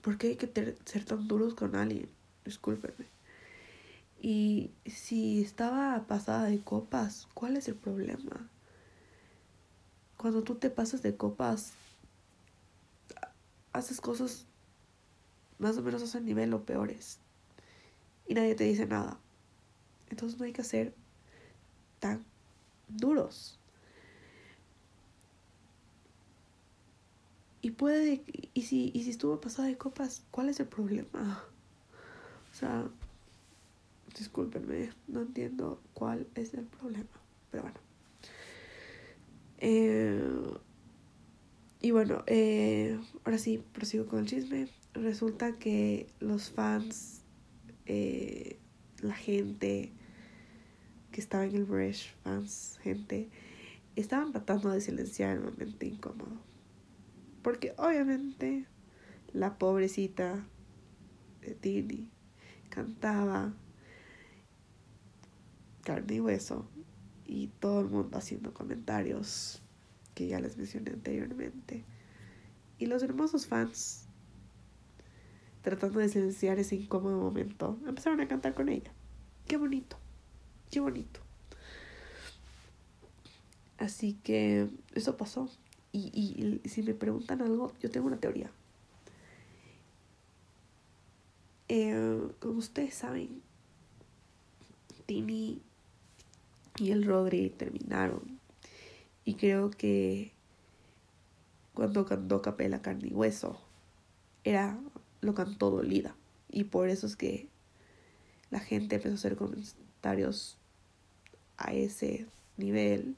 ¿por 0.00 0.18
qué 0.18 0.28
hay 0.28 0.36
que 0.36 0.76
ser 0.84 1.04
tan 1.04 1.28
duros 1.28 1.54
con 1.54 1.76
alguien? 1.76 2.08
Discúlpenme. 2.44 3.06
Y 4.20 4.70
si 4.86 5.42
estaba 5.42 6.06
pasada 6.06 6.44
de 6.44 6.60
copas, 6.62 7.28
¿cuál 7.34 7.56
es 7.56 7.68
el 7.68 7.74
problema? 7.74 8.48
Cuando 10.16 10.42
tú 10.42 10.54
te 10.54 10.70
pasas 10.70 11.02
de 11.02 11.14
copas, 11.16 11.74
haces 13.74 14.00
cosas 14.00 14.46
más 15.58 15.76
o 15.76 15.82
menos 15.82 16.00
a 16.00 16.06
ese 16.06 16.20
nivel 16.20 16.54
o 16.54 16.64
peores. 16.64 17.18
Y 18.26 18.34
nadie 18.34 18.54
te 18.54 18.64
dice 18.64 18.86
nada. 18.86 19.18
Entonces 20.08 20.38
no 20.38 20.46
hay 20.46 20.52
que 20.52 20.64
ser 20.64 20.94
tan 21.98 22.24
duros. 22.88 23.58
Y 27.62 27.70
puede, 27.70 28.22
y 28.52 28.62
si, 28.62 28.90
y 28.92 29.04
si 29.04 29.10
estuvo 29.10 29.40
pasada 29.40 29.68
de 29.68 29.78
copas, 29.78 30.22
¿cuál 30.30 30.50
es 30.50 30.60
el 30.60 30.66
problema? 30.66 31.42
O 32.52 32.54
sea, 32.54 32.88
discúlpenme, 34.18 34.90
no 35.08 35.22
entiendo 35.22 35.80
cuál 35.94 36.26
es 36.34 36.52
el 36.54 36.66
problema. 36.66 37.08
Pero 37.50 37.62
bueno. 37.62 37.78
Eh, 39.58 40.22
y 41.80 41.90
bueno, 41.90 42.22
eh, 42.26 43.00
ahora 43.24 43.38
sí, 43.38 43.62
prosigo 43.72 44.06
con 44.06 44.20
el 44.20 44.26
chisme. 44.26 44.68
Resulta 44.92 45.52
que 45.58 46.06
los 46.20 46.50
fans, 46.50 47.22
eh, 47.86 48.58
la 49.00 49.14
gente 49.14 49.92
que 51.14 51.20
estaba 51.20 51.44
en 51.44 51.54
el 51.54 51.64
Brush, 51.64 52.08
fans, 52.24 52.80
gente, 52.82 53.30
estaban 53.94 54.32
tratando 54.32 54.70
de 54.70 54.80
silenciar 54.80 55.36
el 55.36 55.44
momento 55.44 55.86
incómodo. 55.86 56.40
Porque 57.40 57.72
obviamente 57.78 58.66
la 59.32 59.56
pobrecita 59.56 60.44
de 61.40 61.54
Tini 61.54 62.10
cantaba 62.68 63.54
carne 65.84 66.14
y 66.16 66.20
hueso 66.20 66.68
y 67.24 67.46
todo 67.60 67.82
el 67.82 67.86
mundo 67.86 68.18
haciendo 68.18 68.52
comentarios 68.52 69.62
que 70.16 70.26
ya 70.26 70.40
les 70.40 70.56
mencioné 70.56 70.90
anteriormente. 70.90 71.84
Y 72.76 72.86
los 72.86 73.04
hermosos 73.04 73.46
fans, 73.46 74.08
tratando 75.62 76.00
de 76.00 76.08
silenciar 76.08 76.58
ese 76.58 76.74
incómodo 76.74 77.20
momento, 77.20 77.78
empezaron 77.86 78.20
a 78.20 78.26
cantar 78.26 78.54
con 78.54 78.68
ella. 78.68 78.90
Qué 79.46 79.56
bonito, 79.56 79.96
qué 80.74 80.80
bonito. 80.80 81.20
Así 83.78 84.18
que 84.24 84.68
eso 84.96 85.16
pasó. 85.16 85.48
Y, 85.92 86.10
y, 86.12 86.68
si 86.68 86.82
me 86.82 86.94
preguntan 86.94 87.42
algo, 87.42 87.72
yo 87.80 87.92
tengo 87.92 88.08
una 88.08 88.16
teoría. 88.16 88.50
Eh, 91.68 92.28
como 92.40 92.58
ustedes 92.58 92.92
saben, 92.92 93.40
Tini 95.06 95.62
y 96.78 96.90
el 96.90 97.04
Rodri 97.04 97.50
terminaron. 97.50 98.40
Y 99.24 99.34
creo 99.34 99.70
que 99.70 100.32
cuando 101.72 102.04
cantó 102.04 102.42
Capela 102.42 102.82
Carne 102.82 103.10
y 103.10 103.14
Hueso, 103.14 103.60
era, 104.42 104.76
lo 105.20 105.34
cantó 105.34 105.70
dolida. 105.70 106.16
Y 106.50 106.64
por 106.64 106.88
eso 106.88 107.06
es 107.06 107.14
que 107.14 107.48
la 108.50 108.58
gente 108.58 108.96
empezó 108.96 109.14
a 109.14 109.18
hacer 109.18 109.36
comentarios 109.36 110.58
a 111.58 111.72
ese 111.72 112.26
nivel, 112.56 113.16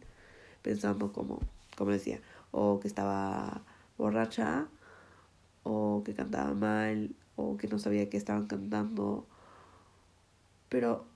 pensando 0.62 1.12
como, 1.12 1.41
como 1.76 1.91
decía, 1.91 2.20
o 2.51 2.80
que 2.80 2.89
estaba 2.89 3.62
borracha, 3.99 4.68
o 5.62 6.03
que 6.05 6.14
cantaba 6.14 6.55
mal, 6.55 7.14
o 7.37 7.57
que 7.57 7.68
no 7.68 7.78
sabía 7.78 8.09
que 8.09 8.16
estaban 8.16 8.47
cantando. 8.47 9.26
Pero 10.68 11.07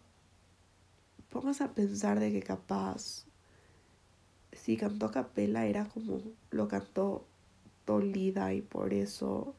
pongas 1.30 1.60
a 1.60 1.74
pensar 1.74 2.20
de 2.20 2.32
que 2.32 2.42
capaz 2.42 3.26
si 4.52 4.76
cantó 4.76 5.06
a 5.06 5.12
capela 5.12 5.66
era 5.66 5.88
como 5.88 6.20
lo 6.50 6.68
cantó 6.68 7.26
dolida 7.86 8.52
y 8.52 8.60
por 8.62 8.92
eso 8.92 9.54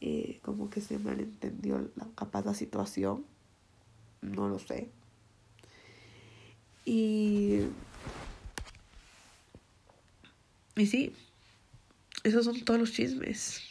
eh, 0.00 0.38
como 0.42 0.70
que 0.70 0.80
se 0.80 0.98
malentendió 0.98 1.90
la, 1.96 2.06
capaz 2.14 2.44
la 2.44 2.54
situación 2.54 3.24
no 4.20 4.48
lo 4.48 4.58
sé 4.58 4.90
y 6.88 7.68
y 10.76 10.86
sí 10.86 11.12
esos 12.24 12.44
son 12.44 12.64
todos 12.64 12.80
los 12.80 12.92
chismes 12.92 13.62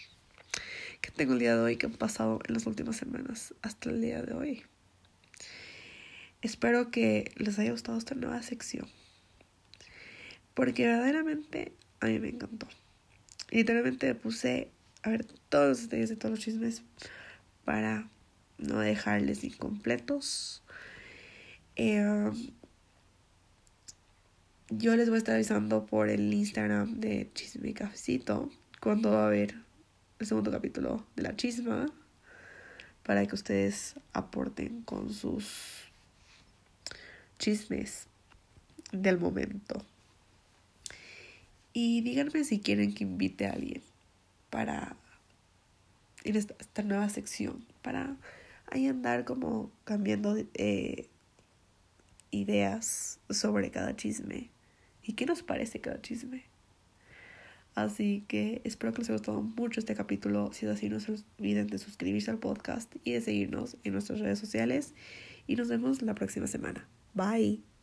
que 1.01 1.11
tengo 1.11 1.33
el 1.33 1.39
día 1.39 1.55
de 1.55 1.61
hoy 1.61 1.77
que 1.77 1.85
han 1.87 1.93
pasado 1.93 2.39
en 2.47 2.53
las 2.53 2.65
últimas 2.65 2.97
semanas 2.97 3.53
hasta 3.61 3.89
el 3.89 4.01
día 4.01 4.21
de 4.21 4.33
hoy 4.33 4.63
Espero 6.43 6.91
que 6.91 7.31
les 7.35 7.57
haya 7.57 7.71
gustado 7.71 7.97
esta 7.97 8.13
nueva 8.13 8.41
sección. 8.43 8.87
Porque 10.53 10.85
verdaderamente 10.85 11.73
a 11.99 12.05
mí 12.05 12.19
me 12.19 12.29
encantó. 12.29 12.67
Literalmente 13.49 14.13
puse 14.13 14.69
a 15.01 15.09
ver 15.09 15.25
todos 15.49 15.67
los 15.67 15.81
detalles 15.83 16.09
de 16.09 16.15
todos 16.15 16.31
los 16.35 16.39
chismes 16.39 16.83
para 17.65 18.07
no 18.59 18.79
dejarles 18.79 19.43
incompletos. 19.43 20.61
Em, 21.75 22.51
yo 24.69 24.95
les 24.97 25.07
voy 25.07 25.15
a 25.15 25.19
estar 25.19 25.35
avisando 25.35 25.85
por 25.85 26.09
el 26.09 26.33
Instagram 26.33 26.99
de 26.99 27.31
Chisme 27.33 27.73
Cafecito 27.73 28.49
cuando 28.81 29.11
va 29.11 29.23
a 29.23 29.27
haber 29.27 29.55
el 30.19 30.27
segundo 30.27 30.51
capítulo 30.51 31.05
de 31.15 31.23
la 31.23 31.35
chisma 31.37 31.85
para 33.03 33.25
que 33.25 33.35
ustedes 33.35 33.95
aporten 34.11 34.81
con 34.81 35.13
sus 35.13 35.85
chismes 37.39 38.07
del 38.91 39.17
momento. 39.17 39.85
Y 41.71 42.01
díganme 42.01 42.43
si 42.43 42.59
quieren 42.59 42.93
que 42.93 43.05
invite 43.05 43.47
a 43.47 43.53
alguien 43.53 43.81
para 44.49 44.97
en 46.25 46.35
esta, 46.35 46.83
nueva 46.83 47.07
sección, 47.07 47.63
para 47.81 48.17
ahí 48.69 48.87
andar 48.87 49.23
como 49.23 49.71
cambiando 49.85 50.35
eh, 50.55 51.07
ideas 52.31 53.21
sobre 53.29 53.71
cada 53.71 53.95
chisme 53.95 54.49
y 55.07 55.13
qué 55.13 55.25
nos 55.25 55.41
parece 55.41 55.79
cada 55.81 56.01
chisme. 56.01 56.43
Así 57.73 58.25
que 58.27 58.61
espero 58.65 58.91
que 58.91 58.99
les 58.99 59.09
haya 59.09 59.17
gustado 59.17 59.41
mucho 59.41 59.79
este 59.79 59.95
capítulo. 59.95 60.51
Si 60.51 60.65
es 60.65 60.71
así, 60.71 60.89
no 60.89 60.99
se 60.99 61.13
olviden 61.39 61.67
de 61.67 61.77
suscribirse 61.77 62.29
al 62.31 62.39
podcast 62.39 62.93
y 63.03 63.13
de 63.13 63.21
seguirnos 63.21 63.77
en 63.83 63.93
nuestras 63.93 64.19
redes 64.19 64.39
sociales. 64.39 64.93
Y 65.45 65.55
nos 65.55 65.69
vemos 65.69 66.01
la 66.01 66.15
próxima 66.15 66.47
semana. 66.47 66.87
Bye. 67.13 67.76